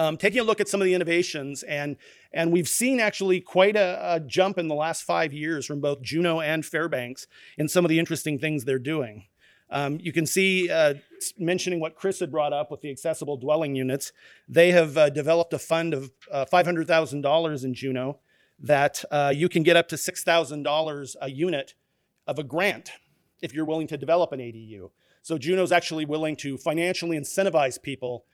um, 0.00 0.16
taking 0.16 0.40
a 0.40 0.44
look 0.44 0.62
at 0.62 0.68
some 0.68 0.80
of 0.80 0.86
the 0.86 0.94
innovations, 0.94 1.62
and, 1.62 1.96
and 2.32 2.50
we've 2.50 2.68
seen 2.68 3.00
actually 3.00 3.38
quite 3.38 3.76
a, 3.76 4.14
a, 4.14 4.20
jump 4.20 4.56
in 4.56 4.66
the 4.66 4.74
last 4.74 5.02
five 5.02 5.30
years 5.30 5.66
from 5.66 5.80
both 5.80 6.00
Juneau 6.00 6.40
and 6.40 6.64
Fairbanks 6.64 7.26
in 7.58 7.68
some 7.68 7.84
of 7.84 7.90
the 7.90 7.98
interesting 7.98 8.38
things 8.38 8.64
they're 8.64 8.78
doing. 8.78 9.26
Um, 9.68 9.98
you 10.00 10.10
can 10.10 10.24
see, 10.24 10.70
uh, 10.70 10.94
mentioning 11.38 11.80
what 11.80 11.96
Chris 11.96 12.18
had 12.20 12.32
brought 12.32 12.54
up 12.54 12.70
with 12.70 12.80
the 12.80 12.90
accessible 12.90 13.36
dwelling 13.36 13.76
units, 13.76 14.10
they 14.48 14.70
have 14.72 14.96
uh, 14.96 15.10
developed 15.10 15.52
a 15.52 15.58
fund 15.58 15.92
of 15.92 16.10
uh, 16.32 16.46
$500,000 16.50 17.64
in 17.64 17.74
Juneau 17.74 18.20
that 18.58 19.04
uh, 19.10 19.32
you 19.36 19.50
can 19.50 19.62
get 19.62 19.76
up 19.76 19.88
to 19.88 19.96
$6,000 19.96 21.16
a 21.20 21.30
unit 21.30 21.74
of 22.26 22.38
a 22.38 22.42
grant 22.42 22.92
if 23.42 23.52
you're 23.52 23.66
willing 23.66 23.86
to 23.88 23.98
develop 23.98 24.32
an 24.32 24.40
ADU. 24.40 24.92
So 25.20 25.36
Juneau's 25.36 25.72
actually 25.72 26.06
willing 26.06 26.36
to 26.36 26.56
financially 26.56 27.18
incentivize 27.18 27.80
people 27.80 28.24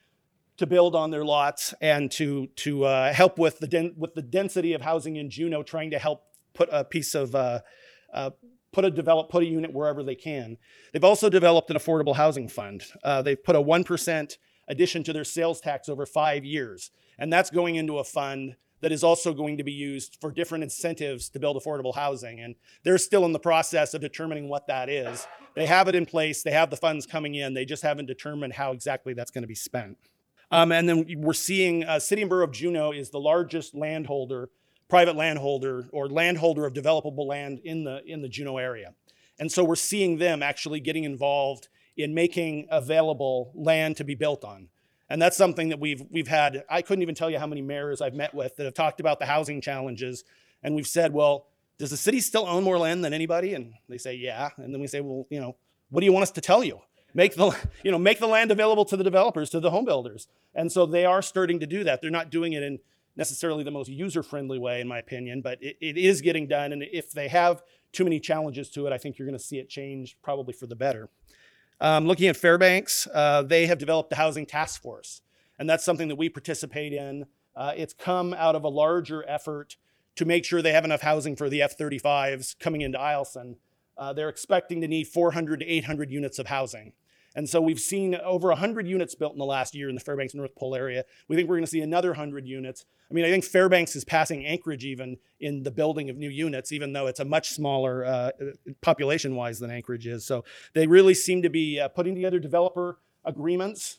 to 0.57 0.67
build 0.67 0.95
on 0.95 1.11
their 1.11 1.25
lots 1.25 1.75
and 1.81 2.11
to 2.13 2.49
to 2.57 2.85
uh, 2.85 3.13
help 3.13 3.39
with 3.39 3.59
the 3.59 3.67
den- 3.67 3.95
with 3.97 4.15
the 4.15 4.23
density 4.23 4.73
of 4.73 4.83
housing 4.83 5.17
in 5.17 5.31
Juneau, 5.31 5.63
trying 5.63 5.91
to 5.91 5.99
help 5.99 6.25
put 6.55 6.69
a 6.73 6.85
piece 6.85 7.15
of 7.15 7.35
uh, 7.35 7.61
uh, 8.13 8.31
put 8.73 8.85
a 8.85 8.91
develop 8.91 9.31
put 9.31 9.43
a 9.43 9.47
unit 9.47 9.73
wherever 9.73 10.03
they 10.03 10.15
can. 10.15 10.57
They've 10.93 11.05
also 11.05 11.29
developed 11.29 11.71
an 11.71 11.77
affordable 11.77 12.17
housing 12.17 12.49
fund. 12.49 12.85
Uh, 13.03 13.23
they've 13.23 13.43
put 13.43 13.57
a 13.57 13.61
one 13.61 13.85
percent 13.85 14.39
addition 14.69 15.05
to 15.05 15.13
their 15.13 15.25
sales 15.25 15.61
tax 15.61 15.89
over 15.89 16.07
five 16.07 16.45
years, 16.45 16.91
and 17.19 17.33
that's 17.33 17.51
going 17.51 17.77
into 17.77 17.99
a 17.99 18.05
fund 18.05 18.57
that 18.81 18.93
is 18.93 19.03
also 19.03 19.33
going 19.33 19.57
to 19.57 19.65
be 19.65 19.73
used 19.73 20.19
for 20.21 20.31
different 20.31 20.63
incentives 20.63 21.31
to 21.31 21.41
build 21.41 21.57
affordable 21.57 21.95
housing. 21.95 22.41
And 22.41 22.55
they're 22.85 22.99
still 22.99 23.25
in 23.25 23.33
the 23.33 23.39
process 23.39 23.95
of 23.95 24.03
determining 24.03 24.49
what 24.49 24.67
that 24.67 24.91
is. 24.91 25.27
They 25.55 25.67
have 25.67 25.89
it 25.89 25.95
in 25.95 26.05
place, 26.05 26.43
they 26.43 26.51
have 26.51 26.69
the 26.69 26.77
funds 26.77 27.07
coming 27.07 27.35
in, 27.35 27.55
they 27.55 27.65
just 27.65 27.83
haven't 27.83 28.07
determined 28.07 28.53
how 28.53 28.73
exactly 28.73 29.15
that's 29.15 29.31
going 29.31 29.43
to 29.43 29.49
be 29.49 29.55
spent. 29.55 29.97
Um, 30.51 30.73
and 30.73 30.89
then 30.89 31.05
we're 31.19 31.33
seeing 31.33 31.85
uh, 31.85 31.99
City 31.99 32.23
and 32.23 32.29
Borough 32.29 32.45
of 32.45 32.53
Juneau 32.53 32.93
is 32.93 33.11
the 33.11 33.19
largest 33.19 33.75
landholder, 33.75 34.49
private 34.89 35.17
landholder, 35.17 35.89
or 35.93 36.09
landholder 36.09 36.67
of 36.67 36.73
developable 36.73 37.27
land 37.27 37.61
in 37.65 37.85
the 37.85 38.03
in 38.07 38.23
the 38.23 38.29
Juneau 38.29 38.59
area. 38.59 38.95
And 39.39 39.51
so 39.51 39.65
we're 39.65 39.75
seeing 39.77 40.19
them 40.19 40.43
actually 40.43 40.81
getting 40.81 41.05
involved 41.05 41.69
in 41.97 42.15
making 42.15 42.69
available 42.71 43.53
land 43.55 43.97
to 43.97 44.05
be 44.05 44.15
built 44.15 44.45
on. 44.45 44.69
And 45.09 45.21
that's 45.21 45.37
something 45.37 45.69
that 45.71 45.81
we've 45.81 46.03
we've 46.11 46.29
had. 46.29 46.65
I 46.71 46.83
couldn't 46.83 47.03
even 47.03 47.15
tell 47.15 47.31
you 47.31 47.39
how 47.39 47.47
many 47.47 47.63
mayors 47.63 48.01
I've 48.01 48.15
met 48.15 48.35
with 48.35 48.57
that 48.57 48.65
have 48.65 48.75
talked 48.75 49.01
about 49.01 49.19
the 49.19 49.27
housing 49.27 49.61
challenges. 49.61 50.25
And 50.63 50.75
we've 50.75 50.87
said, 50.87 51.13
well, 51.13 51.47
does 51.79 51.91
the 51.91 51.97
city 51.97 52.21
still 52.21 52.47
own 52.47 52.65
more 52.65 52.79
land 52.79 53.05
than 53.05 53.13
anybody? 53.13 53.55
And 53.55 53.75
they 53.89 53.99
say, 53.99 54.15
yeah. 54.15 54.51
And 54.57 54.73
then 54.73 54.81
we 54.81 54.87
say, 54.87 55.01
well, 55.01 55.27
you 55.31 55.41
know, 55.41 55.57
what 55.91 56.01
do 56.01 56.07
you 56.07 56.13
want 56.13 56.23
us 56.23 56.31
to 56.33 56.41
tell 56.41 56.65
you? 56.65 56.81
Make 57.17 57.35
the, 57.35 57.57
you 57.83 57.91
know, 57.91 57.99
make 57.99 58.21
the 58.21 58.29
land 58.29 58.53
available 58.53 58.85
to 58.85 58.97
the 58.97 59.03
developers, 59.03 59.51
to 59.51 59.61
the 59.61 59.71
home 59.71 59.87
builders. 59.87 60.29
And 60.55 60.71
so 60.71 60.87
they 60.87 61.05
are 61.05 61.23
starting 61.23 61.59
to 61.61 61.67
do 61.67 61.83
that. 61.83 62.01
They're 62.01 62.11
not 62.11 62.31
doing 62.31 62.53
it 62.53 62.63
in 62.63 62.79
necessarily 63.17 63.65
the 63.65 63.71
most 63.71 63.89
user-friendly 63.89 64.59
way, 64.59 64.83
in 64.83 64.87
my 64.87 64.99
opinion, 64.99 65.41
but 65.41 65.61
it, 65.63 65.79
it 65.81 65.97
is 65.97 66.21
getting 66.21 66.47
done. 66.47 66.73
And 66.73 66.83
if 66.93 67.13
they 67.13 67.29
have 67.29 67.63
too 67.91 68.05
many 68.05 68.21
challenges 68.21 68.69
to 68.71 68.87
it, 68.87 68.93
I 68.93 68.99
think 68.99 69.19
you're 69.19 69.27
going 69.27 69.39
to 69.39 69.43
see 69.43 69.59
it 69.59 69.71
change 69.71 70.19
probably 70.23 70.53
for 70.53 70.67
the 70.67 70.77
better. 70.77 71.09
Um, 71.81 72.07
looking 72.07 72.29
at 72.29 72.37
Fairbanks, 72.37 73.09
uh, 73.13 73.43
they 73.43 73.67
have 73.67 73.79
developed 73.79 74.13
a 74.13 74.17
housing 74.17 74.45
task 74.45 74.83
force, 74.83 75.23
and 75.59 75.69
that's 75.69 75.85
something 75.85 76.09
that 76.09 76.17
we 76.17 76.29
participate 76.29 76.93
in. 76.93 77.25
Uh, 77.55 77.73
it's 77.75 77.95
come 77.95 78.35
out 78.35 78.55
of 78.55 78.65
a 78.65 78.69
larger 78.69 79.25
effort 79.27 79.77
to 80.17 80.27
make 80.27 80.45
sure 80.45 80.61
they 80.61 80.73
have 80.73 80.85
enough 80.85 81.01
housing 81.01 81.37
for 81.37 81.49
the 81.49 81.63
F 81.63 81.79
35s 81.79 82.59
coming 82.59 82.83
into 82.83 82.99
Eielson. 82.99 83.57
Uh, 83.97 84.13
they're 84.13 84.29
expecting 84.29 84.83
to 84.83 84.89
need 84.89 85.07
400 85.07 85.61
to 85.61 85.67
800 85.67 86.11
units 86.11 86.39
of 86.39 86.49
housing. 86.49 86.93
And 87.37 87.47
so 87.47 87.61
we've 87.61 87.79
seen 87.79 88.15
over 88.15 88.49
100 88.49 88.89
units 88.89 89.15
built 89.15 89.35
in 89.35 89.39
the 89.39 89.45
last 89.45 89.75
year 89.75 89.91
in 89.91 89.95
the 89.95 90.01
Fairbanks 90.01 90.35
North 90.35 90.57
Pole 90.57 90.75
area. 90.75 91.05
We 91.29 91.37
think 91.37 91.51
we're 91.51 91.57
going 91.57 91.67
to 91.67 91.71
see 91.71 91.83
another 91.83 92.09
100 92.09 92.47
units. 92.49 92.87
I 93.11 93.15
mean, 93.15 93.27
I 93.27 93.31
think 93.31 93.45
Fairbanks 93.45 93.95
is 93.95 94.07
passing 94.07 94.47
Anchorage 94.47 94.87
even 94.87 95.19
in 95.39 95.63
the 95.63 95.71
building 95.71 96.09
of 96.09 96.17
new 96.17 96.31
units, 96.31 96.73
even 96.73 96.95
though 96.95 97.07
it's 97.07 97.21
a 97.21 97.27
much 97.27 97.51
smaller 97.51 98.07
uh, 98.07 98.31
population 98.81 99.37
wise 99.37 99.59
than 99.59 99.71
Anchorage 99.71 100.07
is. 100.07 100.25
So 100.25 100.45
they 100.73 100.87
really 100.87 101.13
seem 101.13 101.43
to 101.43 101.51
be 101.51 101.79
uh, 101.79 101.89
putting 101.89 102.15
together 102.15 102.39
developer 102.39 102.99
agreements 103.23 103.99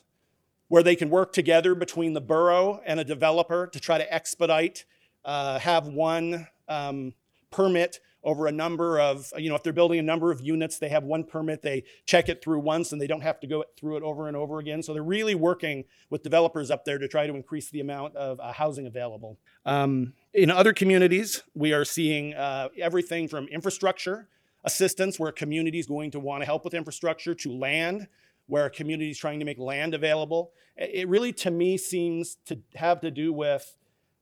where 0.66 0.82
they 0.82 0.96
can 0.96 1.08
work 1.08 1.32
together 1.32 1.76
between 1.76 2.14
the 2.14 2.20
borough 2.20 2.80
and 2.84 2.98
a 2.98 3.04
developer 3.04 3.68
to 3.68 3.78
try 3.78 3.98
to 3.98 4.12
expedite, 4.12 4.84
uh, 5.24 5.60
have 5.60 5.86
one 5.86 6.48
um, 6.68 7.14
permit 7.52 8.00
over 8.28 8.46
a 8.46 8.52
number 8.52 9.00
of, 9.00 9.32
you 9.38 9.48
know, 9.48 9.54
if 9.54 9.62
they're 9.62 9.72
building 9.72 9.98
a 9.98 10.02
number 10.02 10.30
of 10.30 10.42
units, 10.42 10.78
they 10.78 10.90
have 10.90 11.02
one 11.02 11.24
permit, 11.24 11.62
they 11.62 11.82
check 12.04 12.28
it 12.28 12.44
through 12.44 12.58
once 12.58 12.92
and 12.92 13.00
they 13.00 13.06
don't 13.06 13.22
have 13.22 13.40
to 13.40 13.46
go 13.46 13.64
through 13.78 13.96
it 13.96 14.02
over 14.02 14.28
and 14.28 14.36
over 14.36 14.58
again. 14.58 14.82
So 14.82 14.92
they're 14.92 15.02
really 15.02 15.34
working 15.34 15.84
with 16.10 16.22
developers 16.22 16.70
up 16.70 16.84
there 16.84 16.98
to 16.98 17.08
try 17.08 17.26
to 17.26 17.34
increase 17.34 17.70
the 17.70 17.80
amount 17.80 18.16
of 18.16 18.38
uh, 18.38 18.52
housing 18.52 18.86
available. 18.86 19.38
Um, 19.64 20.12
in 20.34 20.50
other 20.50 20.74
communities, 20.74 21.42
we 21.54 21.72
are 21.72 21.86
seeing 21.86 22.34
uh, 22.34 22.68
everything 22.78 23.28
from 23.28 23.48
infrastructure 23.48 24.28
assistance, 24.62 25.18
where 25.18 25.30
a 25.30 25.32
community 25.32 25.78
is 25.78 25.86
going 25.86 26.10
to 26.10 26.20
want 26.20 26.42
to 26.42 26.44
help 26.44 26.64
with 26.64 26.74
infrastructure, 26.74 27.34
to 27.34 27.50
land, 27.50 28.08
where 28.46 28.66
a 28.66 28.70
community 28.70 29.10
is 29.10 29.16
trying 29.16 29.38
to 29.38 29.46
make 29.46 29.58
land 29.58 29.94
available. 29.94 30.52
It 30.76 31.08
really, 31.08 31.32
to 31.32 31.50
me, 31.50 31.78
seems 31.78 32.36
to 32.44 32.58
have 32.74 33.00
to 33.00 33.10
do 33.10 33.32
with 33.32 33.74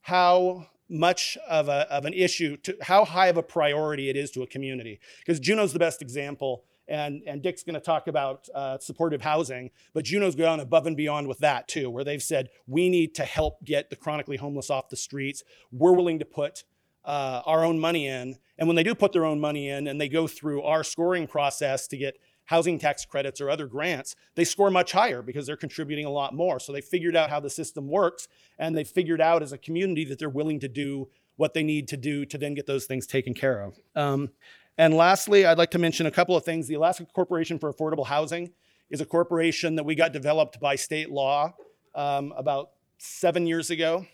how 0.03 0.69
much 0.89 1.37
of, 1.49 1.69
a, 1.69 1.91
of 1.93 2.05
an 2.05 2.13
issue 2.13 2.57
to 2.59 2.77
how 2.83 3.05
high 3.05 3.27
of 3.27 3.37
a 3.37 3.43
priority 3.43 4.09
it 4.09 4.17
is 4.17 4.31
to 4.33 4.43
a 4.43 4.47
community. 4.47 5.01
Because 5.21 5.41
Juneau's 5.41 5.73
the 5.73 5.79
best 5.79 6.01
example, 6.03 6.65
and, 6.89 7.23
and 7.27 7.43
Dick's 7.43 7.63
going 7.63 7.75
to 7.75 7.81
talk 7.81 8.07
about 8.07 8.49
uh, 8.55 8.79
supportive 8.79 9.23
housing, 9.23 9.71
but 9.93 10.05
Juneau's 10.05 10.37
gone 10.37 10.61
above 10.61 10.87
and 10.87 10.97
beyond 10.97 11.27
with 11.27 11.39
that 11.41 11.67
too, 11.67 11.91
where 11.91 12.05
they've 12.05 12.23
said, 12.23 12.49
we 12.67 12.89
need 12.89 13.15
to 13.17 13.25
help 13.25 13.65
get 13.65 13.91
the 13.91 13.97
chronically 13.97 14.37
homeless 14.37 14.71
off 14.71 14.89
the 14.89 14.97
streets. 14.97 15.43
We're 15.73 15.93
willing 15.93 16.21
to 16.21 16.25
put 16.25 16.65
uh, 17.05 17.43
our 17.47 17.65
own 17.65 17.79
money 17.79 18.07
in. 18.07 18.37
And 18.59 18.69
when 18.69 18.77
they 18.77 18.83
do 18.83 18.95
put 18.95 19.13
their 19.13 19.25
own 19.25 19.41
money 19.41 19.69
in 19.69 19.87
and 19.87 20.01
they 20.01 20.09
go 20.09 20.27
through 20.27 20.63
our 20.63 20.83
scoring 20.83 21.27
process 21.27 21.87
to 21.89 21.97
get 21.97 22.19
housing 22.47 22.79
tax 22.79 23.05
credits 23.05 23.41
or 23.41 23.51
other 23.51 23.67
grants, 23.67 24.17
they 24.35 24.45
score 24.45 24.71
much 24.71 24.93
higher 24.93 25.23
because 25.23 25.47
they're 25.47 25.57
contributing 25.57 26.07
a 26.07 26.11
lot 26.11 26.35
more. 26.35 26.59
So 26.59 26.73
they 26.73 26.81
figured 26.81 27.17
out 27.17 27.31
how 27.31 27.41
the 27.41 27.51
system 27.51 27.89
works 27.89 28.29
and 28.59 28.77
they 28.77 28.85
figured 28.85 29.21
out 29.21 29.43
as 29.43 29.53
a 29.53 29.59
community 29.59 30.05
that 30.07 30.19
they're 30.19 30.29
willing 30.29 30.61
to 30.61 30.69
do 30.69 31.09
what 31.37 31.55
they 31.55 31.63
need 31.63 31.89
to 31.89 31.97
do 31.97 32.25
to 32.25 32.39
then 32.39 32.55
get 32.55 32.67
those 32.67 32.87
things 32.87 33.07
taken 33.07 33.35
care 33.35 33.61
of. 33.63 33.79
Um, 33.95 34.31
and 34.79 34.95
lastly, 34.95 35.47
I'd 35.47 35.59
like 35.59 35.71
to 35.73 35.79
mention 35.79 36.07
a 36.07 36.11
couple 36.11 36.37
of 36.37 36.45
things. 36.45 36.67
The 36.67 36.75
Alaska 36.75 37.07
Corporation 37.13 37.59
for 37.59 37.73
Affordable 37.73 38.07
Housing 38.07 38.53
is 38.91 39.01
a 39.01 39.07
corporation 39.07 39.77
that 39.77 39.85
we 39.85 39.95
got 39.95 40.13
developed 40.13 40.61
by 40.61 40.77
state 40.77 41.11
law 41.11 41.55
um, 41.95 42.33
about 42.37 42.71
seven 42.99 43.47
years 43.47 43.71
ago. 43.71 44.07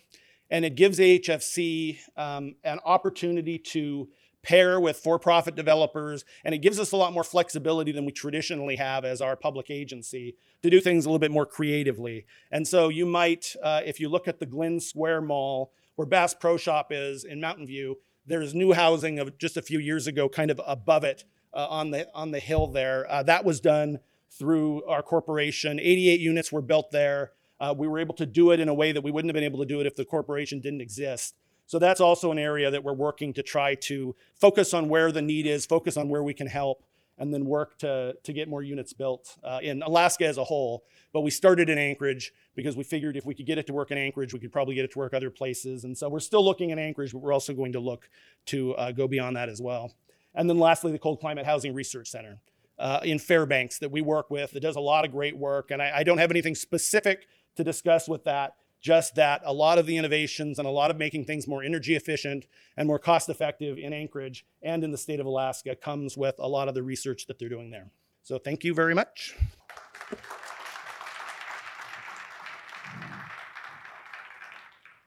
And 0.50 0.64
it 0.64 0.74
gives 0.74 0.98
AHFC 0.98 1.98
um, 2.16 2.56
an 2.62 2.78
opportunity 2.84 3.58
to 3.58 4.08
pair 4.42 4.80
with 4.80 4.96
for 4.96 5.18
profit 5.18 5.54
developers, 5.54 6.24
and 6.44 6.54
it 6.54 6.58
gives 6.58 6.78
us 6.78 6.92
a 6.92 6.96
lot 6.96 7.12
more 7.12 7.24
flexibility 7.24 7.92
than 7.92 8.04
we 8.04 8.12
traditionally 8.12 8.76
have 8.76 9.04
as 9.04 9.20
our 9.20 9.36
public 9.36 9.70
agency 9.70 10.36
to 10.62 10.70
do 10.70 10.80
things 10.80 11.04
a 11.04 11.08
little 11.08 11.18
bit 11.18 11.30
more 11.30 11.46
creatively. 11.46 12.26
And 12.50 12.66
so 12.66 12.88
you 12.88 13.06
might, 13.06 13.54
uh, 13.62 13.82
if 13.84 14.00
you 14.00 14.08
look 14.08 14.28
at 14.28 14.38
the 14.38 14.46
Glenn 14.46 14.80
Square 14.80 15.22
Mall, 15.22 15.72
where 15.94 16.06
Bass 16.06 16.34
Pro 16.34 16.56
Shop 16.56 16.88
is 16.90 17.24
in 17.24 17.40
Mountain 17.40 17.66
View, 17.66 17.98
there's 18.26 18.54
new 18.54 18.72
housing 18.72 19.18
of 19.18 19.38
just 19.38 19.56
a 19.56 19.62
few 19.62 19.78
years 19.78 20.06
ago, 20.06 20.28
kind 20.28 20.50
of 20.50 20.60
above 20.66 21.04
it 21.04 21.24
uh, 21.54 21.66
on 21.68 21.90
the 21.90 22.08
on 22.14 22.30
the 22.30 22.38
hill 22.38 22.66
there. 22.66 23.10
Uh, 23.10 23.22
that 23.22 23.44
was 23.44 23.60
done 23.60 23.98
through 24.30 24.84
our 24.84 25.02
corporation. 25.02 25.78
88 25.78 26.20
units 26.20 26.50
were 26.50 26.62
built 26.62 26.90
there. 26.90 27.32
Uh, 27.60 27.74
we 27.76 27.86
were 27.86 27.98
able 27.98 28.14
to 28.14 28.26
do 28.26 28.50
it 28.50 28.60
in 28.60 28.68
a 28.68 28.74
way 28.74 28.92
that 28.92 29.02
we 29.02 29.10
wouldn't 29.10 29.28
have 29.28 29.34
been 29.34 29.44
able 29.44 29.60
to 29.60 29.66
do 29.66 29.80
it 29.80 29.86
if 29.86 29.94
the 29.94 30.04
corporation 30.04 30.60
didn't 30.60 30.80
exist. 30.80 31.36
So 31.72 31.78
that's 31.78 32.02
also 32.02 32.30
an 32.30 32.38
area 32.38 32.70
that 32.70 32.84
we're 32.84 32.92
working 32.92 33.32
to 33.32 33.42
try 33.42 33.76
to 33.76 34.14
focus 34.34 34.74
on 34.74 34.90
where 34.90 35.10
the 35.10 35.22
need 35.22 35.46
is, 35.46 35.64
focus 35.64 35.96
on 35.96 36.10
where 36.10 36.22
we 36.22 36.34
can 36.34 36.46
help, 36.46 36.84
and 37.16 37.32
then 37.32 37.46
work 37.46 37.78
to, 37.78 38.14
to 38.24 38.32
get 38.34 38.46
more 38.46 38.62
units 38.62 38.92
built 38.92 39.38
uh, 39.42 39.58
in 39.62 39.82
Alaska 39.82 40.26
as 40.26 40.36
a 40.36 40.44
whole. 40.44 40.84
But 41.14 41.22
we 41.22 41.30
started 41.30 41.70
in 41.70 41.78
Anchorage 41.78 42.34
because 42.54 42.76
we 42.76 42.84
figured 42.84 43.16
if 43.16 43.24
we 43.24 43.34
could 43.34 43.46
get 43.46 43.56
it 43.56 43.66
to 43.68 43.72
work 43.72 43.90
in 43.90 43.96
Anchorage, 43.96 44.34
we 44.34 44.38
could 44.38 44.52
probably 44.52 44.74
get 44.74 44.84
it 44.84 44.92
to 44.92 44.98
work 44.98 45.14
other 45.14 45.30
places. 45.30 45.84
And 45.84 45.96
so 45.96 46.10
we're 46.10 46.20
still 46.20 46.44
looking 46.44 46.72
at 46.72 46.78
Anchorage, 46.78 47.14
but 47.14 47.20
we're 47.20 47.32
also 47.32 47.54
going 47.54 47.72
to 47.72 47.80
look 47.80 48.10
to 48.48 48.74
uh, 48.74 48.92
go 48.92 49.08
beyond 49.08 49.36
that 49.36 49.48
as 49.48 49.62
well. 49.62 49.94
And 50.34 50.50
then 50.50 50.58
lastly, 50.58 50.92
the 50.92 50.98
Cold 50.98 51.20
Climate 51.20 51.46
Housing 51.46 51.72
Research 51.72 52.10
Center 52.10 52.42
uh, 52.78 53.00
in 53.02 53.18
Fairbanks 53.18 53.78
that 53.78 53.90
we 53.90 54.02
work 54.02 54.30
with. 54.30 54.50
that 54.50 54.60
does 54.60 54.76
a 54.76 54.80
lot 54.80 55.06
of 55.06 55.10
great 55.10 55.38
work. 55.38 55.70
And 55.70 55.80
I, 55.80 56.00
I 56.00 56.02
don't 56.02 56.18
have 56.18 56.30
anything 56.30 56.54
specific 56.54 57.28
to 57.56 57.64
discuss 57.64 58.10
with 58.10 58.24
that, 58.24 58.56
just 58.82 59.14
that 59.14 59.40
a 59.44 59.52
lot 59.52 59.78
of 59.78 59.86
the 59.86 59.96
innovations 59.96 60.58
and 60.58 60.66
a 60.66 60.70
lot 60.70 60.90
of 60.90 60.98
making 60.98 61.24
things 61.24 61.46
more 61.46 61.62
energy 61.62 61.94
efficient 61.94 62.46
and 62.76 62.88
more 62.88 62.98
cost 62.98 63.28
effective 63.28 63.78
in 63.78 63.92
Anchorage 63.92 64.44
and 64.60 64.82
in 64.82 64.90
the 64.90 64.98
state 64.98 65.20
of 65.20 65.26
Alaska 65.26 65.76
comes 65.76 66.18
with 66.18 66.34
a 66.38 66.48
lot 66.48 66.68
of 66.68 66.74
the 66.74 66.82
research 66.82 67.26
that 67.26 67.38
they're 67.38 67.48
doing 67.48 67.70
there. 67.70 67.92
So 68.24 68.38
thank 68.38 68.64
you 68.64 68.74
very 68.74 68.94
much. 68.94 69.36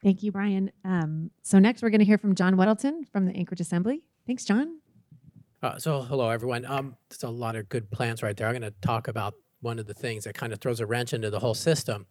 Thank 0.01 0.23
you, 0.23 0.32
Bryan. 0.32 0.71
Um, 0.84 1.32
so 1.41 1.59
next 1.59 1.82
we're 1.82 1.89
going 1.89 1.99
to 1.99 2.05
hear 2.05 2.17
from 2.17 2.36
John 2.36 2.55
Weddleton 2.55 3.07
from 3.11 3.26
the 3.26 3.36
Anchorage 3.36 3.59
Assembly. 3.59 4.03
Thanks, 4.26 4.45
John. 4.45 4.80
Uh, 5.63 5.80
so 5.80 6.03
hello, 6.03 6.30
everyone. 6.30 6.63
Um, 6.65 6.95
there's 7.09 7.23
a 7.23 7.30
lot 7.30 7.55
of 7.55 7.67
good 7.69 7.89
plans 7.89 8.21
right 8.21 8.38
there. 8.38 8.47
I'm 8.47 8.53
going 8.53 8.61
to 8.61 8.73
talk 8.82 9.07
about 9.07 9.34
one 9.66 9.80
of 9.80 9.88
the 9.88 9.93
things 9.93 10.24
that 10.24 10.36
kind 10.36 10.53
of 10.53 10.59
throws 10.59 10.80
a 10.80 10.86
wrench 10.86 11.11
into 11.11 11.30
the 11.30 11.39
whole 11.39 11.55
system. 11.55 12.05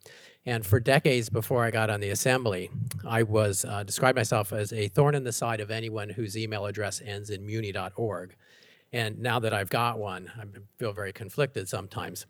And 0.45 0.63
for 0.63 0.79
decades 0.79 1.29
before 1.29 1.63
I 1.63 1.71
got 1.71 1.89
on 1.89 2.01
the 2.01 2.09
assembly, 2.09 2.69
I 3.07 3.23
was 3.23 3.65
uh, 3.65 3.83
described 3.83 4.17
myself 4.17 4.53
as 4.53 4.71
a 4.73 4.89
thorn 4.89 5.15
in 5.15 5.23
the 5.23 5.31
side 5.31 5.61
of 5.61 5.71
anyone 5.71 6.09
whose 6.09 6.37
email 6.37 6.65
address 6.65 7.01
ends 7.03 7.31
in 7.31 7.43
muni.org. 7.45 8.35
And 8.93 9.19
now 9.19 9.39
that 9.39 9.53
I've 9.53 9.69
got 9.69 9.97
one, 9.97 10.31
I 10.37 10.43
feel 10.77 10.93
very 10.93 11.13
conflicted 11.13 11.67
sometimes. 11.67 12.27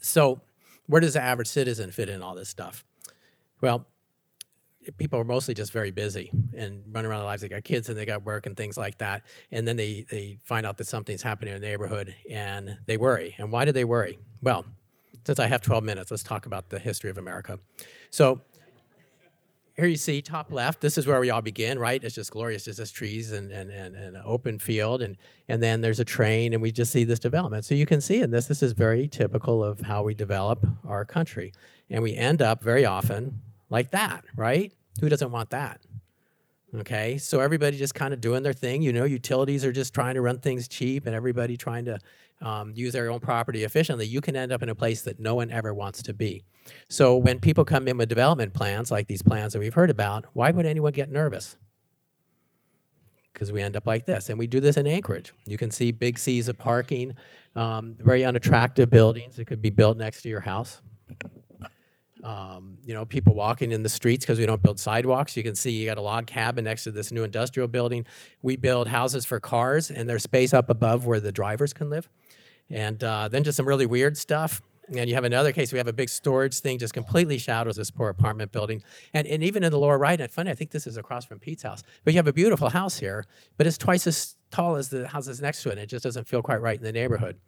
So, 0.00 0.40
where 0.86 1.00
does 1.00 1.14
the 1.14 1.22
average 1.22 1.48
citizen 1.48 1.90
fit 1.90 2.08
in 2.08 2.22
all 2.22 2.34
this 2.34 2.48
stuff? 2.48 2.84
Well, 3.60 3.86
people 4.96 5.18
are 5.18 5.24
mostly 5.24 5.54
just 5.54 5.72
very 5.72 5.90
busy 5.90 6.30
and 6.56 6.82
run 6.90 7.04
around 7.04 7.20
their 7.20 7.26
lives. 7.26 7.42
They 7.42 7.48
got 7.48 7.64
kids 7.64 7.88
and 7.88 7.98
they 7.98 8.06
got 8.06 8.24
work 8.24 8.46
and 8.46 8.56
things 8.56 8.76
like 8.76 8.98
that. 8.98 9.22
And 9.52 9.66
then 9.66 9.76
they, 9.76 10.06
they 10.10 10.38
find 10.44 10.64
out 10.64 10.78
that 10.78 10.86
something's 10.86 11.22
happening 11.22 11.54
in 11.54 11.60
the 11.60 11.66
neighborhood 11.66 12.14
and 12.30 12.78
they 12.86 12.96
worry. 12.96 13.34
And 13.38 13.52
why 13.52 13.64
do 13.64 13.72
they 13.72 13.84
worry? 13.84 14.18
Well, 14.42 14.64
since 15.26 15.38
I 15.38 15.46
have 15.46 15.60
12 15.60 15.84
minutes, 15.84 16.10
let's 16.10 16.22
talk 16.22 16.46
about 16.46 16.70
the 16.70 16.78
history 16.78 17.10
of 17.10 17.18
America. 17.18 17.58
So 18.10 18.40
here 19.78 19.86
you 19.86 19.96
see 19.96 20.20
top 20.20 20.50
left, 20.50 20.80
this 20.80 20.98
is 20.98 21.06
where 21.06 21.20
we 21.20 21.30
all 21.30 21.40
begin, 21.40 21.78
right? 21.78 22.02
It's 22.02 22.16
just 22.16 22.32
glorious, 22.32 22.64
just 22.64 22.80
as 22.80 22.90
trees 22.90 23.30
and, 23.30 23.52
and, 23.52 23.70
and, 23.70 23.94
and, 23.94 24.16
an 24.16 24.22
open 24.24 24.58
field. 24.58 25.02
And, 25.02 25.16
and 25.48 25.62
then 25.62 25.82
there's 25.82 26.00
a 26.00 26.04
train, 26.04 26.52
and 26.52 26.60
we 26.60 26.72
just 26.72 26.90
see 26.90 27.04
this 27.04 27.20
development. 27.20 27.64
So 27.64 27.76
you 27.76 27.86
can 27.86 28.00
see 28.00 28.20
in 28.20 28.32
this, 28.32 28.46
this 28.46 28.60
is 28.60 28.72
very 28.72 29.06
typical 29.06 29.62
of 29.62 29.80
how 29.82 30.02
we 30.02 30.14
develop 30.14 30.66
our 30.84 31.04
country. 31.04 31.52
And 31.90 32.02
we 32.02 32.16
end 32.16 32.42
up 32.42 32.60
very 32.60 32.84
often 32.84 33.40
like 33.70 33.92
that, 33.92 34.24
right? 34.34 34.72
Who 35.00 35.08
doesn't 35.08 35.30
want 35.30 35.50
that? 35.50 35.80
Okay, 36.74 37.16
so 37.16 37.40
everybody 37.40 37.78
just 37.78 37.94
kind 37.94 38.12
of 38.12 38.20
doing 38.20 38.42
their 38.42 38.52
thing. 38.52 38.82
You 38.82 38.92
know, 38.92 39.04
utilities 39.04 39.64
are 39.64 39.72
just 39.72 39.94
trying 39.94 40.14
to 40.16 40.20
run 40.20 40.38
things 40.38 40.68
cheap 40.68 41.06
and 41.06 41.14
everybody 41.14 41.56
trying 41.56 41.86
to 41.86 41.98
um, 42.42 42.72
use 42.74 42.92
their 42.92 43.10
own 43.10 43.20
property 43.20 43.64
efficiently. 43.64 44.06
You 44.06 44.20
can 44.20 44.36
end 44.36 44.52
up 44.52 44.62
in 44.62 44.68
a 44.68 44.74
place 44.74 45.00
that 45.02 45.18
no 45.18 45.34
one 45.34 45.50
ever 45.50 45.72
wants 45.72 46.02
to 46.02 46.12
be. 46.12 46.44
So 46.90 47.16
when 47.16 47.40
people 47.40 47.64
come 47.64 47.88
in 47.88 47.96
with 47.96 48.10
development 48.10 48.52
plans, 48.52 48.90
like 48.90 49.06
these 49.06 49.22
plans 49.22 49.54
that 49.54 49.60
we've 49.60 49.72
heard 49.72 49.88
about, 49.88 50.26
why 50.34 50.50
would 50.50 50.66
anyone 50.66 50.92
get 50.92 51.10
nervous? 51.10 51.56
Because 53.32 53.50
we 53.50 53.62
end 53.62 53.74
up 53.74 53.86
like 53.86 54.04
this. 54.04 54.28
And 54.28 54.38
we 54.38 54.46
do 54.46 54.60
this 54.60 54.76
in 54.76 54.86
Anchorage. 54.86 55.32
You 55.46 55.56
can 55.56 55.70
see 55.70 55.90
big 55.90 56.18
seas 56.18 56.48
of 56.48 56.58
parking, 56.58 57.14
um, 57.56 57.96
very 57.98 58.26
unattractive 58.26 58.90
buildings 58.90 59.36
that 59.36 59.46
could 59.46 59.62
be 59.62 59.70
built 59.70 59.96
next 59.96 60.20
to 60.22 60.28
your 60.28 60.40
house. 60.40 60.82
Um, 62.24 62.78
you 62.84 62.94
know, 62.94 63.04
people 63.04 63.34
walking 63.34 63.70
in 63.70 63.82
the 63.82 63.88
streets 63.88 64.24
because 64.24 64.38
we 64.38 64.46
don't 64.46 64.62
build 64.62 64.80
sidewalks. 64.80 65.36
You 65.36 65.42
can 65.42 65.54
see 65.54 65.70
you 65.70 65.86
got 65.86 65.98
a 65.98 66.02
log 66.02 66.26
cabin 66.26 66.64
next 66.64 66.84
to 66.84 66.90
this 66.90 67.12
new 67.12 67.22
industrial 67.22 67.68
building. 67.68 68.06
We 68.42 68.56
build 68.56 68.88
houses 68.88 69.24
for 69.24 69.38
cars, 69.38 69.90
and 69.90 70.08
there's 70.08 70.24
space 70.24 70.52
up 70.52 70.68
above 70.68 71.06
where 71.06 71.20
the 71.20 71.30
drivers 71.30 71.72
can 71.72 71.90
live. 71.90 72.08
And 72.70 73.02
uh, 73.02 73.28
then 73.28 73.44
just 73.44 73.56
some 73.56 73.66
really 73.66 73.86
weird 73.86 74.16
stuff. 74.16 74.60
And 74.96 75.08
you 75.08 75.14
have 75.16 75.24
another 75.24 75.52
case, 75.52 75.70
we 75.70 75.78
have 75.78 75.86
a 75.86 75.92
big 75.92 76.08
storage 76.08 76.58
thing, 76.60 76.78
just 76.78 76.94
completely 76.94 77.36
shadows 77.36 77.76
this 77.76 77.90
poor 77.90 78.08
apartment 78.08 78.52
building. 78.52 78.82
And, 79.12 79.26
and 79.26 79.42
even 79.42 79.62
in 79.62 79.70
the 79.70 79.78
lower 79.78 79.98
right, 79.98 80.18
and 80.18 80.30
funny, 80.30 80.50
I 80.50 80.54
think 80.54 80.70
this 80.70 80.86
is 80.86 80.96
across 80.96 81.26
from 81.26 81.38
Pete's 81.38 81.62
house, 81.62 81.82
but 82.04 82.14
you 82.14 82.18
have 82.18 82.26
a 82.26 82.32
beautiful 82.32 82.70
house 82.70 82.98
here, 82.98 83.26
but 83.58 83.66
it's 83.66 83.76
twice 83.76 84.06
as 84.06 84.36
tall 84.50 84.76
as 84.76 84.88
the 84.88 85.06
houses 85.06 85.42
next 85.42 85.62
to 85.64 85.68
it. 85.68 85.72
And 85.72 85.80
it 85.82 85.88
just 85.88 86.04
doesn't 86.04 86.26
feel 86.26 86.40
quite 86.40 86.62
right 86.62 86.78
in 86.78 86.84
the 86.84 86.92
neighborhood. 86.92 87.38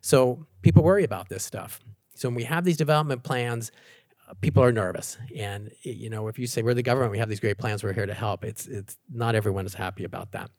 So 0.00 0.46
people 0.62 0.82
worry 0.82 1.04
about 1.04 1.28
this 1.28 1.44
stuff. 1.44 1.80
So 2.14 2.28
when 2.28 2.34
we 2.34 2.44
have 2.44 2.64
these 2.64 2.76
development 2.76 3.22
plans, 3.22 3.70
people 4.40 4.62
are 4.62 4.72
nervous. 4.72 5.18
And 5.36 5.70
you 5.82 6.10
know, 6.10 6.28
if 6.28 6.38
you 6.38 6.46
say 6.46 6.62
we're 6.62 6.74
the 6.74 6.82
government, 6.82 7.12
we 7.12 7.18
have 7.18 7.28
these 7.28 7.40
great 7.40 7.58
plans, 7.58 7.82
we're 7.82 7.92
here 7.92 8.06
to 8.06 8.14
help. 8.14 8.44
It's 8.44 8.66
it's 8.66 8.96
not 9.12 9.34
everyone 9.34 9.66
is 9.66 9.74
happy 9.74 10.04
about 10.04 10.32
that. 10.32 10.50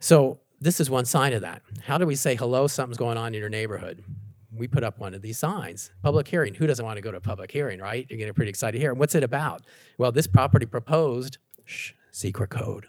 So 0.00 0.40
this 0.60 0.80
is 0.80 0.90
one 0.90 1.04
sign 1.04 1.32
of 1.32 1.42
that. 1.42 1.62
How 1.82 1.98
do 1.98 2.06
we 2.06 2.14
say 2.14 2.34
hello? 2.34 2.66
Something's 2.66 2.98
going 2.98 3.16
on 3.16 3.34
in 3.34 3.40
your 3.40 3.48
neighborhood. 3.48 4.04
We 4.52 4.68
put 4.68 4.84
up 4.84 4.98
one 4.98 5.14
of 5.14 5.22
these 5.22 5.38
signs. 5.38 5.90
Public 6.02 6.28
hearing. 6.28 6.54
Who 6.54 6.66
doesn't 6.66 6.84
want 6.84 6.96
to 6.96 7.02
go 7.02 7.10
to 7.10 7.16
a 7.16 7.20
public 7.20 7.50
hearing, 7.50 7.80
right? 7.80 8.06
You're 8.08 8.18
getting 8.18 8.34
pretty 8.34 8.50
excited 8.50 8.80
here. 8.80 8.90
And 8.90 9.00
what's 9.00 9.14
it 9.14 9.24
about? 9.24 9.62
Well, 9.98 10.12
this 10.12 10.26
property 10.26 10.66
proposed. 10.66 11.38
Shh, 11.64 11.92
secret 12.12 12.50
code. 12.50 12.86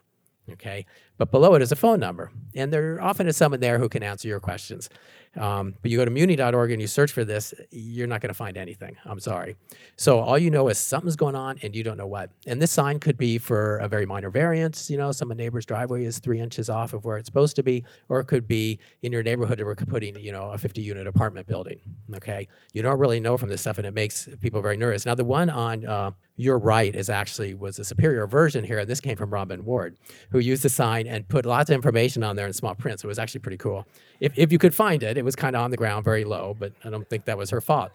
Okay, 0.52 0.86
but 1.18 1.32
below 1.32 1.56
it 1.56 1.64
is 1.64 1.72
a 1.72 1.76
phone 1.76 2.00
number, 2.00 2.32
and 2.54 2.72
there 2.72 3.02
often 3.02 3.26
is 3.26 3.36
someone 3.36 3.62
there 3.62 3.80
who 3.80 3.90
can 3.90 4.04
answer 4.04 4.28
your 4.28 4.40
questions. 4.40 4.90
Um, 5.36 5.76
but 5.82 5.92
you 5.92 5.98
go 5.98 6.06
to 6.06 6.12
muni.org 6.12 6.72
and 6.72 6.82
you 6.82 6.88
search 6.88 7.12
for 7.12 7.24
this, 7.26 7.54
you're 7.72 8.08
not 8.08 8.22
going 8.22 8.30
to 8.30 8.36
find 8.36 8.58
anything. 8.58 8.96
I'm 9.06 9.20
sorry. 9.20 9.56
So 9.96 10.20
all 10.20 10.38
you 10.38 10.50
know 10.50 10.68
is 10.70 10.78
something's 10.78 11.16
going 11.16 11.36
on 11.36 11.60
and 11.62 11.76
you 11.76 11.84
don't 11.84 11.98
know 11.98 12.08
what. 12.08 12.30
And 12.46 12.62
this 12.62 12.72
sign 12.72 13.00
could 13.00 13.18
be 13.18 13.38
for 13.38 13.78
a 13.78 13.88
very 13.88 14.06
minor 14.06 14.30
variance. 14.30 14.90
You 14.90 14.98
know, 14.98 15.12
some 15.12 15.30
neighbor's 15.30 15.66
driveway 15.66 16.06
is 16.06 16.20
three 16.20 16.40
inches 16.40 16.70
off 16.70 16.94
of 16.94 17.06
where 17.06 17.18
it's 17.18 17.28
supposed 17.28 17.56
to 17.58 17.64
be, 17.64 17.84
or 18.10 18.20
it 18.20 18.26
could 18.26 18.48
be 18.48 18.80
in 19.02 19.12
your 19.12 19.24
neighborhood 19.24 19.60
that 19.60 19.66
we're 19.66 19.76
putting, 19.76 20.16
you 20.20 20.32
know, 20.32 20.52
a 20.52 20.58
50 20.58 20.82
unit 20.82 21.08
apartment 21.08 21.48
building. 21.48 21.80
Okay. 22.16 22.48
You 22.74 22.82
don't 22.82 23.00
really 23.00 23.20
know 23.20 23.38
from 23.38 23.50
this 23.50 23.62
stuff 23.62 23.78
and 23.78 23.88
it 23.88 23.94
makes 23.94 24.30
people 24.42 24.62
very 24.62 24.78
nervous. 24.78 25.06
Now, 25.06 25.16
the 25.16 25.26
one 25.26 25.50
on 25.50 25.86
uh, 25.86 26.12
your 26.38 26.60
right 26.60 26.96
is 26.96 27.10
actually 27.10 27.54
was 27.54 27.80
a 27.80 27.86
superior 27.86 28.28
version 28.28 28.64
here. 28.64 28.80
And 28.80 28.90
this 28.90 29.00
came 29.00 29.16
from 29.16 29.30
Robin 29.30 29.64
Ward, 29.64 29.98
who 30.32 30.40
used 30.40 30.64
the 30.64 30.70
sign 30.70 31.08
and 31.08 31.28
put 31.28 31.46
lots 31.46 31.70
of 31.70 31.76
information 31.76 32.24
on 32.24 32.36
there 32.36 32.48
in 32.48 32.54
small 32.54 32.76
print. 32.76 33.00
So 33.00 33.08
it 33.08 33.10
was 33.10 33.20
actually 33.20 33.40
pretty 33.40 33.58
cool. 33.58 33.88
If, 34.20 34.38
if 34.38 34.52
you 34.52 34.58
could 34.58 34.74
find 34.74 35.02
it, 35.04 35.18
it 35.18 35.25
was 35.26 35.36
kind 35.36 35.56
of 35.56 35.62
on 35.62 35.72
the 35.72 35.78
ground, 35.78 36.06
very 36.06 36.24
low, 36.24 36.56
but 36.58 36.74
I 36.84 36.90
don't 36.90 37.10
think 37.10 37.26
that 37.26 37.38
was 37.38 37.50
her 37.50 37.62
fault. 37.62 37.92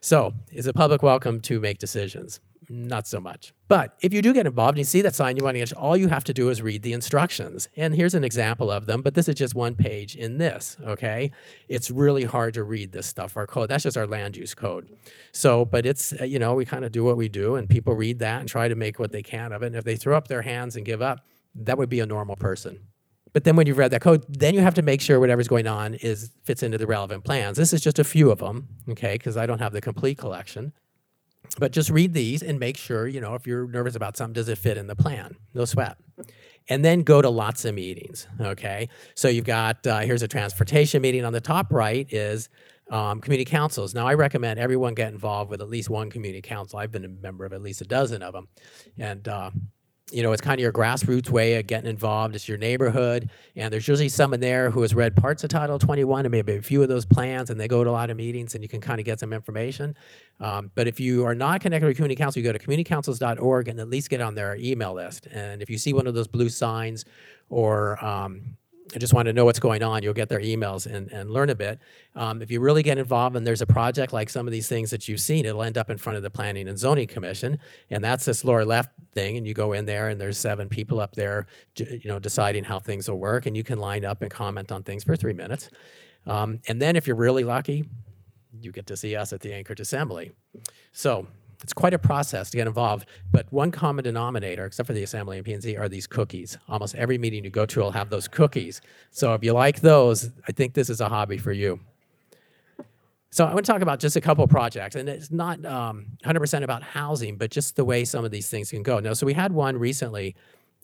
So 0.00 0.32
is 0.52 0.64
the 0.64 0.72
public 0.72 1.02
welcome 1.02 1.40
to 1.42 1.60
make 1.60 1.78
decisions? 1.78 2.40
Not 2.70 3.06
so 3.06 3.18
much. 3.18 3.54
But 3.66 3.96
if 4.02 4.12
you 4.12 4.20
do 4.20 4.34
get 4.34 4.46
involved 4.46 4.72
and 4.72 4.78
you 4.78 4.84
see 4.84 5.00
that 5.00 5.14
sign 5.14 5.38
you 5.38 5.44
want 5.44 5.54
to 5.54 5.60
get, 5.60 5.72
all 5.72 5.96
you 5.96 6.08
have 6.08 6.24
to 6.24 6.34
do 6.34 6.50
is 6.50 6.60
read 6.60 6.82
the 6.82 6.92
instructions. 6.92 7.68
And 7.76 7.94
here's 7.94 8.14
an 8.14 8.24
example 8.24 8.70
of 8.70 8.84
them, 8.84 9.00
but 9.00 9.14
this 9.14 9.26
is 9.26 9.36
just 9.36 9.54
one 9.54 9.74
page 9.74 10.14
in 10.14 10.36
this, 10.36 10.76
okay? 10.84 11.30
It's 11.68 11.90
really 11.90 12.24
hard 12.24 12.54
to 12.54 12.64
read 12.64 12.92
this 12.92 13.06
stuff, 13.06 13.38
our 13.38 13.46
code. 13.46 13.70
That's 13.70 13.84
just 13.84 13.96
our 13.96 14.06
land 14.06 14.36
use 14.36 14.54
code. 14.54 14.90
So, 15.32 15.64
but 15.64 15.86
it's, 15.86 16.12
uh, 16.20 16.24
you 16.24 16.38
know, 16.38 16.54
we 16.54 16.66
kind 16.66 16.84
of 16.84 16.92
do 16.92 17.04
what 17.04 17.16
we 17.16 17.30
do 17.30 17.56
and 17.56 17.70
people 17.70 17.94
read 17.94 18.18
that 18.18 18.40
and 18.40 18.48
try 18.48 18.68
to 18.68 18.74
make 18.74 18.98
what 18.98 19.12
they 19.12 19.22
can 19.22 19.52
of 19.52 19.62
it. 19.62 19.68
And 19.68 19.76
if 19.76 19.84
they 19.84 19.96
throw 19.96 20.16
up 20.16 20.28
their 20.28 20.42
hands 20.42 20.76
and 20.76 20.84
give 20.84 21.00
up, 21.00 21.20
that 21.54 21.78
would 21.78 21.88
be 21.88 22.00
a 22.00 22.06
normal 22.06 22.36
person. 22.36 22.80
But 23.32 23.44
then 23.44 23.56
when 23.56 23.66
you've 23.66 23.78
read 23.78 23.90
that 23.90 24.00
code, 24.00 24.24
then 24.28 24.54
you 24.54 24.60
have 24.60 24.74
to 24.74 24.82
make 24.82 25.00
sure 25.00 25.20
whatever's 25.20 25.48
going 25.48 25.66
on 25.66 25.94
is 25.94 26.30
fits 26.44 26.62
into 26.62 26.78
the 26.78 26.86
relevant 26.86 27.24
plans. 27.24 27.56
This 27.56 27.72
is 27.72 27.80
just 27.80 27.98
a 27.98 28.04
few 28.04 28.30
of 28.30 28.38
them, 28.38 28.68
okay, 28.88 29.14
because 29.14 29.36
I 29.36 29.46
don't 29.46 29.58
have 29.58 29.72
the 29.72 29.80
complete 29.80 30.18
collection. 30.18 30.72
But 31.58 31.72
just 31.72 31.90
read 31.90 32.12
these 32.12 32.42
and 32.42 32.58
make 32.58 32.76
sure, 32.76 33.06
you 33.06 33.20
know, 33.20 33.34
if 33.34 33.46
you're 33.46 33.66
nervous 33.66 33.94
about 33.96 34.16
something, 34.16 34.34
does 34.34 34.48
it 34.48 34.58
fit 34.58 34.76
in 34.76 34.86
the 34.86 34.96
plan? 34.96 35.36
No 35.54 35.64
sweat. 35.64 35.96
And 36.68 36.84
then 36.84 37.02
go 37.02 37.22
to 37.22 37.30
lots 37.30 37.64
of 37.64 37.74
meetings, 37.74 38.26
okay? 38.38 38.88
So 39.14 39.28
you've 39.28 39.46
got, 39.46 39.86
uh, 39.86 40.00
here's 40.00 40.22
a 40.22 40.28
transportation 40.28 41.00
meeting. 41.00 41.24
On 41.24 41.32
the 41.32 41.40
top 41.40 41.72
right 41.72 42.06
is 42.12 42.50
um, 42.90 43.20
community 43.20 43.50
councils. 43.50 43.94
Now, 43.94 44.06
I 44.06 44.14
recommend 44.14 44.60
everyone 44.60 44.94
get 44.94 45.12
involved 45.12 45.50
with 45.50 45.62
at 45.62 45.68
least 45.68 45.88
one 45.88 46.10
community 46.10 46.42
council. 46.42 46.78
I've 46.78 46.92
been 46.92 47.04
a 47.04 47.08
member 47.08 47.46
of 47.46 47.54
at 47.54 47.62
least 47.62 47.80
a 47.80 47.84
dozen 47.84 48.22
of 48.22 48.34
them. 48.34 48.48
And, 48.98 49.26
uh, 49.26 49.50
you 50.10 50.22
know, 50.22 50.32
it's 50.32 50.40
kind 50.40 50.58
of 50.58 50.60
your 50.60 50.72
grassroots 50.72 51.30
way 51.30 51.54
of 51.56 51.66
getting 51.66 51.88
involved. 51.88 52.34
It's 52.34 52.48
your 52.48 52.58
neighborhood, 52.58 53.30
and 53.56 53.72
there's 53.72 53.86
usually 53.86 54.08
someone 54.08 54.40
there 54.40 54.70
who 54.70 54.82
has 54.82 54.94
read 54.94 55.16
parts 55.16 55.44
of 55.44 55.50
Title 55.50 55.78
21 55.78 56.24
and 56.24 56.32
maybe 56.32 56.56
a 56.56 56.62
few 56.62 56.82
of 56.82 56.88
those 56.88 57.04
plans, 57.04 57.50
and 57.50 57.60
they 57.60 57.68
go 57.68 57.84
to 57.84 57.90
a 57.90 57.92
lot 57.92 58.10
of 58.10 58.16
meetings, 58.16 58.54
and 58.54 58.62
you 58.62 58.68
can 58.68 58.80
kind 58.80 59.00
of 59.00 59.06
get 59.06 59.20
some 59.20 59.32
information. 59.32 59.94
Um, 60.40 60.70
but 60.74 60.86
if 60.86 61.00
you 61.00 61.26
are 61.26 61.34
not 61.34 61.60
connected 61.60 61.86
with 61.86 61.96
community 61.96 62.16
council, 62.16 62.40
you 62.40 62.50
go 62.50 62.56
to 62.56 62.58
communitycouncils.org 62.58 63.68
and 63.68 63.80
at 63.80 63.88
least 63.88 64.10
get 64.10 64.20
on 64.20 64.34
their 64.34 64.56
email 64.56 64.94
list. 64.94 65.26
And 65.26 65.62
if 65.62 65.68
you 65.68 65.78
see 65.78 65.92
one 65.92 66.06
of 66.06 66.14
those 66.14 66.28
blue 66.28 66.48
signs 66.48 67.04
or 67.50 68.02
um, 68.04 68.56
I 68.94 68.98
just 68.98 69.12
want 69.12 69.26
to 69.26 69.32
know 69.32 69.44
what's 69.44 69.60
going 69.60 69.82
on. 69.82 70.02
You'll 70.02 70.14
get 70.14 70.28
their 70.28 70.40
emails 70.40 70.86
and, 70.86 71.10
and 71.12 71.30
learn 71.30 71.50
a 71.50 71.54
bit. 71.54 71.78
Um, 72.14 72.40
if 72.42 72.50
you 72.50 72.60
really 72.60 72.82
get 72.82 72.98
involved 72.98 73.36
and 73.36 73.46
there's 73.46 73.60
a 73.60 73.66
project 73.66 74.12
like 74.12 74.30
some 74.30 74.46
of 74.46 74.52
these 74.52 74.68
things 74.68 74.90
that 74.90 75.08
you've 75.08 75.20
seen, 75.20 75.44
it'll 75.44 75.62
end 75.62 75.76
up 75.76 75.90
in 75.90 75.98
front 75.98 76.16
of 76.16 76.22
the 76.22 76.30
Planning 76.30 76.68
and 76.68 76.78
Zoning 76.78 77.06
Commission, 77.06 77.58
and 77.90 78.02
that's 78.02 78.24
this 78.24 78.44
lower 78.44 78.64
left 78.64 78.90
thing. 79.12 79.36
And 79.36 79.46
you 79.46 79.54
go 79.54 79.72
in 79.72 79.84
there, 79.84 80.08
and 80.08 80.20
there's 80.20 80.38
seven 80.38 80.68
people 80.68 81.00
up 81.00 81.14
there, 81.14 81.46
you 81.76 82.00
know, 82.06 82.18
deciding 82.18 82.64
how 82.64 82.78
things 82.78 83.08
will 83.08 83.18
work, 83.18 83.46
and 83.46 83.56
you 83.56 83.64
can 83.64 83.78
line 83.78 84.04
up 84.04 84.22
and 84.22 84.30
comment 84.30 84.72
on 84.72 84.82
things 84.82 85.04
for 85.04 85.16
three 85.16 85.34
minutes. 85.34 85.70
Um, 86.26 86.60
and 86.68 86.80
then, 86.80 86.96
if 86.96 87.06
you're 87.06 87.16
really 87.16 87.44
lucky, 87.44 87.88
you 88.60 88.72
get 88.72 88.86
to 88.86 88.96
see 88.96 89.16
us 89.16 89.32
at 89.32 89.40
the 89.40 89.52
Anchorage 89.52 89.80
Assembly. 89.80 90.32
So 90.92 91.26
it's 91.62 91.72
quite 91.72 91.92
a 91.92 91.98
process 91.98 92.50
to 92.50 92.56
get 92.56 92.66
involved, 92.66 93.06
but 93.32 93.52
one 93.52 93.70
common 93.70 94.04
denominator, 94.04 94.64
except 94.64 94.86
for 94.86 94.92
the 94.92 95.02
assembly 95.02 95.38
and 95.38 95.44
P&Z, 95.44 95.76
are 95.76 95.88
these 95.88 96.06
cookies. 96.06 96.56
Almost 96.68 96.94
every 96.94 97.18
meeting 97.18 97.44
you 97.44 97.50
go 97.50 97.66
to 97.66 97.80
will 97.80 97.90
have 97.90 98.10
those 98.10 98.28
cookies. 98.28 98.80
So 99.10 99.34
if 99.34 99.42
you 99.42 99.52
like 99.52 99.80
those, 99.80 100.30
I 100.46 100.52
think 100.52 100.74
this 100.74 100.88
is 100.88 101.00
a 101.00 101.08
hobby 101.08 101.38
for 101.38 101.52
you. 101.52 101.80
So 103.30 103.44
I 103.44 103.52
want 103.52 103.66
to 103.66 103.72
talk 103.72 103.82
about 103.82 104.00
just 104.00 104.16
a 104.16 104.20
couple 104.20 104.46
projects, 104.48 104.96
and 104.96 105.08
it's 105.08 105.30
not 105.30 105.62
um, 105.66 106.06
100% 106.24 106.62
about 106.62 106.82
housing, 106.82 107.36
but 107.36 107.50
just 107.50 107.76
the 107.76 107.84
way 107.84 108.04
some 108.04 108.24
of 108.24 108.30
these 108.30 108.48
things 108.48 108.70
can 108.70 108.82
go. 108.82 109.00
Now, 109.00 109.12
so 109.12 109.26
we 109.26 109.34
had 109.34 109.52
one 109.52 109.76
recently 109.76 110.34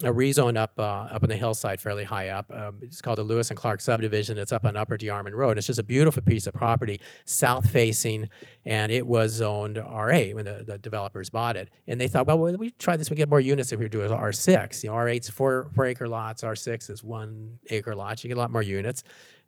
a 0.02 0.12
rezone 0.12 0.56
up 0.56 0.72
uh, 0.76 0.82
up 0.82 1.22
on 1.22 1.28
the 1.28 1.36
hillside, 1.36 1.80
fairly 1.80 2.02
high 2.02 2.30
up. 2.30 2.50
Um, 2.52 2.78
it's 2.82 3.00
called 3.00 3.18
the 3.18 3.22
Lewis 3.22 3.50
and 3.50 3.58
Clark 3.58 3.80
subdivision. 3.80 4.38
It's 4.38 4.50
up 4.50 4.64
on 4.64 4.76
Upper 4.76 4.98
DeArmond 4.98 5.34
Road. 5.34 5.56
It's 5.56 5.68
just 5.68 5.78
a 5.78 5.84
beautiful 5.84 6.22
piece 6.22 6.48
of 6.48 6.54
property, 6.54 7.00
south 7.26 7.70
facing, 7.70 8.28
and 8.64 8.90
it 8.90 9.06
was 9.06 9.32
zoned 9.32 9.76
RA 9.76 10.32
when 10.32 10.44
the, 10.44 10.64
the 10.66 10.78
developers 10.78 11.30
bought 11.30 11.56
it. 11.56 11.70
And 11.86 12.00
they 12.00 12.08
thought, 12.08 12.26
well, 12.26 12.38
we 12.38 12.70
try 12.72 12.96
this, 12.96 13.08
we 13.08 13.16
get 13.16 13.28
more 13.28 13.40
units 13.40 13.70
if 13.70 13.78
we 13.78 13.88
do 13.88 14.00
it 14.00 14.10
R6. 14.10 14.82
You 14.82 14.90
know, 14.90 14.96
R8's 14.96 15.30
four 15.30 15.70
four 15.74 15.86
acre 15.86 16.08
lots, 16.08 16.42
R6 16.42 16.90
is 16.90 17.04
one 17.04 17.58
acre 17.70 17.94
lots. 17.94 18.24
You 18.24 18.28
get 18.28 18.36
a 18.36 18.40
lot 18.40 18.50
more 18.50 18.62
units. 18.62 19.04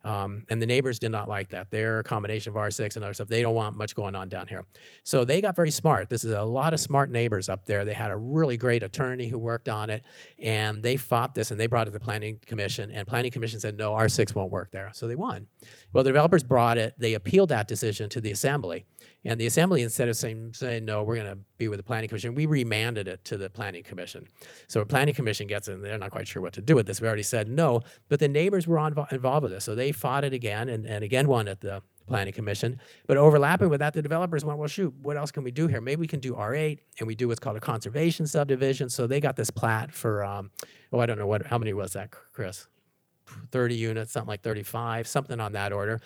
Um, 0.07 0.45
and 0.49 0.61
the 0.61 0.65
neighbors 0.65 0.99
did 0.99 1.11
not 1.11 1.27
like 1.27 1.49
that. 1.49 1.69
They're 1.69 1.99
a 1.99 2.03
combination 2.03 2.51
of 2.51 2.55
R6 2.55 2.95
and 2.95 3.03
other 3.03 3.13
stuff. 3.13 3.27
They 3.27 3.41
don't 3.41 3.53
want 3.53 3.75
much 3.75 3.93
going 3.93 4.15
on 4.15 4.29
down 4.29 4.47
here. 4.47 4.63
So 5.03 5.25
they 5.25 5.41
got 5.41 5.53
very 5.53 5.69
smart. 5.69 6.07
This 6.07 6.23
is 6.23 6.31
a 6.31 6.43
lot 6.43 6.73
of 6.73 6.79
smart 6.79 7.11
neighbors 7.11 7.49
up 7.49 7.65
there. 7.65 7.83
They 7.83 7.93
had 7.93 8.11
a 8.11 8.15
really 8.15 8.55
great 8.55 8.83
attorney 8.83 9.27
who 9.27 9.37
worked 9.37 9.67
on 9.67 9.89
it, 9.89 10.05
and 10.41 10.81
they 10.81 10.95
fought 10.95 11.35
this 11.35 11.51
and 11.51 11.59
they 11.59 11.67
brought 11.67 11.87
it 11.87 11.91
to 11.91 11.99
the 11.99 11.99
Planning 11.99 12.39
Commission. 12.45 12.89
And 12.89 13.05
Planning 13.05 13.31
Commission 13.31 13.59
said, 13.59 13.77
no, 13.77 13.91
R6 13.91 14.33
won't 14.33 14.49
work 14.49 14.71
there. 14.71 14.91
So 14.93 15.09
they 15.09 15.15
won. 15.15 15.47
Well, 15.91 16.05
the 16.05 16.11
developers 16.11 16.41
brought 16.41 16.77
it. 16.77 16.93
They 16.97 17.13
appealed 17.13 17.49
that 17.49 17.67
decision 17.67 18.07
to 18.11 18.21
the 18.21 18.31
Assembly. 18.31 18.85
And 19.27 19.37
the 19.37 19.45
assembly, 19.45 19.81
instead 19.81 20.07
of 20.07 20.15
saying, 20.15 20.53
saying 20.53 20.85
no, 20.85 21.03
we're 21.03 21.15
going 21.15 21.27
to 21.27 21.37
be 21.57 21.67
with 21.67 21.79
the 21.79 21.83
planning 21.83 22.07
commission, 22.07 22.33
we 22.33 22.45
remanded 22.45 23.09
it 23.09 23.25
to 23.25 23.35
the 23.35 23.49
planning 23.49 23.83
commission. 23.83 24.25
So 24.69 24.79
the 24.79 24.85
planning 24.85 25.13
commission 25.13 25.47
gets 25.47 25.67
in, 25.67 25.81
they're 25.81 25.97
not 25.97 26.11
quite 26.11 26.29
sure 26.29 26.41
what 26.41 26.53
to 26.53 26.61
do 26.61 26.75
with 26.75 26.87
this. 26.87 27.01
We 27.01 27.07
already 27.07 27.23
said 27.23 27.49
no, 27.49 27.81
but 28.07 28.21
the 28.21 28.29
neighbors 28.29 28.67
were 28.67 28.79
on, 28.79 28.95
involved 29.11 29.43
with 29.43 29.51
this. 29.51 29.65
So 29.65 29.75
they 29.75 29.91
fought 29.91 30.23
it 30.23 30.31
again 30.31 30.69
and, 30.69 30.85
and 30.85 31.03
again 31.03 31.27
won 31.27 31.49
at 31.49 31.59
the 31.59 31.83
planning 32.07 32.31
commission. 32.31 32.79
But 33.05 33.17
overlapping 33.17 33.67
with 33.67 33.81
that, 33.81 33.93
the 33.93 34.01
developers 34.01 34.45
went, 34.45 34.59
well, 34.59 34.69
shoot, 34.69 34.93
what 35.01 35.17
else 35.17 35.29
can 35.29 35.43
we 35.43 35.51
do 35.51 35.67
here? 35.67 35.81
Maybe 35.81 35.99
we 35.99 36.07
can 36.07 36.21
do 36.21 36.33
R8, 36.33 36.79
and 36.99 37.05
we 37.05 37.13
do 37.13 37.27
what's 37.27 37.41
called 37.41 37.57
a 37.57 37.59
conservation 37.59 38.27
subdivision. 38.27 38.87
So 38.87 39.07
they 39.07 39.19
got 39.19 39.35
this 39.35 39.49
plat 39.49 39.91
for, 39.91 40.23
um, 40.23 40.51
oh, 40.93 40.99
I 40.99 41.05
don't 41.05 41.19
know 41.19 41.27
what, 41.27 41.45
how 41.45 41.57
many 41.57 41.73
was 41.73 41.91
that, 41.93 42.11
Chris? 42.31 42.69
30 43.51 43.75
units, 43.75 44.13
something 44.13 44.29
like 44.29 44.41
35, 44.41 45.05
something 45.05 45.41
on 45.41 45.51
that 45.51 45.73
order. 45.73 45.99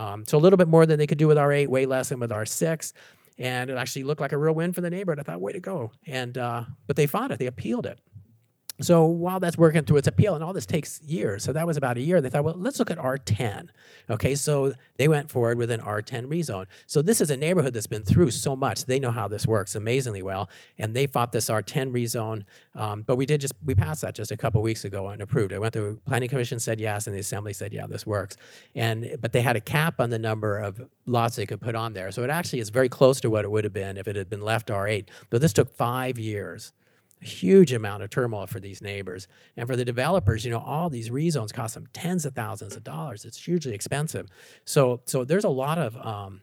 Um, 0.00 0.24
so 0.26 0.38
a 0.38 0.40
little 0.40 0.56
bit 0.56 0.68
more 0.68 0.86
than 0.86 0.98
they 0.98 1.06
could 1.06 1.18
do 1.18 1.28
with 1.28 1.36
R8, 1.36 1.68
way 1.68 1.84
less 1.84 2.08
than 2.08 2.20
with 2.20 2.30
R6. 2.30 2.94
And 3.38 3.68
it 3.68 3.76
actually 3.76 4.04
looked 4.04 4.20
like 4.20 4.32
a 4.32 4.38
real 4.38 4.54
win 4.54 4.72
for 4.72 4.80
the 4.80 4.88
neighborhood. 4.88 5.20
I 5.20 5.22
thought, 5.22 5.40
way 5.42 5.52
to 5.52 5.60
go. 5.60 5.92
And 6.06 6.38
uh, 6.38 6.64
but 6.86 6.96
they 6.96 7.06
fought 7.06 7.30
it. 7.30 7.38
They 7.38 7.46
appealed 7.46 7.84
it. 7.84 7.98
So 8.82 9.04
while 9.04 9.40
that's 9.40 9.58
working 9.58 9.84
through 9.84 9.98
its 9.98 10.08
appeal, 10.08 10.34
and 10.34 10.42
all 10.42 10.52
this 10.52 10.66
takes 10.66 11.00
years, 11.02 11.44
so 11.44 11.52
that 11.52 11.66
was 11.66 11.76
about 11.76 11.96
a 11.96 12.00
year, 12.00 12.20
they 12.20 12.30
thought, 12.30 12.44
well, 12.44 12.54
let's 12.56 12.78
look 12.78 12.90
at 12.90 12.98
R10. 12.98 13.68
Okay, 14.08 14.34
so 14.34 14.72
they 14.96 15.08
went 15.08 15.30
forward 15.30 15.58
with 15.58 15.70
an 15.70 15.80
R10 15.80 16.26
rezone. 16.26 16.66
So 16.86 17.02
this 17.02 17.20
is 17.20 17.30
a 17.30 17.36
neighborhood 17.36 17.74
that's 17.74 17.86
been 17.86 18.02
through 18.02 18.30
so 18.30 18.56
much. 18.56 18.86
They 18.86 18.98
know 18.98 19.10
how 19.10 19.28
this 19.28 19.46
works 19.46 19.74
amazingly 19.74 20.22
well, 20.22 20.48
and 20.78 20.94
they 20.94 21.06
fought 21.06 21.32
this 21.32 21.50
R10 21.50 21.92
rezone. 21.92 22.44
Um, 22.74 23.02
but 23.02 23.16
we 23.16 23.26
did 23.26 23.40
just 23.40 23.54
we 23.64 23.74
passed 23.74 24.02
that 24.02 24.14
just 24.14 24.30
a 24.30 24.36
couple 24.36 24.62
weeks 24.62 24.84
ago 24.84 25.08
and 25.08 25.20
approved. 25.20 25.52
it. 25.52 25.60
went 25.60 25.74
to 25.74 26.00
planning 26.06 26.28
commission 26.28 26.58
said 26.58 26.80
yes, 26.80 27.06
and 27.06 27.14
the 27.14 27.20
assembly 27.20 27.52
said 27.52 27.72
yeah, 27.72 27.86
this 27.86 28.06
works. 28.06 28.36
And 28.74 29.16
but 29.20 29.32
they 29.32 29.42
had 29.42 29.56
a 29.56 29.60
cap 29.60 30.00
on 30.00 30.10
the 30.10 30.18
number 30.18 30.58
of 30.58 30.80
lots 31.06 31.36
they 31.36 31.46
could 31.46 31.60
put 31.60 31.74
on 31.74 31.92
there, 31.92 32.10
so 32.10 32.22
it 32.22 32.30
actually 32.30 32.60
is 32.60 32.70
very 32.70 32.88
close 32.88 33.20
to 33.20 33.30
what 33.30 33.44
it 33.44 33.50
would 33.50 33.64
have 33.64 33.72
been 33.72 33.96
if 33.96 34.08
it 34.08 34.16
had 34.16 34.30
been 34.30 34.42
left 34.42 34.68
R8. 34.68 35.08
But 35.28 35.40
this 35.40 35.52
took 35.52 35.70
five 35.76 36.18
years 36.18 36.72
a 37.20 37.24
huge 37.24 37.72
amount 37.72 38.02
of 38.02 38.10
turmoil 38.10 38.46
for 38.46 38.60
these 38.60 38.80
neighbors. 38.80 39.28
And 39.56 39.66
for 39.66 39.76
the 39.76 39.84
developers, 39.84 40.44
you 40.44 40.50
know, 40.50 40.60
all 40.60 40.90
these 40.90 41.10
rezones 41.10 41.52
cost 41.52 41.74
them 41.74 41.86
tens 41.92 42.24
of 42.24 42.34
thousands 42.34 42.76
of 42.76 42.84
dollars. 42.84 43.24
It's 43.24 43.42
hugely 43.42 43.74
expensive. 43.74 44.28
So, 44.64 45.02
so 45.06 45.24
there's 45.24 45.44
a 45.44 45.50
lot 45.50 45.78
of, 45.78 45.96
um, 45.96 46.40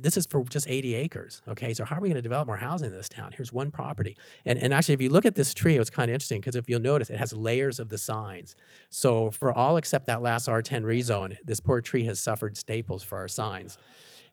this 0.00 0.16
is 0.16 0.26
for 0.26 0.42
just 0.44 0.68
80 0.68 0.94
acres. 0.94 1.42
Okay, 1.48 1.74
so 1.74 1.84
how 1.84 1.96
are 1.96 2.00
we 2.00 2.08
going 2.08 2.16
to 2.16 2.22
develop 2.22 2.46
more 2.46 2.56
housing 2.56 2.88
in 2.88 2.92
this 2.92 3.08
town? 3.08 3.32
Here's 3.36 3.52
one 3.52 3.70
property. 3.70 4.16
And, 4.44 4.58
and 4.58 4.72
actually, 4.72 4.94
if 4.94 5.02
you 5.02 5.10
look 5.10 5.26
at 5.26 5.34
this 5.34 5.52
tree, 5.52 5.76
it's 5.76 5.90
kind 5.90 6.10
of 6.10 6.14
interesting 6.14 6.40
because 6.40 6.56
if 6.56 6.68
you'll 6.68 6.80
notice, 6.80 7.10
it 7.10 7.18
has 7.18 7.32
layers 7.32 7.78
of 7.78 7.88
the 7.88 7.98
signs. 7.98 8.56
So 8.88 9.30
for 9.30 9.52
all 9.52 9.76
except 9.76 10.06
that 10.06 10.22
last 10.22 10.48
R10 10.48 10.82
rezone, 10.82 11.36
this 11.44 11.60
poor 11.60 11.80
tree 11.80 12.04
has 12.04 12.20
suffered 12.20 12.56
staples 12.56 13.02
for 13.02 13.18
our 13.18 13.28
signs. 13.28 13.76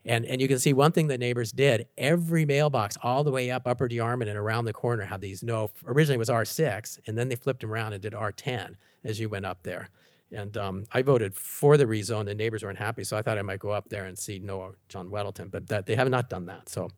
And, 0.05 0.25
and 0.25 0.41
you 0.41 0.47
can 0.47 0.59
see 0.59 0.73
one 0.73 0.91
thing 0.91 1.07
the 1.07 1.17
neighbors 1.17 1.51
did 1.51 1.87
every 1.97 2.45
mailbox 2.45 2.97
all 3.01 3.23
the 3.23 3.31
way 3.31 3.49
up 3.49 3.65
Upper 3.65 3.87
DeArmond 3.87 4.27
and 4.27 4.37
around 4.37 4.65
the 4.65 4.73
corner 4.73 5.05
had 5.05 5.21
these 5.21 5.43
no, 5.43 5.71
originally 5.85 6.15
it 6.15 6.19
was 6.19 6.29
R6, 6.29 6.99
and 7.07 7.17
then 7.17 7.29
they 7.29 7.35
flipped 7.35 7.61
them 7.61 7.71
around 7.71 7.93
and 7.93 8.01
did 8.01 8.13
R10 8.13 8.75
as 9.03 9.19
you 9.19 9.29
went 9.29 9.45
up 9.45 9.63
there. 9.63 9.89
And 10.31 10.57
um, 10.57 10.85
I 10.91 11.03
voted 11.03 11.35
for 11.35 11.77
the 11.77 11.85
rezone. 11.85 12.25
The 12.25 12.35
neighbors 12.35 12.63
weren't 12.63 12.79
happy, 12.79 13.03
so 13.03 13.15
I 13.15 13.21
thought 13.21 13.37
I 13.37 13.43
might 13.43 13.59
go 13.59 13.69
up 13.69 13.89
there 13.89 14.05
and 14.05 14.17
see 14.17 14.39
Noah 14.39 14.71
John 14.89 15.09
Weddleton, 15.09 15.51
but 15.51 15.67
that, 15.67 15.85
they 15.85 15.95
have 15.95 16.09
not 16.09 16.29
done 16.29 16.47
that. 16.47 16.69
So 16.69 16.89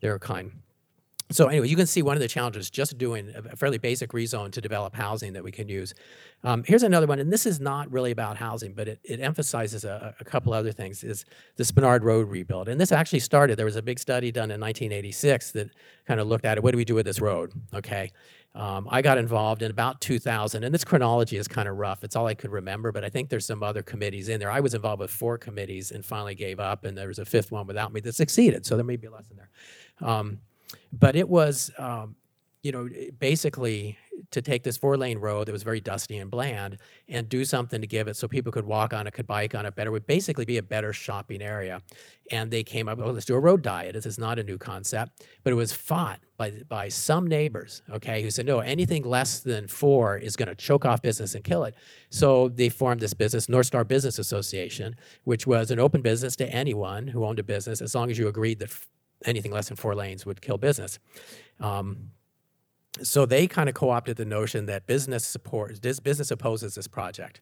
they're 0.00 0.18
kind 0.18 0.52
so 1.30 1.46
anyway, 1.46 1.68
you 1.68 1.76
can 1.76 1.86
see 1.86 2.00
one 2.00 2.16
of 2.16 2.20
the 2.20 2.28
challenges 2.28 2.70
just 2.70 2.96
doing 2.96 3.32
a 3.34 3.54
fairly 3.54 3.76
basic 3.76 4.12
rezone 4.12 4.50
to 4.52 4.60
develop 4.60 4.94
housing 4.94 5.34
that 5.34 5.44
we 5.44 5.52
can 5.52 5.68
use. 5.68 5.92
Um, 6.42 6.64
here's 6.66 6.82
another 6.82 7.06
one, 7.06 7.18
and 7.18 7.30
this 7.30 7.44
is 7.44 7.60
not 7.60 7.90
really 7.92 8.12
about 8.12 8.38
housing, 8.38 8.72
but 8.72 8.88
it, 8.88 9.00
it 9.04 9.20
emphasizes 9.20 9.84
a, 9.84 10.14
a, 10.20 10.24
couple 10.24 10.54
other 10.54 10.72
things, 10.72 11.04
is 11.04 11.26
the 11.56 11.64
Spenard 11.64 12.02
Road 12.02 12.28
rebuild. 12.28 12.68
And 12.68 12.80
this 12.80 12.92
actually 12.92 13.20
started, 13.20 13.58
there 13.58 13.66
was 13.66 13.76
a 13.76 13.82
big 13.82 13.98
study 13.98 14.32
done 14.32 14.50
in 14.50 14.60
1986 14.60 15.52
that 15.52 15.70
kind 16.06 16.18
of 16.18 16.28
looked 16.28 16.46
at 16.46 16.56
it, 16.56 16.64
what 16.64 16.70
do 16.70 16.78
we 16.78 16.84
do 16.84 16.94
with 16.94 17.04
this 17.04 17.20
road, 17.20 17.52
okay? 17.74 18.10
Um, 18.54 18.88
I 18.90 19.02
got 19.02 19.18
involved 19.18 19.62
in 19.62 19.70
about 19.70 20.00
2000, 20.00 20.64
and 20.64 20.74
this 20.74 20.84
chronology 20.84 21.36
is 21.36 21.46
kind 21.46 21.68
of 21.68 21.76
rough. 21.76 22.02
It's 22.02 22.16
all 22.16 22.26
I 22.26 22.34
could 22.34 22.50
remember, 22.50 22.90
but 22.90 23.04
I 23.04 23.10
think 23.10 23.28
there's 23.28 23.46
some 23.46 23.62
other 23.62 23.82
committees 23.82 24.30
in 24.30 24.40
there. 24.40 24.50
I 24.50 24.60
was 24.60 24.72
involved 24.72 25.00
with 25.00 25.10
four 25.10 25.36
committees 25.36 25.90
and 25.90 26.04
finally 26.04 26.34
gave 26.34 26.58
up, 26.58 26.84
and 26.84 26.96
there 26.96 27.08
was 27.08 27.18
a 27.18 27.24
fifth 27.26 27.52
one 27.52 27.66
without 27.66 27.92
me 27.92 28.00
that 28.00 28.14
succeeded, 28.14 28.64
so 28.64 28.76
there 28.76 28.84
may 28.84 28.96
be 28.96 29.06
a 29.06 29.10
lesson 29.10 29.36
there. 29.36 29.50
Um, 30.08 30.38
but 30.92 31.16
it 31.16 31.28
was, 31.28 31.70
um, 31.78 32.16
you 32.62 32.72
know, 32.72 32.88
basically 33.18 33.96
to 34.30 34.42
take 34.42 34.62
this 34.62 34.76
four 34.76 34.96
lane 34.96 35.18
road 35.18 35.46
that 35.46 35.52
was 35.52 35.62
very 35.62 35.80
dusty 35.80 36.18
and 36.18 36.30
bland 36.30 36.78
and 37.08 37.28
do 37.28 37.44
something 37.44 37.80
to 37.80 37.86
give 37.86 38.08
it 38.08 38.16
so 38.16 38.28
people 38.28 38.52
could 38.52 38.66
walk 38.66 38.92
on 38.92 39.06
it, 39.06 39.12
could 39.12 39.26
bike 39.26 39.54
on 39.54 39.64
it 39.64 39.74
better, 39.74 39.90
would 39.90 40.06
basically 40.06 40.44
be 40.44 40.58
a 40.58 40.62
better 40.62 40.92
shopping 40.92 41.40
area. 41.40 41.80
And 42.30 42.50
they 42.50 42.62
came 42.62 42.88
up, 42.88 42.98
oh, 43.00 43.10
let's 43.10 43.24
do 43.24 43.34
a 43.34 43.40
road 43.40 43.62
diet. 43.62 43.94
This 43.94 44.06
is 44.06 44.18
not 44.18 44.38
a 44.38 44.42
new 44.42 44.58
concept, 44.58 45.24
but 45.44 45.52
it 45.52 45.56
was 45.56 45.72
fought 45.72 46.20
by, 46.36 46.50
by 46.68 46.88
some 46.88 47.26
neighbors, 47.26 47.82
okay, 47.90 48.22
who 48.22 48.30
said, 48.30 48.44
no, 48.44 48.58
anything 48.58 49.02
less 49.02 49.40
than 49.40 49.66
four 49.66 50.18
is 50.18 50.36
going 50.36 50.48
to 50.48 50.54
choke 50.54 50.84
off 50.84 51.00
business 51.00 51.34
and 51.34 51.42
kill 51.42 51.64
it. 51.64 51.74
So 52.10 52.48
they 52.48 52.68
formed 52.68 53.00
this 53.00 53.14
business, 53.14 53.48
North 53.48 53.66
Star 53.66 53.84
Business 53.84 54.18
Association, 54.18 54.96
which 55.24 55.46
was 55.46 55.70
an 55.70 55.78
open 55.78 56.02
business 56.02 56.36
to 56.36 56.48
anyone 56.52 57.08
who 57.08 57.24
owned 57.24 57.38
a 57.38 57.44
business 57.44 57.80
as 57.80 57.94
long 57.94 58.10
as 58.10 58.18
you 58.18 58.28
agreed 58.28 58.58
that 58.58 58.70
anything 59.24 59.52
less 59.52 59.68
than 59.68 59.76
four 59.76 59.94
lanes 59.94 60.24
would 60.24 60.40
kill 60.40 60.58
business. 60.58 60.98
Um, 61.60 62.10
so 63.02 63.26
they 63.26 63.46
kind 63.46 63.68
of 63.68 63.74
co-opted 63.74 64.16
the 64.16 64.24
notion 64.24 64.66
that 64.66 64.86
business 64.86 65.24
supports 65.24 65.80
this 65.80 66.00
business 66.00 66.30
opposes 66.30 66.74
this 66.74 66.88
project. 66.88 67.40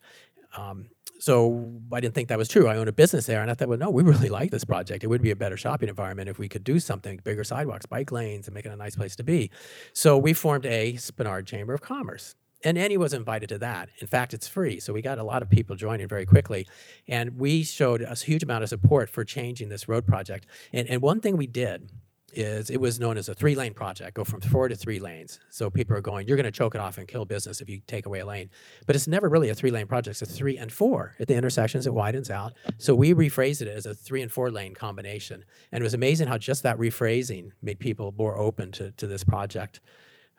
Um, 0.56 0.88
so 1.18 1.80
I 1.92 2.00
didn't 2.00 2.14
think 2.14 2.28
that 2.28 2.38
was 2.38 2.48
true. 2.48 2.68
I 2.68 2.76
own 2.76 2.88
a 2.88 2.92
business 2.92 3.26
there, 3.26 3.40
and 3.40 3.50
I 3.50 3.54
thought, 3.54 3.68
well, 3.68 3.78
no, 3.78 3.90
we 3.90 4.02
really 4.02 4.28
like 4.40 4.50
this 4.50 4.64
project. 4.64 5.02
It 5.02 5.06
would 5.06 5.22
be 5.22 5.30
a 5.30 5.36
better 5.36 5.56
shopping 5.56 5.88
environment 5.88 6.28
if 6.28 6.38
we 6.38 6.48
could 6.48 6.64
do 6.64 6.78
something, 6.78 7.20
bigger 7.24 7.44
sidewalks, 7.44 7.86
bike 7.86 8.12
lanes, 8.12 8.46
and 8.46 8.54
make 8.54 8.66
it 8.66 8.72
a 8.72 8.76
nice 8.76 8.96
place 8.96 9.16
to 9.16 9.22
be. 9.22 9.50
So 9.92 10.18
we 10.18 10.32
formed 10.32 10.66
a 10.66 10.94
Spenard 10.94 11.46
Chamber 11.46 11.74
of 11.74 11.80
Commerce 11.80 12.34
and 12.64 12.78
Annie 12.78 12.96
was 12.96 13.12
invited 13.12 13.48
to 13.50 13.58
that. 13.58 13.88
In 14.00 14.06
fact, 14.06 14.34
it's 14.34 14.48
free, 14.48 14.80
so 14.80 14.92
we 14.92 15.02
got 15.02 15.18
a 15.18 15.24
lot 15.24 15.42
of 15.42 15.50
people 15.50 15.76
joining 15.76 16.08
very 16.08 16.26
quickly, 16.26 16.66
and 17.06 17.38
we 17.38 17.62
showed 17.62 18.02
a 18.02 18.14
huge 18.14 18.42
amount 18.42 18.64
of 18.64 18.68
support 18.68 19.10
for 19.10 19.24
changing 19.24 19.68
this 19.68 19.88
road 19.88 20.06
project. 20.06 20.46
And, 20.72 20.88
and 20.88 21.02
one 21.02 21.20
thing 21.20 21.36
we 21.36 21.46
did 21.46 21.90
is 22.32 22.68
it 22.68 22.80
was 22.80 23.00
known 23.00 23.16
as 23.16 23.30
a 23.30 23.34
three-lane 23.34 23.72
project, 23.72 24.14
go 24.14 24.22
from 24.24 24.42
four 24.42 24.68
to 24.68 24.76
three 24.76 24.98
lanes. 24.98 25.40
So 25.48 25.70
people 25.70 25.96
are 25.96 26.02
going, 26.02 26.28
you're 26.28 26.36
going 26.36 26.44
to 26.44 26.50
choke 26.50 26.74
it 26.74 26.80
off 26.80 26.98
and 26.98 27.08
kill 27.08 27.24
business 27.24 27.62
if 27.62 27.70
you 27.70 27.80
take 27.86 28.04
away 28.04 28.18
a 28.18 28.26
lane. 28.26 28.50
But 28.86 28.94
it's 28.94 29.08
never 29.08 29.28
really 29.30 29.48
a 29.48 29.54
three-lane 29.54 29.86
project. 29.86 30.20
It's 30.20 30.30
a 30.30 30.34
three 30.34 30.58
and 30.58 30.70
four 30.70 31.14
at 31.18 31.28
the 31.28 31.34
intersections. 31.34 31.86
It 31.86 31.94
widens 31.94 32.30
out. 32.30 32.52
So 32.76 32.94
we 32.94 33.14
rephrased 33.14 33.62
it 33.62 33.68
as 33.68 33.86
a 33.86 33.94
three 33.94 34.20
and 34.20 34.30
four-lane 34.30 34.74
combination, 34.74 35.46
and 35.72 35.80
it 35.80 35.84
was 35.84 35.94
amazing 35.94 36.28
how 36.28 36.36
just 36.36 36.62
that 36.64 36.76
rephrasing 36.76 37.52
made 37.62 37.78
people 37.78 38.12
more 38.18 38.36
open 38.36 38.70
to 38.72 38.90
to 38.92 39.06
this 39.06 39.24
project. 39.24 39.80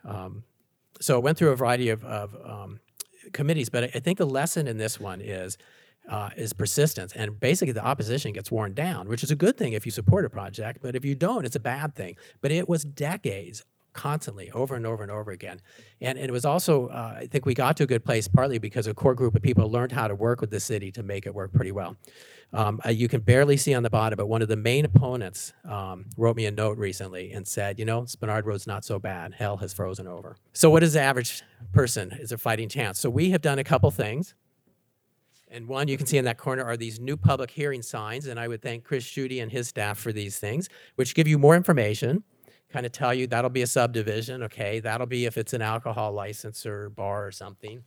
Um, 0.06 0.44
so 1.00 1.18
it 1.18 1.24
went 1.24 1.38
through 1.38 1.52
a 1.52 1.56
variety 1.56 1.90
of, 1.90 2.04
of 2.04 2.36
um, 2.44 2.80
committees, 3.34 3.70
but 3.70 3.84
I 3.96 4.00
think 4.00 4.18
the 4.18 4.26
lesson 4.26 4.68
in 4.68 4.78
this 4.78 5.00
one 5.00 5.22
is 5.22 5.58
uh, 6.10 6.30
is 6.38 6.54
persistence, 6.54 7.12
and 7.14 7.38
basically 7.38 7.74
the 7.74 7.86
opposition 7.86 8.32
gets 8.32 8.50
worn 8.50 8.74
down, 8.74 9.10
which 9.10 9.24
is 9.24 9.32
a 9.32 9.36
good 9.36 9.58
thing 9.58 9.74
if 9.74 9.86
you 9.86 9.92
support 9.92 10.24
a 10.24 10.30
project, 10.30 10.80
but 10.82 10.96
if 10.96 11.04
you 11.04 11.16
don't, 11.16 11.46
it's 11.46 11.58
a 11.58 11.60
bad 11.60 11.96
thing. 11.96 12.16
But 12.40 12.52
it 12.52 12.70
was 12.70 12.86
decades 12.86 13.66
constantly 13.98 14.50
over 14.52 14.76
and 14.76 14.86
over 14.86 15.04
and 15.04 15.12
over 15.12 15.32
again. 15.32 15.60
And, 16.00 16.18
and 16.18 16.30
it 16.30 16.32
was 16.32 16.46
also, 16.46 16.88
uh, 16.88 17.16
I 17.18 17.26
think 17.26 17.46
we 17.46 17.54
got 17.54 17.76
to 17.78 17.84
a 17.84 17.88
good 17.88 18.06
place 18.06 18.28
partly 18.28 18.60
because 18.60 18.88
a 18.88 18.94
core 18.94 19.16
group 19.16 19.36
of 19.36 19.42
people 19.42 19.70
learned 19.70 19.92
how 19.92 20.08
to 20.08 20.16
work 20.16 20.40
with 20.40 20.52
the 20.52 20.60
city 20.60 20.92
to 20.94 21.04
make 21.04 21.26
it 21.26 21.34
work 21.34 21.52
pretty 21.52 21.74
well. 21.74 21.98
Um, 22.54 22.80
uh, 22.86 22.90
you 22.90 23.10
can 23.10 23.22
barely 23.22 23.58
see 23.58 23.74
on 23.74 23.84
the 23.84 23.90
bottom, 23.90 24.16
but 24.16 24.28
one 24.28 24.42
of 24.42 24.48
the 24.48 24.56
main 24.56 24.86
opponents 24.86 25.52
um, 25.66 26.06
wrote 26.16 26.38
me 26.38 26.46
a 26.46 26.52
note 26.52 26.78
recently 26.78 27.32
and 27.34 27.46
said, 27.46 27.78
you 27.78 27.84
know, 27.84 28.04
Spenard 28.04 28.46
Road's 28.46 28.68
not 28.68 28.86
so 28.86 29.00
bad. 29.00 29.34
Hell 29.34 29.58
has 29.58 29.74
frozen 29.74 30.08
over. 30.08 30.38
So, 30.54 30.70
what 30.70 30.82
is 30.82 30.94
the 30.94 31.02
average 31.02 31.44
person 31.74 32.14
is 32.14 32.32
a 32.32 32.38
fighting 32.38 32.70
chance? 32.70 33.00
So, 33.00 33.10
we 33.10 33.32
have 33.32 33.42
done 33.42 33.60
a 33.60 33.66
couple 33.66 33.92
things. 33.92 34.34
And 35.50 35.68
one 35.68 35.88
you 35.88 35.98
can 35.98 36.06
see 36.06 36.18
in 36.18 36.26
that 36.26 36.38
corner 36.38 36.64
are 36.64 36.78
these 36.78 37.00
new 37.00 37.18
public 37.18 37.52
hearing 37.52 37.82
signs. 37.82 38.28
And 38.28 38.40
I 38.40 38.48
would 38.48 38.62
thank 38.62 38.84
Chris 38.84 39.06
Schutte 39.06 39.42
and 39.42 39.52
his 39.52 39.68
staff 39.68 39.98
for 39.98 40.12
these 40.12 40.40
things, 40.40 40.70
which 40.96 41.16
give 41.16 41.28
you 41.28 41.38
more 41.38 41.56
information 41.56 42.24
kind 42.70 42.86
of 42.86 42.92
tell 42.92 43.14
you 43.14 43.28
that'll 43.28 43.50
be 43.50 43.62
a 43.62 43.68
subdivision. 43.68 44.44
Okay, 44.44 44.80
that'll 44.80 45.08
be 45.08 45.26
if 45.26 45.38
it's 45.38 45.54
an 45.54 45.62
alcohol 45.62 46.12
license 46.12 46.66
or 46.66 46.90
bar 46.90 47.26
or 47.26 47.32
something. 47.32 47.84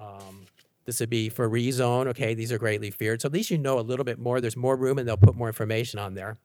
Um, 0.00 0.46
this 0.84 1.00
would 1.00 1.10
be 1.10 1.28
for 1.28 1.48
rezone. 1.48 2.06
Okay, 2.08 2.34
these 2.34 2.52
are 2.52 2.58
greatly 2.58 2.90
feared. 2.90 3.20
So 3.20 3.26
at 3.26 3.32
least 3.32 3.50
you 3.50 3.58
know 3.58 3.78
a 3.78 3.80
little 3.80 4.04
bit 4.04 4.18
more. 4.18 4.40
There's 4.40 4.56
more 4.56 4.76
room, 4.76 4.98
and 4.98 5.06
they'll 5.06 5.16
put 5.16 5.34
more 5.34 5.48
information 5.48 5.98
on 5.98 6.14
there. 6.14 6.36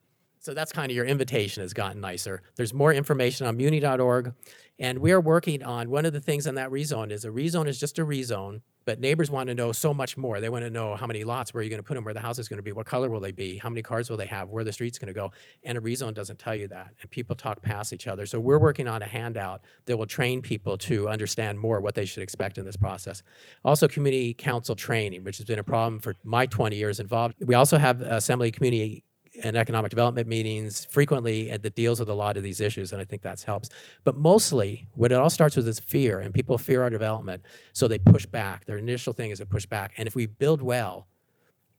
So 0.42 0.54
that's 0.54 0.72
kind 0.72 0.90
of 0.90 0.96
your 0.96 1.06
invitation 1.06 1.62
has 1.62 1.72
gotten 1.72 2.00
nicer. 2.00 2.42
There's 2.56 2.74
more 2.74 2.92
information 2.92 3.46
on 3.46 3.56
muni.org. 3.56 4.34
And 4.78 4.98
we 4.98 5.12
are 5.12 5.20
working 5.20 5.62
on 5.62 5.88
one 5.88 6.04
of 6.04 6.12
the 6.12 6.20
things 6.20 6.48
on 6.48 6.56
that 6.56 6.70
rezone 6.70 7.12
is 7.12 7.24
a 7.24 7.28
rezone 7.28 7.68
is 7.68 7.78
just 7.78 8.00
a 8.00 8.04
rezone, 8.04 8.62
but 8.84 8.98
neighbors 8.98 9.30
want 9.30 9.46
to 9.48 9.54
know 9.54 9.70
so 9.70 9.94
much 9.94 10.16
more. 10.16 10.40
They 10.40 10.48
want 10.48 10.64
to 10.64 10.70
know 10.70 10.96
how 10.96 11.06
many 11.06 11.22
lots, 11.22 11.54
where 11.54 11.60
are 11.60 11.62
you 11.62 11.70
going 11.70 11.78
to 11.78 11.86
put 11.86 11.94
them, 11.94 12.02
where 12.04 12.14
the 12.14 12.20
house 12.20 12.40
is 12.40 12.48
going 12.48 12.56
to 12.56 12.62
be, 12.64 12.72
what 12.72 12.86
color 12.86 13.08
will 13.08 13.20
they 13.20 13.30
be, 13.30 13.58
how 13.58 13.68
many 13.68 13.82
cars 13.82 14.10
will 14.10 14.16
they 14.16 14.26
have, 14.26 14.48
where 14.48 14.64
the 14.64 14.72
street's 14.72 14.98
going 14.98 15.06
to 15.06 15.14
go. 15.14 15.30
And 15.62 15.78
a 15.78 15.80
rezone 15.80 16.12
doesn't 16.14 16.40
tell 16.40 16.56
you 16.56 16.66
that. 16.68 16.88
And 17.00 17.10
people 17.10 17.36
talk 17.36 17.62
past 17.62 17.92
each 17.92 18.08
other. 18.08 18.26
So 18.26 18.40
we're 18.40 18.58
working 18.58 18.88
on 18.88 19.02
a 19.02 19.06
handout 19.06 19.60
that 19.86 19.96
will 19.96 20.06
train 20.06 20.42
people 20.42 20.76
to 20.78 21.08
understand 21.08 21.60
more 21.60 21.80
what 21.80 21.94
they 21.94 22.04
should 22.04 22.24
expect 22.24 22.58
in 22.58 22.64
this 22.64 22.76
process. 22.76 23.22
Also, 23.64 23.86
community 23.86 24.34
council 24.34 24.74
training, 24.74 25.22
which 25.22 25.36
has 25.36 25.46
been 25.46 25.60
a 25.60 25.64
problem 25.64 26.00
for 26.00 26.16
my 26.24 26.46
20 26.46 26.74
years 26.74 26.98
involved. 26.98 27.36
We 27.38 27.54
also 27.54 27.78
have 27.78 28.00
Assembly 28.00 28.50
Community 28.50 29.04
and 29.42 29.56
economic 29.56 29.90
development 29.90 30.28
meetings 30.28 30.84
frequently 30.84 31.56
that 31.56 31.74
deals 31.74 31.98
with 31.98 32.08
a 32.08 32.14
lot 32.14 32.36
of 32.36 32.42
these 32.42 32.60
issues, 32.60 32.92
and 32.92 33.00
I 33.00 33.04
think 33.04 33.22
that 33.22 33.40
helps. 33.40 33.70
But 34.04 34.16
mostly, 34.16 34.88
what 34.94 35.12
it 35.12 35.14
all 35.16 35.30
starts 35.30 35.56
with 35.56 35.66
is 35.66 35.80
fear, 35.80 36.20
and 36.20 36.34
people 36.34 36.58
fear 36.58 36.82
our 36.82 36.90
development, 36.90 37.42
so 37.72 37.88
they 37.88 37.98
push 37.98 38.26
back. 38.26 38.66
Their 38.66 38.78
initial 38.78 39.12
thing 39.12 39.30
is 39.30 39.38
to 39.38 39.46
push 39.46 39.66
back, 39.66 39.92
and 39.96 40.06
if 40.06 40.14
we 40.14 40.26
build 40.26 40.60
well, 40.60 41.06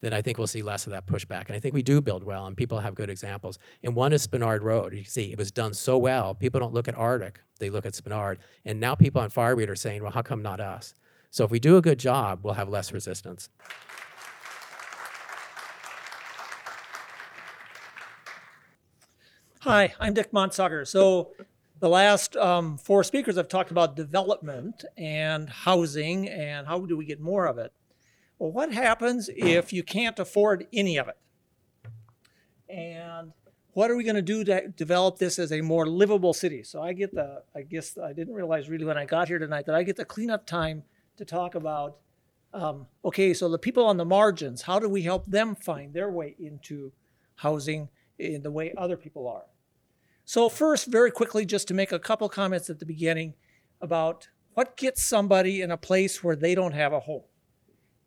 then 0.02 0.12
I 0.12 0.22
think 0.22 0.38
we'll 0.38 0.48
see 0.48 0.62
less 0.62 0.86
of 0.86 0.92
that 0.92 1.08
pushback. 1.08 1.48
And 1.48 1.56
I 1.56 1.60
think 1.60 1.74
we 1.74 1.82
do 1.82 2.02
build 2.02 2.26
well, 2.26 2.46
and 2.46 2.58
people 2.58 2.80
have 2.80 2.94
good 2.94 3.10
examples. 3.10 3.58
And 3.84 3.96
one 3.96 4.12
is 4.12 4.28
Spenard 4.28 4.62
Road. 4.62 4.94
You 4.94 5.06
see, 5.06 5.32
it 5.32 5.38
was 5.38 5.50
done 5.50 5.74
so 5.74 5.98
well. 5.98 6.36
People 6.36 6.60
don't 6.60 6.74
look 6.74 6.90
at 6.90 6.96
Arctic; 6.96 7.40
they 7.60 7.70
look 7.70 7.86
at 7.86 7.94
Spenard. 7.94 8.38
And 8.66 8.82
now 8.82 8.96
people 8.96 9.22
on 9.22 9.30
Fireweed 9.30 9.70
are 9.70 9.78
saying, 9.78 10.04
"Well, 10.04 10.12
how 10.12 10.22
come 10.22 10.42
not 10.42 10.60
us?" 10.60 10.94
So 11.32 11.46
if 11.46 11.52
we 11.52 11.60
do 11.60 11.78
a 11.78 11.82
good 11.82 12.00
job, 12.00 12.42
we'll 12.44 12.54
have 12.56 12.68
less 12.68 12.92
resistance. 12.92 13.50
Hi, 19.64 19.94
I'm 19.98 20.14
Dick 20.14 20.34
Mandsager. 20.34 20.86
So 20.86 21.32
the 21.80 21.88
last 21.88 22.36
um, 22.36 22.78
four 22.78 23.02
speakers 23.02 23.38
have 23.38 23.48
talked 23.48 23.72
about 23.72 23.96
development 23.96 24.84
and 24.98 25.50
housing 25.50 26.28
and 26.28 26.68
how 26.68 26.82
do 26.82 26.98
we 26.98 27.06
get 27.06 27.22
more 27.22 27.46
of 27.46 27.58
it. 27.58 27.72
Well, 28.38 28.52
what 28.52 28.74
happens 28.74 29.30
if 29.34 29.72
you 29.72 29.82
can't 29.82 30.20
afford 30.20 30.68
any 30.74 30.98
of 30.98 31.08
it? 31.08 31.16
And 32.68 33.32
what 33.72 33.90
are 33.90 33.96
we 33.96 34.04
going 34.04 34.18
to 34.18 34.22
do 34.22 34.44
to 34.44 34.68
develop 34.68 35.18
this 35.18 35.40
as 35.40 35.54
a 35.54 35.62
more 35.62 35.88
livable 35.88 36.34
city? 36.34 36.64
So 36.64 36.82
I 36.82 36.92
get 36.92 37.16
the, 37.16 37.44
I 37.56 37.62
guess 37.62 37.98
I 37.98 38.12
didn't 38.12 38.34
realize 38.34 38.68
really 38.68 38.84
when 38.84 38.98
I 38.98 39.06
got 39.06 39.30
here 39.30 39.40
tonight 39.40 39.66
that 39.68 39.76
I 39.76 39.84
get 39.84 39.96
the 39.96 40.04
cleanup 40.04 40.46
time 40.46 40.84
to 41.16 41.24
talk 41.24 41.56
about, 41.56 42.00
um, 42.54 42.86
okay, 43.06 43.34
so 43.34 43.48
the 43.48 43.58
people 43.58 43.86
on 43.86 43.96
the 43.96 44.04
margins, 44.04 44.64
how 44.64 44.78
do 44.78 44.90
we 44.90 45.04
help 45.04 45.26
them 45.26 45.56
find 45.56 45.94
their 45.94 46.12
way 46.12 46.36
into 46.38 46.92
housing 47.36 47.88
in 48.20 48.44
the 48.44 48.52
way 48.52 48.74
other 48.78 48.98
people 48.98 49.26
are? 49.26 49.46
So, 50.26 50.50
first, 50.50 50.88
very 50.88 51.12
quickly, 51.12 51.46
just 51.46 51.68
to 51.68 51.74
make 51.74 51.92
a 51.92 52.00
couple 52.00 52.30
comments 52.30 52.70
at 52.70 52.80
the 52.80 52.86
beginning 52.86 53.34
about 53.82 54.30
what 54.54 54.78
gets 54.78 55.04
somebody 55.04 55.62
in 55.62 55.72
a 55.72 55.78
place 55.78 56.24
where 56.24 56.36
they 56.36 56.56
don't 56.56 56.74
have 56.74 56.94
a 56.94 57.02
home. 57.02 57.24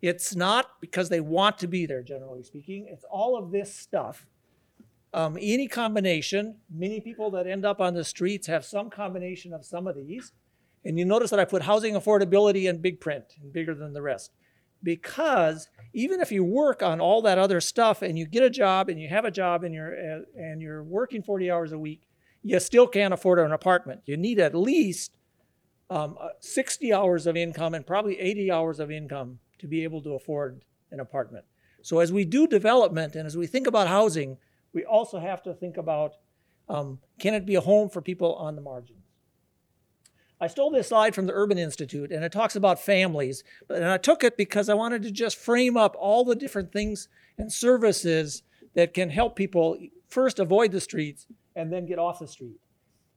It's 0.01 0.35
not 0.35 0.81
because 0.81 1.09
they 1.09 1.21
want 1.21 1.59
to 1.59 1.67
be 1.67 1.87
there, 1.87 2.03
generally 2.03 2.43
speaking. 2.43 2.87
It's 2.89 3.05
all 3.11 3.37
of 3.37 3.51
this 3.51 3.75
stuff. 3.75 4.27
Um, 5.13 5.39
any 5.41 5.69
combination, 5.69 6.57
many 6.71 7.01
people 7.01 7.31
that 7.33 7.47
end 7.47 7.65
up 7.65 7.81
on 7.81 7.95
the 7.95 8.05
streets 8.05 8.47
have 8.47 8.65
some 8.65 8.91
combination 8.91 9.53
of 9.53 9.65
some 9.65 9.87
of 9.87 9.97
these. 9.97 10.33
And 10.85 10.99
you 10.99 11.05
notice 11.05 11.31
that 11.31 11.41
I 11.41 11.45
put 11.45 11.63
housing 11.63 11.95
affordability 11.95 12.69
in 12.69 12.81
big 12.81 13.01
print 13.01 13.25
and 13.43 13.53
bigger 13.53 13.75
than 13.75 13.93
the 13.93 14.03
rest. 14.03 14.33
Because 14.83 15.69
even 15.95 16.21
if 16.21 16.31
you 16.31 16.45
work 16.45 16.83
on 16.83 17.01
all 17.01 17.23
that 17.23 17.39
other 17.39 17.61
stuff 17.61 18.03
and 18.03 18.19
you 18.19 18.27
get 18.27 18.43
a 18.43 18.51
job 18.51 18.89
and 18.89 19.01
you 19.01 19.09
have 19.09 19.25
a 19.25 19.31
job 19.31 19.65
and 19.65 19.75
you're, 19.75 19.95
uh, 19.95 20.21
and 20.37 20.61
you're 20.61 20.85
working 20.85 21.23
40 21.23 21.51
hours 21.51 21.73
a 21.73 21.79
week, 21.79 22.06
you 22.47 22.61
still 22.61 22.87
can't 22.87 23.13
afford 23.13 23.41
an 23.41 23.51
apartment. 23.51 24.03
You 24.07 24.17
need 24.17 24.39
at 24.39 24.55
least 24.55 25.11
um, 25.91 26.17
uh, 26.21 26.29
60 26.39 26.93
hours 26.93 27.27
of 27.27 27.37
income 27.37 27.75
and 27.75 27.85
probably 27.85 28.21
80 28.21 28.53
hours 28.53 28.79
of 28.79 28.89
income 28.89 29.41
to 29.59 29.67
be 29.67 29.83
able 29.83 30.01
to 30.03 30.15
afford 30.15 30.63
an 30.93 31.01
apartment. 31.01 31.45
So 31.83 31.99
as 31.99 32.13
we 32.13 32.25
do 32.25 32.47
development 32.47 33.17
and 33.17 33.27
as 33.27 33.37
we 33.37 33.49
think 33.49 33.67
about 33.67 33.89
housing, 33.89 34.39
we 34.73 34.85
also 34.85 35.19
have 35.19 35.43
to 35.43 35.55
think 35.55 35.77
about 35.77 36.15
um, 36.69 37.01
can 37.19 37.35
it 37.35 37.47
be 37.47 37.57
a 37.57 37.61
home 37.61 37.89
for 37.89 38.01
people 38.01 38.35
on 38.37 38.55
the 38.55 38.63
margins? 38.63 39.07
I 40.41 40.47
stole 40.47 40.71
this 40.71 40.89
slide 40.89 41.15
from 41.15 41.27
the 41.27 41.33
Urban 41.33 41.59
Institute 41.59 42.13
and 42.13 42.25
it 42.25 42.31
talks 42.31 42.55
about 42.55 42.81
families, 42.81 43.43
and 43.69 43.85
I 43.85 43.99
took 43.99 44.23
it 44.23 44.37
because 44.37 44.69
I 44.69 44.75
wanted 44.75 45.03
to 45.03 45.11
just 45.11 45.37
frame 45.37 45.77
up 45.77 45.97
all 45.99 46.25
the 46.25 46.35
different 46.37 46.73
things 46.73 47.09
and 47.39 47.53
services 47.53 48.45
that 48.75 48.95
can 48.95 49.11
help 49.11 49.35
people 49.35 49.79
first 50.09 50.39
avoid 50.39 50.71
the 50.71 50.81
streets 50.81 51.27
and 51.57 51.73
then 51.73 51.87
get 51.87 51.99
off 51.99 52.21
the 52.21 52.29
street. 52.29 52.61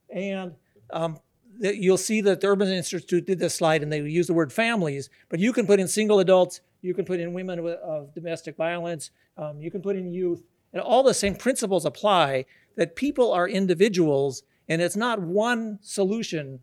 And 0.09 0.55
um, 0.91 1.19
you'll 1.59 1.97
see 1.97 2.21
that 2.21 2.41
the 2.41 2.47
Urban 2.47 2.69
Institute 2.69 3.27
did 3.27 3.37
this 3.37 3.53
slide 3.53 3.83
and 3.83 3.91
they 3.91 4.01
use 4.01 4.27
the 4.27 4.33
word 4.33 4.51
families, 4.51 5.09
but 5.29 5.39
you 5.39 5.53
can 5.53 5.67
put 5.67 5.79
in 5.79 5.87
single 5.87 6.19
adults, 6.19 6.61
you 6.81 6.93
can 6.93 7.05
put 7.05 7.19
in 7.19 7.33
women 7.33 7.59
of 7.83 8.13
domestic 8.15 8.55
violence, 8.55 9.11
um, 9.37 9.61
you 9.61 9.69
can 9.69 9.81
put 9.81 9.95
in 9.95 10.11
youth, 10.11 10.43
and 10.73 10.81
all 10.81 11.03
the 11.03 11.13
same 11.13 11.35
principles 11.35 11.85
apply 11.85 12.45
that 12.75 12.95
people 12.95 13.31
are 13.31 13.47
individuals 13.47 14.43
and 14.69 14.81
it's 14.81 14.95
not 14.95 15.19
one 15.19 15.79
solution 15.81 16.59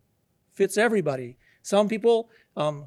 fits 0.53 0.77
everybody. 0.77 1.37
Some 1.61 1.87
people 1.87 2.29
um, 2.55 2.85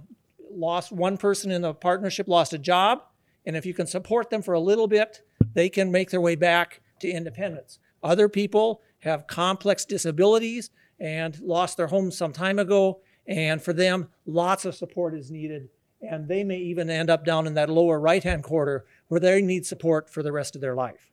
lost 0.50 0.90
one 0.90 1.16
person 1.18 1.50
in 1.50 1.62
the 1.62 1.74
partnership 1.74 2.26
lost 2.26 2.52
a 2.52 2.58
job, 2.58 3.02
and 3.46 3.56
if 3.56 3.66
you 3.66 3.74
can 3.74 3.86
support 3.86 4.30
them 4.30 4.42
for 4.42 4.54
a 4.54 4.60
little 4.60 4.88
bit, 4.88 5.20
they 5.52 5.68
can 5.68 5.92
make 5.92 6.10
their 6.10 6.20
way 6.20 6.34
back 6.34 6.80
to 7.00 7.08
independence. 7.08 7.78
Other 8.02 8.28
people 8.28 8.82
have 9.00 9.26
complex 9.26 9.84
disabilities 9.84 10.70
and 10.98 11.38
lost 11.40 11.76
their 11.76 11.86
homes 11.86 12.16
some 12.16 12.32
time 12.32 12.58
ago. 12.58 13.00
And 13.26 13.62
for 13.62 13.72
them, 13.72 14.08
lots 14.26 14.64
of 14.64 14.74
support 14.74 15.14
is 15.14 15.30
needed. 15.30 15.68
And 16.02 16.28
they 16.28 16.44
may 16.44 16.58
even 16.58 16.88
end 16.88 17.10
up 17.10 17.24
down 17.24 17.46
in 17.46 17.54
that 17.54 17.68
lower 17.68 18.00
right 18.00 18.22
hand 18.22 18.42
quarter 18.42 18.86
where 19.08 19.20
they 19.20 19.42
need 19.42 19.66
support 19.66 20.08
for 20.10 20.22
the 20.22 20.32
rest 20.32 20.54
of 20.54 20.60
their 20.60 20.74
life. 20.74 21.10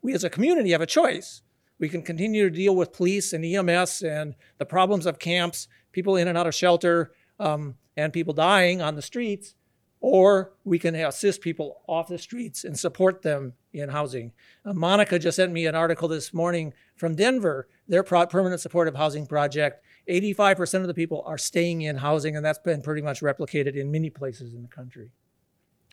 We 0.00 0.14
as 0.14 0.24
a 0.24 0.30
community 0.30 0.70
have 0.70 0.80
a 0.80 0.86
choice. 0.86 1.42
We 1.78 1.88
can 1.88 2.02
continue 2.02 2.48
to 2.48 2.56
deal 2.56 2.74
with 2.74 2.92
police 2.92 3.32
and 3.32 3.44
EMS 3.44 4.02
and 4.02 4.34
the 4.58 4.66
problems 4.66 5.06
of 5.06 5.18
camps, 5.18 5.68
people 5.92 6.16
in 6.16 6.28
and 6.28 6.36
out 6.36 6.46
of 6.46 6.54
shelter, 6.54 7.12
um, 7.38 7.76
and 7.96 8.12
people 8.12 8.34
dying 8.34 8.80
on 8.80 8.94
the 8.94 9.02
streets, 9.02 9.54
or 10.00 10.52
we 10.64 10.78
can 10.78 10.94
assist 10.94 11.40
people 11.40 11.82
off 11.86 12.08
the 12.08 12.18
streets 12.18 12.64
and 12.64 12.78
support 12.78 13.22
them 13.22 13.54
in 13.72 13.88
housing. 13.88 14.32
Uh, 14.64 14.72
Monica 14.72 15.18
just 15.18 15.36
sent 15.36 15.52
me 15.52 15.66
an 15.66 15.74
article 15.74 16.08
this 16.08 16.32
morning 16.32 16.72
from 16.96 17.14
Denver, 17.14 17.68
their 17.88 18.02
pro- 18.02 18.26
permanent 18.26 18.60
supportive 18.60 18.94
housing 18.94 19.26
project. 19.26 19.84
85% 20.08 20.80
of 20.80 20.86
the 20.86 20.94
people 20.94 21.22
are 21.26 21.38
staying 21.38 21.82
in 21.82 21.96
housing, 21.96 22.36
and 22.36 22.44
that's 22.44 22.58
been 22.58 22.80
pretty 22.80 23.02
much 23.02 23.20
replicated 23.20 23.74
in 23.74 23.90
many 23.90 24.08
places 24.08 24.54
in 24.54 24.62
the 24.62 24.68
country. 24.68 25.10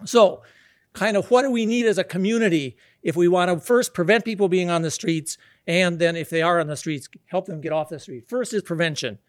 So, 0.06 0.44
kind 0.94 1.18
of 1.18 1.30
what 1.30 1.42
do 1.42 1.52
we 1.52 1.66
need 1.66 1.86
as 1.86 1.98
a 1.98 2.04
community 2.04 2.78
if 3.04 3.16
we 3.16 3.28
want 3.28 3.52
to 3.52 3.60
first 3.60 3.94
prevent 3.94 4.24
people 4.24 4.48
being 4.48 4.70
on 4.70 4.82
the 4.82 4.92
streets, 4.92 5.38
and 5.68 6.00
then 6.00 6.16
if 6.16 6.30
they 6.30 6.42
are 6.42 6.60
on 6.60 6.68
the 6.68 6.78
streets, 6.78 7.10
help 7.26 7.46
them 7.48 7.60
get 7.60 7.74
off 7.74 7.90
the 7.90 8.00
street? 8.00 8.30
First 8.30 8.54
is 8.54 8.62
prevention. 8.62 9.20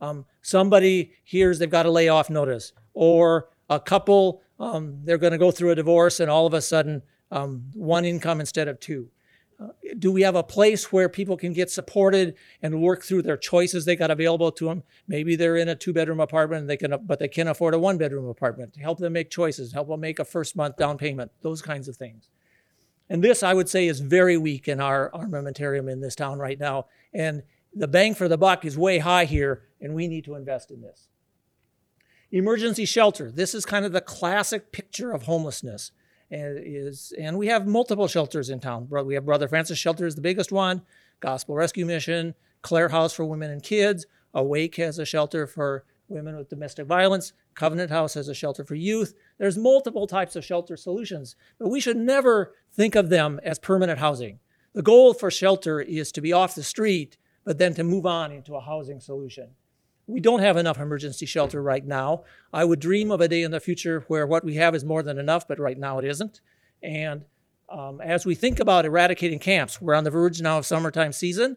Um, 0.00 0.26
somebody 0.42 1.12
hears 1.24 1.58
they've 1.58 1.70
got 1.70 1.86
a 1.86 1.90
layoff 1.90 2.28
notice, 2.28 2.72
or 2.92 3.48
a 3.68 3.80
couple, 3.80 4.42
um, 4.58 5.00
they're 5.04 5.18
going 5.18 5.32
to 5.32 5.38
go 5.38 5.50
through 5.50 5.70
a 5.70 5.74
divorce, 5.74 6.20
and 6.20 6.30
all 6.30 6.46
of 6.46 6.54
a 6.54 6.60
sudden, 6.60 7.02
um, 7.30 7.64
one 7.74 8.04
income 8.04 8.40
instead 8.40 8.68
of 8.68 8.78
two. 8.80 9.08
Uh, 9.58 9.68
do 9.98 10.12
we 10.12 10.20
have 10.20 10.36
a 10.36 10.42
place 10.42 10.92
where 10.92 11.08
people 11.08 11.36
can 11.36 11.54
get 11.54 11.70
supported 11.70 12.34
and 12.60 12.82
work 12.82 13.02
through 13.02 13.22
their 13.22 13.38
choices 13.38 13.84
they 13.84 13.96
got 13.96 14.10
available 14.10 14.52
to 14.52 14.66
them? 14.66 14.82
Maybe 15.08 15.34
they're 15.34 15.56
in 15.56 15.68
a 15.68 15.74
two-bedroom 15.74 16.20
apartment, 16.20 16.66
they 16.66 16.76
can, 16.76 16.94
but 17.06 17.18
they 17.18 17.28
can 17.28 17.48
afford 17.48 17.72
a 17.72 17.78
one-bedroom 17.78 18.28
apartment. 18.28 18.74
To 18.74 18.80
help 18.80 18.98
them 18.98 19.14
make 19.14 19.30
choices, 19.30 19.72
help 19.72 19.88
them 19.88 20.00
make 20.00 20.18
a 20.18 20.24
first 20.26 20.56
month 20.56 20.76
down 20.76 20.98
payment, 20.98 21.32
those 21.40 21.62
kinds 21.62 21.88
of 21.88 21.96
things. 21.96 22.28
And 23.08 23.24
this, 23.24 23.42
I 23.42 23.54
would 23.54 23.68
say, 23.68 23.86
is 23.86 24.00
very 24.00 24.36
weak 24.36 24.68
in 24.68 24.80
our 24.80 25.10
armamentarium 25.12 25.90
in 25.90 26.00
this 26.00 26.16
town 26.16 26.38
right 26.38 26.58
now. 26.58 26.86
And 27.14 27.42
the 27.74 27.88
bang 27.88 28.14
for 28.14 28.28
the 28.28 28.36
buck 28.36 28.64
is 28.64 28.76
way 28.76 28.98
high 28.98 29.24
here, 29.24 29.62
and 29.80 29.94
we 29.94 30.06
need 30.06 30.24
to 30.24 30.34
invest 30.34 30.70
in 30.70 30.82
this. 30.82 31.08
Emergency 32.32 32.84
shelter. 32.84 33.30
This 33.30 33.54
is 33.54 33.64
kind 33.64 33.84
of 33.84 33.92
the 33.92 34.00
classic 34.00 34.72
picture 34.72 35.12
of 35.12 35.22
homelessness. 35.22 35.92
And 36.30 36.58
is 36.64 37.12
and 37.16 37.38
we 37.38 37.46
have 37.46 37.68
multiple 37.68 38.08
shelters 38.08 38.50
in 38.50 38.58
town. 38.58 38.88
We 38.90 39.14
have 39.14 39.26
Brother 39.26 39.46
Francis 39.46 39.78
Shelter 39.78 40.06
is 40.06 40.16
the 40.16 40.20
biggest 40.20 40.50
one, 40.50 40.82
Gospel 41.20 41.54
Rescue 41.54 41.86
Mission, 41.86 42.34
Clare 42.62 42.88
House 42.88 43.12
for 43.12 43.24
Women 43.24 43.52
and 43.52 43.62
Kids, 43.62 44.06
AWAIC 44.34 44.74
has 44.76 44.98
a 44.98 45.06
shelter 45.06 45.46
for 45.46 45.84
women 46.08 46.36
with 46.36 46.50
domestic 46.50 46.86
violence, 46.86 47.32
Covenant 47.54 47.90
House 47.90 48.14
has 48.14 48.28
a 48.28 48.34
shelter 48.34 48.64
for 48.64 48.74
youth. 48.74 49.14
There's 49.38 49.56
multiple 49.56 50.06
types 50.06 50.36
of 50.36 50.44
shelter 50.44 50.76
solutions, 50.76 51.36
but 51.58 51.68
we 51.68 51.80
should 51.80 51.96
never 51.96 52.54
think 52.72 52.94
of 52.94 53.08
them 53.08 53.40
as 53.42 53.58
permanent 53.58 53.98
housing. 53.98 54.40
The 54.74 54.82
goal 54.82 55.14
for 55.14 55.30
shelter 55.30 55.80
is 55.80 56.12
to 56.12 56.20
be 56.20 56.32
off 56.32 56.54
the 56.54 56.62
street, 56.62 57.16
but 57.44 57.58
then 57.58 57.72
to 57.74 57.84
move 57.84 58.04
on 58.04 58.30
into 58.30 58.56
a 58.56 58.60
housing 58.60 59.00
solution. 59.00 59.50
We 60.06 60.20
don't 60.20 60.40
have 60.40 60.56
enough 60.56 60.78
emergency 60.78 61.26
shelter 61.26 61.62
right 61.62 61.84
now. 61.84 62.24
I 62.52 62.64
would 62.64 62.78
dream 62.78 63.10
of 63.10 63.20
a 63.20 63.28
day 63.28 63.42
in 63.42 63.50
the 63.50 63.60
future 63.60 64.04
where 64.08 64.26
what 64.26 64.44
we 64.44 64.54
have 64.54 64.74
is 64.74 64.84
more 64.84 65.02
than 65.02 65.18
enough, 65.18 65.48
but 65.48 65.58
right 65.58 65.78
now 65.78 65.98
it 65.98 66.04
isn't. 66.04 66.40
And 66.82 67.24
um, 67.68 68.00
as 68.00 68.24
we 68.24 68.34
think 68.34 68.60
about 68.60 68.84
eradicating 68.84 69.40
camps, 69.40 69.80
we're 69.80 69.94
on 69.94 70.04
the 70.04 70.10
verge 70.10 70.40
now 70.40 70.58
of 70.58 70.66
summertime 70.66 71.12
season. 71.12 71.56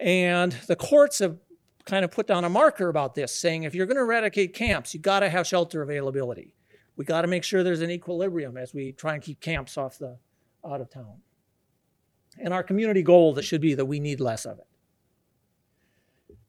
And 0.00 0.52
the 0.66 0.76
courts 0.76 1.18
have 1.18 1.36
kind 1.84 2.04
of 2.04 2.10
put 2.10 2.26
down 2.26 2.44
a 2.44 2.48
marker 2.48 2.88
about 2.88 3.14
this, 3.14 3.34
saying 3.34 3.62
if 3.62 3.74
you're 3.74 3.86
going 3.86 3.96
to 3.96 4.02
eradicate 4.02 4.54
camps, 4.54 4.94
you 4.94 5.00
got 5.00 5.20
to 5.20 5.28
have 5.28 5.46
shelter 5.46 5.82
availability. 5.82 6.54
We 6.96 7.04
got 7.04 7.22
to 7.22 7.28
make 7.28 7.44
sure 7.44 7.62
there's 7.62 7.82
an 7.82 7.90
equilibrium 7.90 8.56
as 8.56 8.72
we 8.72 8.92
try 8.92 9.14
and 9.14 9.22
keep 9.22 9.40
camps 9.40 9.76
off 9.76 9.98
the 9.98 10.18
out 10.64 10.80
of 10.80 10.90
town. 10.90 11.20
And 12.38 12.52
our 12.52 12.62
community 12.62 13.02
goal 13.02 13.34
that 13.34 13.44
should 13.44 13.60
be 13.60 13.74
that 13.74 13.84
we 13.84 14.00
need 14.00 14.20
less 14.20 14.44
of 14.44 14.58
it. 14.58 14.66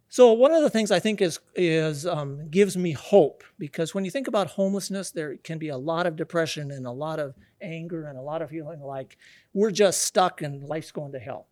So 0.09 0.31
one 0.31 0.53
of 0.53 0.61
the 0.61 0.69
things 0.69 0.89
I 0.89 0.99
think 0.99 1.21
is 1.21 1.39
is 1.55 2.05
um, 2.05 2.47
gives 2.49 2.77
me 2.77 2.93
hope 2.93 3.43
because 3.59 3.93
when 3.93 4.05
you 4.05 4.11
think 4.11 4.27
about 4.27 4.47
homelessness, 4.47 5.11
there 5.11 5.35
can 5.37 5.57
be 5.57 5.69
a 5.69 5.77
lot 5.77 6.07
of 6.07 6.15
depression 6.15 6.71
and 6.71 6.87
a 6.87 6.91
lot 6.91 7.19
of 7.19 7.35
anger 7.61 8.07
and 8.07 8.17
a 8.17 8.21
lot 8.21 8.41
of 8.41 8.49
feeling 8.49 8.81
like 8.81 9.17
we're 9.53 9.71
just 9.71 10.03
stuck 10.03 10.41
and 10.41 10.63
life's 10.63 10.91
going 10.91 11.11
to 11.11 11.19
hell. 11.19 11.47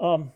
Um, 0.00 0.32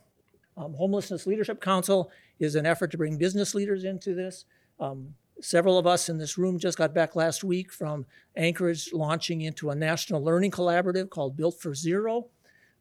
um, 0.57 0.75
Homelessness 0.75 1.27
Leadership 1.27 1.61
Council 1.61 2.11
is 2.39 2.55
an 2.55 2.67
effort 2.67 2.91
to 2.93 2.97
bring 2.97 3.19
business 3.19 3.55
leaders 3.55 3.85
into 3.85 4.15
this. 4.15 4.45
Um, 4.81 5.15
several 5.41 5.79
of 5.79 5.87
us 5.87 6.09
in 6.09 6.19
this 6.19 6.39
room 6.39 6.59
just 6.59 6.79
got 6.79 6.95
back 6.95 7.15
last 7.15 7.45
week 7.45 7.73
from 7.73 8.07
Anchorage 8.37 8.93
launching 8.93 9.43
into 9.43 9.71
a 9.71 9.75
national 9.75 10.23
learning 10.23 10.51
collaborative 10.51 11.11
called 11.11 11.37
Built 11.37 11.61
for 11.61 11.75
Zero. 11.75 12.29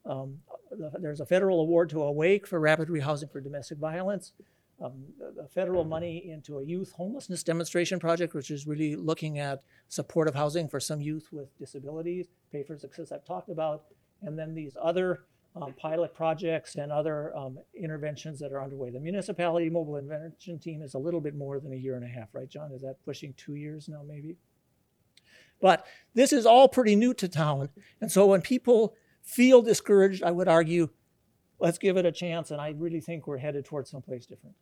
Um, 0.05 0.39
there's 0.99 1.19
a 1.19 1.25
federal 1.25 1.61
award 1.61 1.89
to 1.89 1.97
AWAIC 1.97 2.47
for 2.47 2.59
rapid 2.59 2.89
rehousing 2.89 3.31
for 3.31 3.41
domestic 3.41 3.77
violence. 3.77 4.33
Um, 4.79 5.05
federal 5.55 5.83
money 5.83 6.29
into 6.29 6.59
a 6.59 6.63
youth 6.63 6.91
homelessness 6.91 7.41
demonstration 7.41 7.99
project, 7.99 8.35
which 8.35 8.51
is 8.51 8.67
really 8.67 8.95
looking 8.95 9.39
at 9.39 9.63
supportive 9.87 10.35
housing 10.35 10.67
for 10.67 10.79
some 10.79 11.01
youth 11.01 11.29
with 11.31 11.57
disabilities, 11.57 12.27
pay 12.51 12.61
for 12.61 12.77
success 12.77 13.11
I've 13.11 13.25
talked 13.25 13.49
about, 13.49 13.85
and 14.21 14.37
then 14.37 14.53
these 14.53 14.77
other 14.79 15.23
um, 15.55 15.73
pilot 15.73 16.13
projects 16.13 16.75
and 16.75 16.91
other 16.91 17.35
um, 17.35 17.57
interventions 17.75 18.39
that 18.39 18.51
are 18.51 18.61
underway. 18.61 18.91
The 18.91 18.99
municipality 18.99 19.69
mobile 19.69 19.97
intervention 19.97 20.59
team 20.59 20.83
is 20.83 20.93
a 20.93 20.99
little 20.99 21.21
bit 21.21 21.35
more 21.35 21.59
than 21.59 21.73
a 21.73 21.75
year 21.75 21.95
and 21.95 22.03
a 22.03 22.07
half, 22.07 22.29
right, 22.33 22.49
John? 22.49 22.71
Is 22.71 22.81
that 22.81 23.03
pushing 23.03 23.33
two 23.35 23.55
years 23.55 23.89
now, 23.89 24.03
maybe? 24.07 24.37
But 25.59 25.87
this 26.13 26.31
is 26.31 26.45
all 26.45 26.67
pretty 26.67 26.95
new 26.95 27.13
to 27.15 27.27
town. 27.27 27.69
And 27.99 28.11
so 28.11 28.27
when 28.27 28.41
people 28.41 28.95
feel 29.27 29.61
discouraged, 29.61 30.23
I 30.23 30.31
would 30.31 30.47
argue, 30.47 30.89
let's 31.59 31.77
give 31.77 31.97
it 31.97 32.05
a 32.05 32.11
chance. 32.11 32.51
And 32.51 32.59
I 32.61 32.69
really 32.69 33.01
think 33.01 33.27
we're 33.27 33.37
headed 33.37 33.65
towards 33.65 33.89
someplace 33.89 34.25
different. 34.25 34.55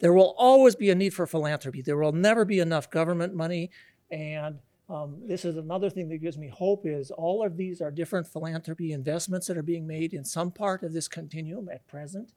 There 0.00 0.12
will 0.12 0.34
always 0.38 0.74
be 0.74 0.90
a 0.90 0.94
need 0.94 1.14
for 1.14 1.26
philanthropy. 1.26 1.82
There 1.82 1.96
will 1.96 2.12
never 2.12 2.44
be 2.44 2.60
enough 2.60 2.90
government 2.90 3.34
money 3.34 3.70
and 4.10 4.58
um, 4.88 5.16
this 5.26 5.44
is 5.44 5.56
another 5.56 5.90
thing 5.90 6.08
that 6.10 6.18
gives 6.18 6.38
me 6.38 6.48
hope 6.48 6.86
is 6.86 7.10
all 7.10 7.44
of 7.44 7.56
these 7.56 7.80
are 7.80 7.90
different 7.90 8.26
philanthropy 8.26 8.92
investments 8.92 9.48
that 9.48 9.56
are 9.56 9.62
being 9.62 9.86
made 9.86 10.14
in 10.14 10.24
some 10.24 10.52
part 10.52 10.84
of 10.84 10.92
this 10.92 11.08
continuum 11.08 11.68
at 11.68 11.86
present. 11.88 12.32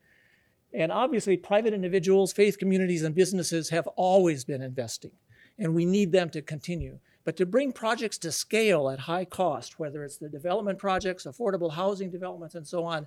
And 0.74 0.92
obviously, 0.92 1.38
private 1.38 1.74
individuals, 1.74 2.34
faith 2.34 2.58
communities, 2.58 3.04
and 3.04 3.14
businesses 3.14 3.70
have 3.70 3.88
always 3.96 4.46
been 4.46 4.62
investing, 4.62 5.12
and 5.58 5.76
we 5.76 5.86
need 5.86 6.12
them 6.12 6.30
to 6.32 6.42
continue. 6.42 7.00
But 7.30 7.38
to 7.38 7.46
bring 7.46 7.74
projects 7.74 8.18
to 8.20 8.32
scale 8.32 8.90
at 8.90 9.02
high 9.02 9.24
cost, 9.24 9.78
whether 9.78 10.04
it's 10.04 10.18
the 10.18 10.30
development 10.30 10.80
projects, 10.80 11.28
affordable 11.28 11.74
housing 11.74 12.10
developments, 12.10 12.56
and 12.56 12.68
so 12.68 12.86
on, 12.86 13.06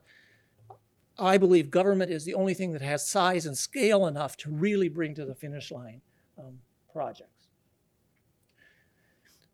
I 1.19 1.39
believe 1.39 1.73
government 1.73 2.13
is 2.13 2.25
the 2.25 2.35
only 2.35 2.55
thing 2.55 2.71
that 2.71 2.83
has 2.83 3.05
size 3.05 3.47
and 3.47 3.59
scale 3.59 4.07
enough 4.07 4.37
to 4.37 4.51
really 4.51 4.89
bring 4.89 5.17
to 5.17 5.25
the 5.25 5.35
finish 5.35 5.73
line 5.73 6.03
um, 6.39 6.61
projects 6.93 7.49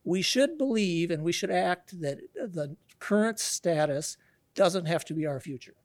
we 0.04 0.20
should 0.20 0.58
believe 0.58 1.10
and 1.10 1.22
we 1.22 1.32
should 1.32 1.50
act 1.50 1.98
that 2.02 2.18
the 2.34 2.76
current 2.98 3.38
status 3.38 4.18
doesn't 4.54 4.84
have 4.84 5.04
to 5.06 5.14
be 5.14 5.24
our 5.24 5.40
future. 5.40 5.76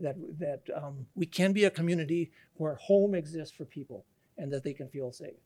That, 0.00 0.16
that 0.38 0.62
um, 0.74 1.06
we 1.14 1.26
can 1.26 1.52
be 1.52 1.64
a 1.64 1.70
community 1.70 2.30
where 2.54 2.76
home 2.76 3.14
exists 3.14 3.54
for 3.54 3.66
people 3.66 4.06
and 4.38 4.50
that 4.50 4.64
they 4.64 4.72
can 4.72 4.88
feel 4.88 5.12
safe. 5.12 5.36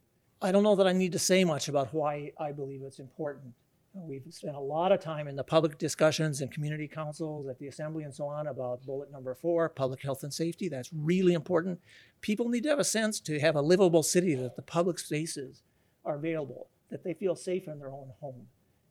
I 0.43 0.53
don't 0.53 0.62
know 0.62 0.76
that 0.76 0.87
I 0.87 0.93
need 0.93 1.12
to 1.12 1.18
say 1.18 1.45
much 1.45 1.68
about 1.68 1.93
why 1.95 2.32
I 2.39 2.53
believe 2.53 2.82
it's 2.82 2.99
important. 2.99 3.55
Uh, 3.97 4.01
we've 4.05 4.22
spent 4.30 4.57
a 4.57 4.61
lot 4.61 4.93
of 4.93 5.01
time 5.01 5.28
in 5.28 5.37
the 5.37 5.45
public 5.45 5.78
discussions 5.78 6.41
and 6.41 6.51
community 6.51 6.89
councils 6.89 7.47
at 7.49 7.59
the 7.59 7.68
assembly 7.68 8.03
and 8.03 8.14
so 8.14 8.26
on 8.26 8.49
about 8.49 8.85
bullet 8.85 9.11
number 9.12 9.35
four, 9.35 9.68
public 9.68 10.03
health 10.03 10.22
and 10.22 10.35
safety. 10.35 10.68
That's 10.68 10.91
really 10.93 11.32
important. 11.32 11.80
People 12.20 12.49
need 12.49 12.64
to 12.64 12.70
have 12.70 12.78
a 12.78 12.85
sense 12.85 13.20
to 13.20 13.39
have 13.41 13.55
a 13.55 13.62
livable 13.62 14.03
city 14.03 14.35
that 14.35 14.57
the 14.57 14.62
public 14.62 14.99
spaces 14.99 15.62
are 16.05 16.16
available 16.16 16.68
that 16.91 17.03
they 17.03 17.14
feel 17.14 17.35
safe 17.35 17.66
in 17.66 17.78
their 17.78 17.93
own 17.93 18.12
home. 18.20 18.47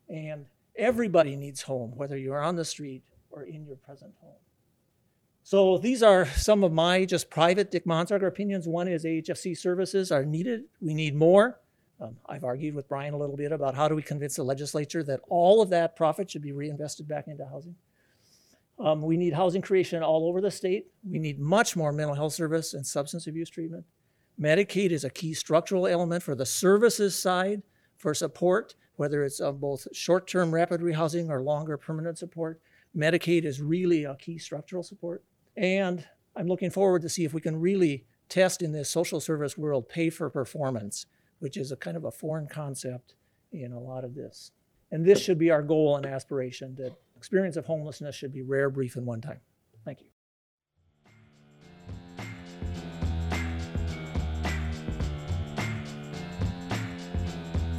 And 0.09 0.45
everybody 0.75 1.35
needs 1.35 1.61
home, 1.61 1.93
whether 1.95 2.17
you're 2.17 2.41
on 2.41 2.55
the 2.55 2.65
street 2.65 3.03
or 3.29 3.43
in 3.43 3.65
your 3.65 3.77
present 3.77 4.13
home. 4.19 4.35
So 5.43 5.77
these 5.77 6.01
are 6.01 6.25
some 6.25 6.63
of 6.63 6.71
my 6.71 7.03
just 7.03 7.29
private 7.29 7.69
Dick 7.69 7.85
Mandsager 7.85 8.27
opinions. 8.27 8.67
One 8.67 8.87
is 8.87 9.03
AHFC 9.03 9.57
services 9.57 10.11
are 10.11 10.25
needed. 10.25 10.63
We 10.79 10.93
need 10.93 11.15
more. 11.15 11.59
Um, 11.99 12.15
I've 12.27 12.45
argued 12.45 12.75
with 12.75 12.87
Bryan 12.87 13.13
a 13.13 13.17
little 13.17 13.35
bit 13.35 13.51
about 13.51 13.75
how 13.75 13.87
do 13.87 13.95
we 13.95 14.01
convince 14.01 14.35
the 14.35 14.43
legislature 14.43 15.03
that 15.03 15.19
all 15.29 15.61
of 15.61 15.69
that 15.69 15.95
profit 15.95 16.31
should 16.31 16.41
be 16.41 16.53
reinvested 16.53 17.07
back 17.07 17.27
into 17.27 17.45
housing. 17.45 17.75
Um, 18.79 19.01
we 19.01 19.17
need 19.17 19.33
housing 19.33 19.61
creation 19.61 20.01
all 20.01 20.27
over 20.27 20.41
the 20.41 20.49
state. 20.49 20.87
We 21.09 21.19
need 21.19 21.39
much 21.39 21.75
more 21.75 21.91
mental 21.91 22.15
health 22.15 22.33
service 22.33 22.73
and 22.73 22.85
substance 22.85 23.27
abuse 23.27 23.49
treatment. 23.49 23.85
Medicaid 24.39 24.89
is 24.91 25.03
a 25.03 25.09
key 25.09 25.33
structural 25.33 25.87
element 25.87 26.23
for 26.23 26.35
the 26.35 26.45
services 26.45 27.17
side 27.17 27.61
for 27.97 28.13
support, 28.13 28.75
whether 28.95 29.23
it's 29.23 29.39
of 29.39 29.59
both 29.59 29.87
short 29.93 30.25
term 30.25 30.53
rapid 30.53 30.81
rehousing 30.81 31.29
or 31.29 31.41
longer 31.41 31.77
permanent 31.77 32.17
support. 32.17 32.59
Medicaid 32.95 33.43
is 33.43 33.61
really 33.61 34.05
a 34.05 34.15
key 34.15 34.37
structural 34.37 34.83
support. 34.83 35.23
And 35.55 36.05
I'm 36.35 36.47
looking 36.47 36.71
forward 36.71 37.01
to 37.03 37.09
see 37.09 37.25
if 37.25 37.33
we 37.33 37.41
can 37.41 37.59
really 37.59 38.05
test 38.29 38.61
in 38.61 38.71
this 38.71 38.89
social 38.89 39.19
service 39.19 39.57
world 39.57 39.87
pay 39.89 40.09
for 40.09 40.29
performance, 40.29 41.05
which 41.39 41.57
is 41.57 41.71
a 41.71 41.75
kind 41.75 41.95
of 41.95 42.03
a 42.03 42.11
foreign 42.11 42.47
concept 42.47 43.13
in 43.51 43.71
a 43.71 43.79
lot 43.79 44.03
of 44.03 44.15
this. 44.15 44.51
And 44.91 45.05
this 45.05 45.21
should 45.21 45.37
be 45.37 45.51
our 45.51 45.61
goal 45.61 45.97
and 45.97 46.05
aspiration 46.05 46.75
that 46.75 46.95
experience 47.15 47.55
of 47.55 47.65
homelessness 47.65 48.15
should 48.15 48.33
be 48.33 48.41
rare, 48.41 48.69
brief, 48.69 48.95
and 48.95 49.05
one 49.05 49.21
time. 49.21 49.39
Thank 49.85 50.01
you. 50.01 50.07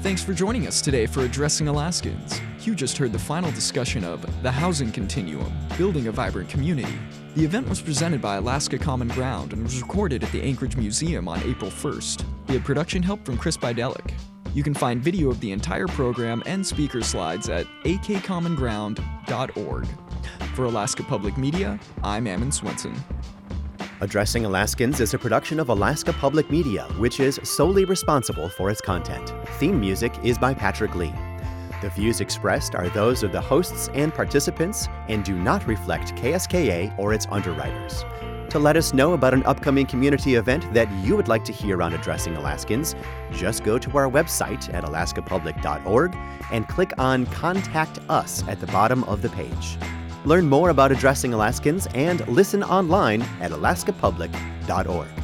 Thanks 0.02 0.22
for 0.22 0.34
joining 0.34 0.66
us 0.66 0.82
today 0.82 1.06
for 1.06 1.22
Addressing 1.22 1.66
Alaskans. 1.66 2.40
You 2.60 2.74
just 2.74 2.98
heard 2.98 3.10
the 3.10 3.18
final 3.18 3.50
discussion 3.52 4.04
of 4.04 4.42
The 4.42 4.52
Housing 4.52 4.92
Continuum 4.92 5.52
Building 5.78 6.08
a 6.08 6.12
Vibrant 6.12 6.48
Community. 6.48 6.98
The 7.34 7.44
event 7.44 7.68
was 7.68 7.82
presented 7.82 8.22
by 8.22 8.36
Alaska 8.36 8.78
Common 8.78 9.08
Ground 9.08 9.52
and 9.52 9.64
was 9.64 9.82
recorded 9.82 10.22
at 10.22 10.30
the 10.30 10.40
Anchorage 10.40 10.76
Museum 10.76 11.26
on 11.26 11.42
April 11.42 11.68
1st. 11.68 12.24
We 12.46 12.54
had 12.54 12.64
production 12.64 13.02
help 13.02 13.26
from 13.26 13.36
Chris 13.36 13.56
Bidelic. 13.56 14.12
You 14.54 14.62
can 14.62 14.72
find 14.72 15.02
video 15.02 15.30
of 15.30 15.40
the 15.40 15.50
entire 15.50 15.88
program 15.88 16.44
and 16.46 16.64
speaker 16.64 17.02
slides 17.02 17.48
at 17.48 17.66
akcommonground.org. 17.82 19.88
For 20.54 20.64
Alaska 20.66 21.02
Public 21.02 21.36
Media, 21.36 21.80
I'm 22.04 22.28
Ammon 22.28 22.52
Swenson. 22.52 22.94
Addressing 24.00 24.44
Alaskans 24.44 25.00
is 25.00 25.14
a 25.14 25.18
production 25.18 25.58
of 25.58 25.70
Alaska 25.70 26.12
Public 26.12 26.48
Media, 26.52 26.84
which 26.98 27.18
is 27.18 27.40
solely 27.42 27.84
responsible 27.84 28.48
for 28.48 28.70
its 28.70 28.80
content. 28.80 29.32
Theme 29.58 29.80
music 29.80 30.14
is 30.22 30.38
by 30.38 30.54
Patrick 30.54 30.94
Lee. 30.94 31.12
The 31.84 31.90
views 31.90 32.22
expressed 32.22 32.74
are 32.74 32.88
those 32.88 33.22
of 33.22 33.30
the 33.30 33.42
hosts 33.42 33.90
and 33.92 34.14
participants 34.14 34.88
and 35.10 35.22
do 35.22 35.34
not 35.34 35.66
reflect 35.66 36.14
KSKA 36.14 36.98
or 36.98 37.12
its 37.12 37.26
underwriters. 37.30 38.06
To 38.48 38.58
let 38.58 38.78
us 38.78 38.94
know 38.94 39.12
about 39.12 39.34
an 39.34 39.44
upcoming 39.44 39.84
community 39.84 40.36
event 40.36 40.72
that 40.72 40.90
you 41.04 41.14
would 41.14 41.28
like 41.28 41.44
to 41.44 41.52
hear 41.52 41.82
on 41.82 41.92
Addressing 41.92 42.38
Alaskans, 42.38 42.94
just 43.32 43.64
go 43.64 43.78
to 43.78 43.98
our 43.98 44.08
website 44.08 44.72
at 44.72 44.82
alaskapublic.org 44.84 46.16
and 46.50 46.66
click 46.68 46.94
on 46.96 47.26
Contact 47.26 47.98
Us 48.08 48.42
at 48.48 48.60
the 48.60 48.66
bottom 48.68 49.04
of 49.04 49.20
the 49.20 49.28
page. 49.28 49.76
Learn 50.24 50.48
more 50.48 50.70
about 50.70 50.90
addressing 50.90 51.34
Alaskans 51.34 51.86
and 51.88 52.26
listen 52.28 52.62
online 52.62 53.20
at 53.42 53.50
alaskapublic.org. 53.50 55.23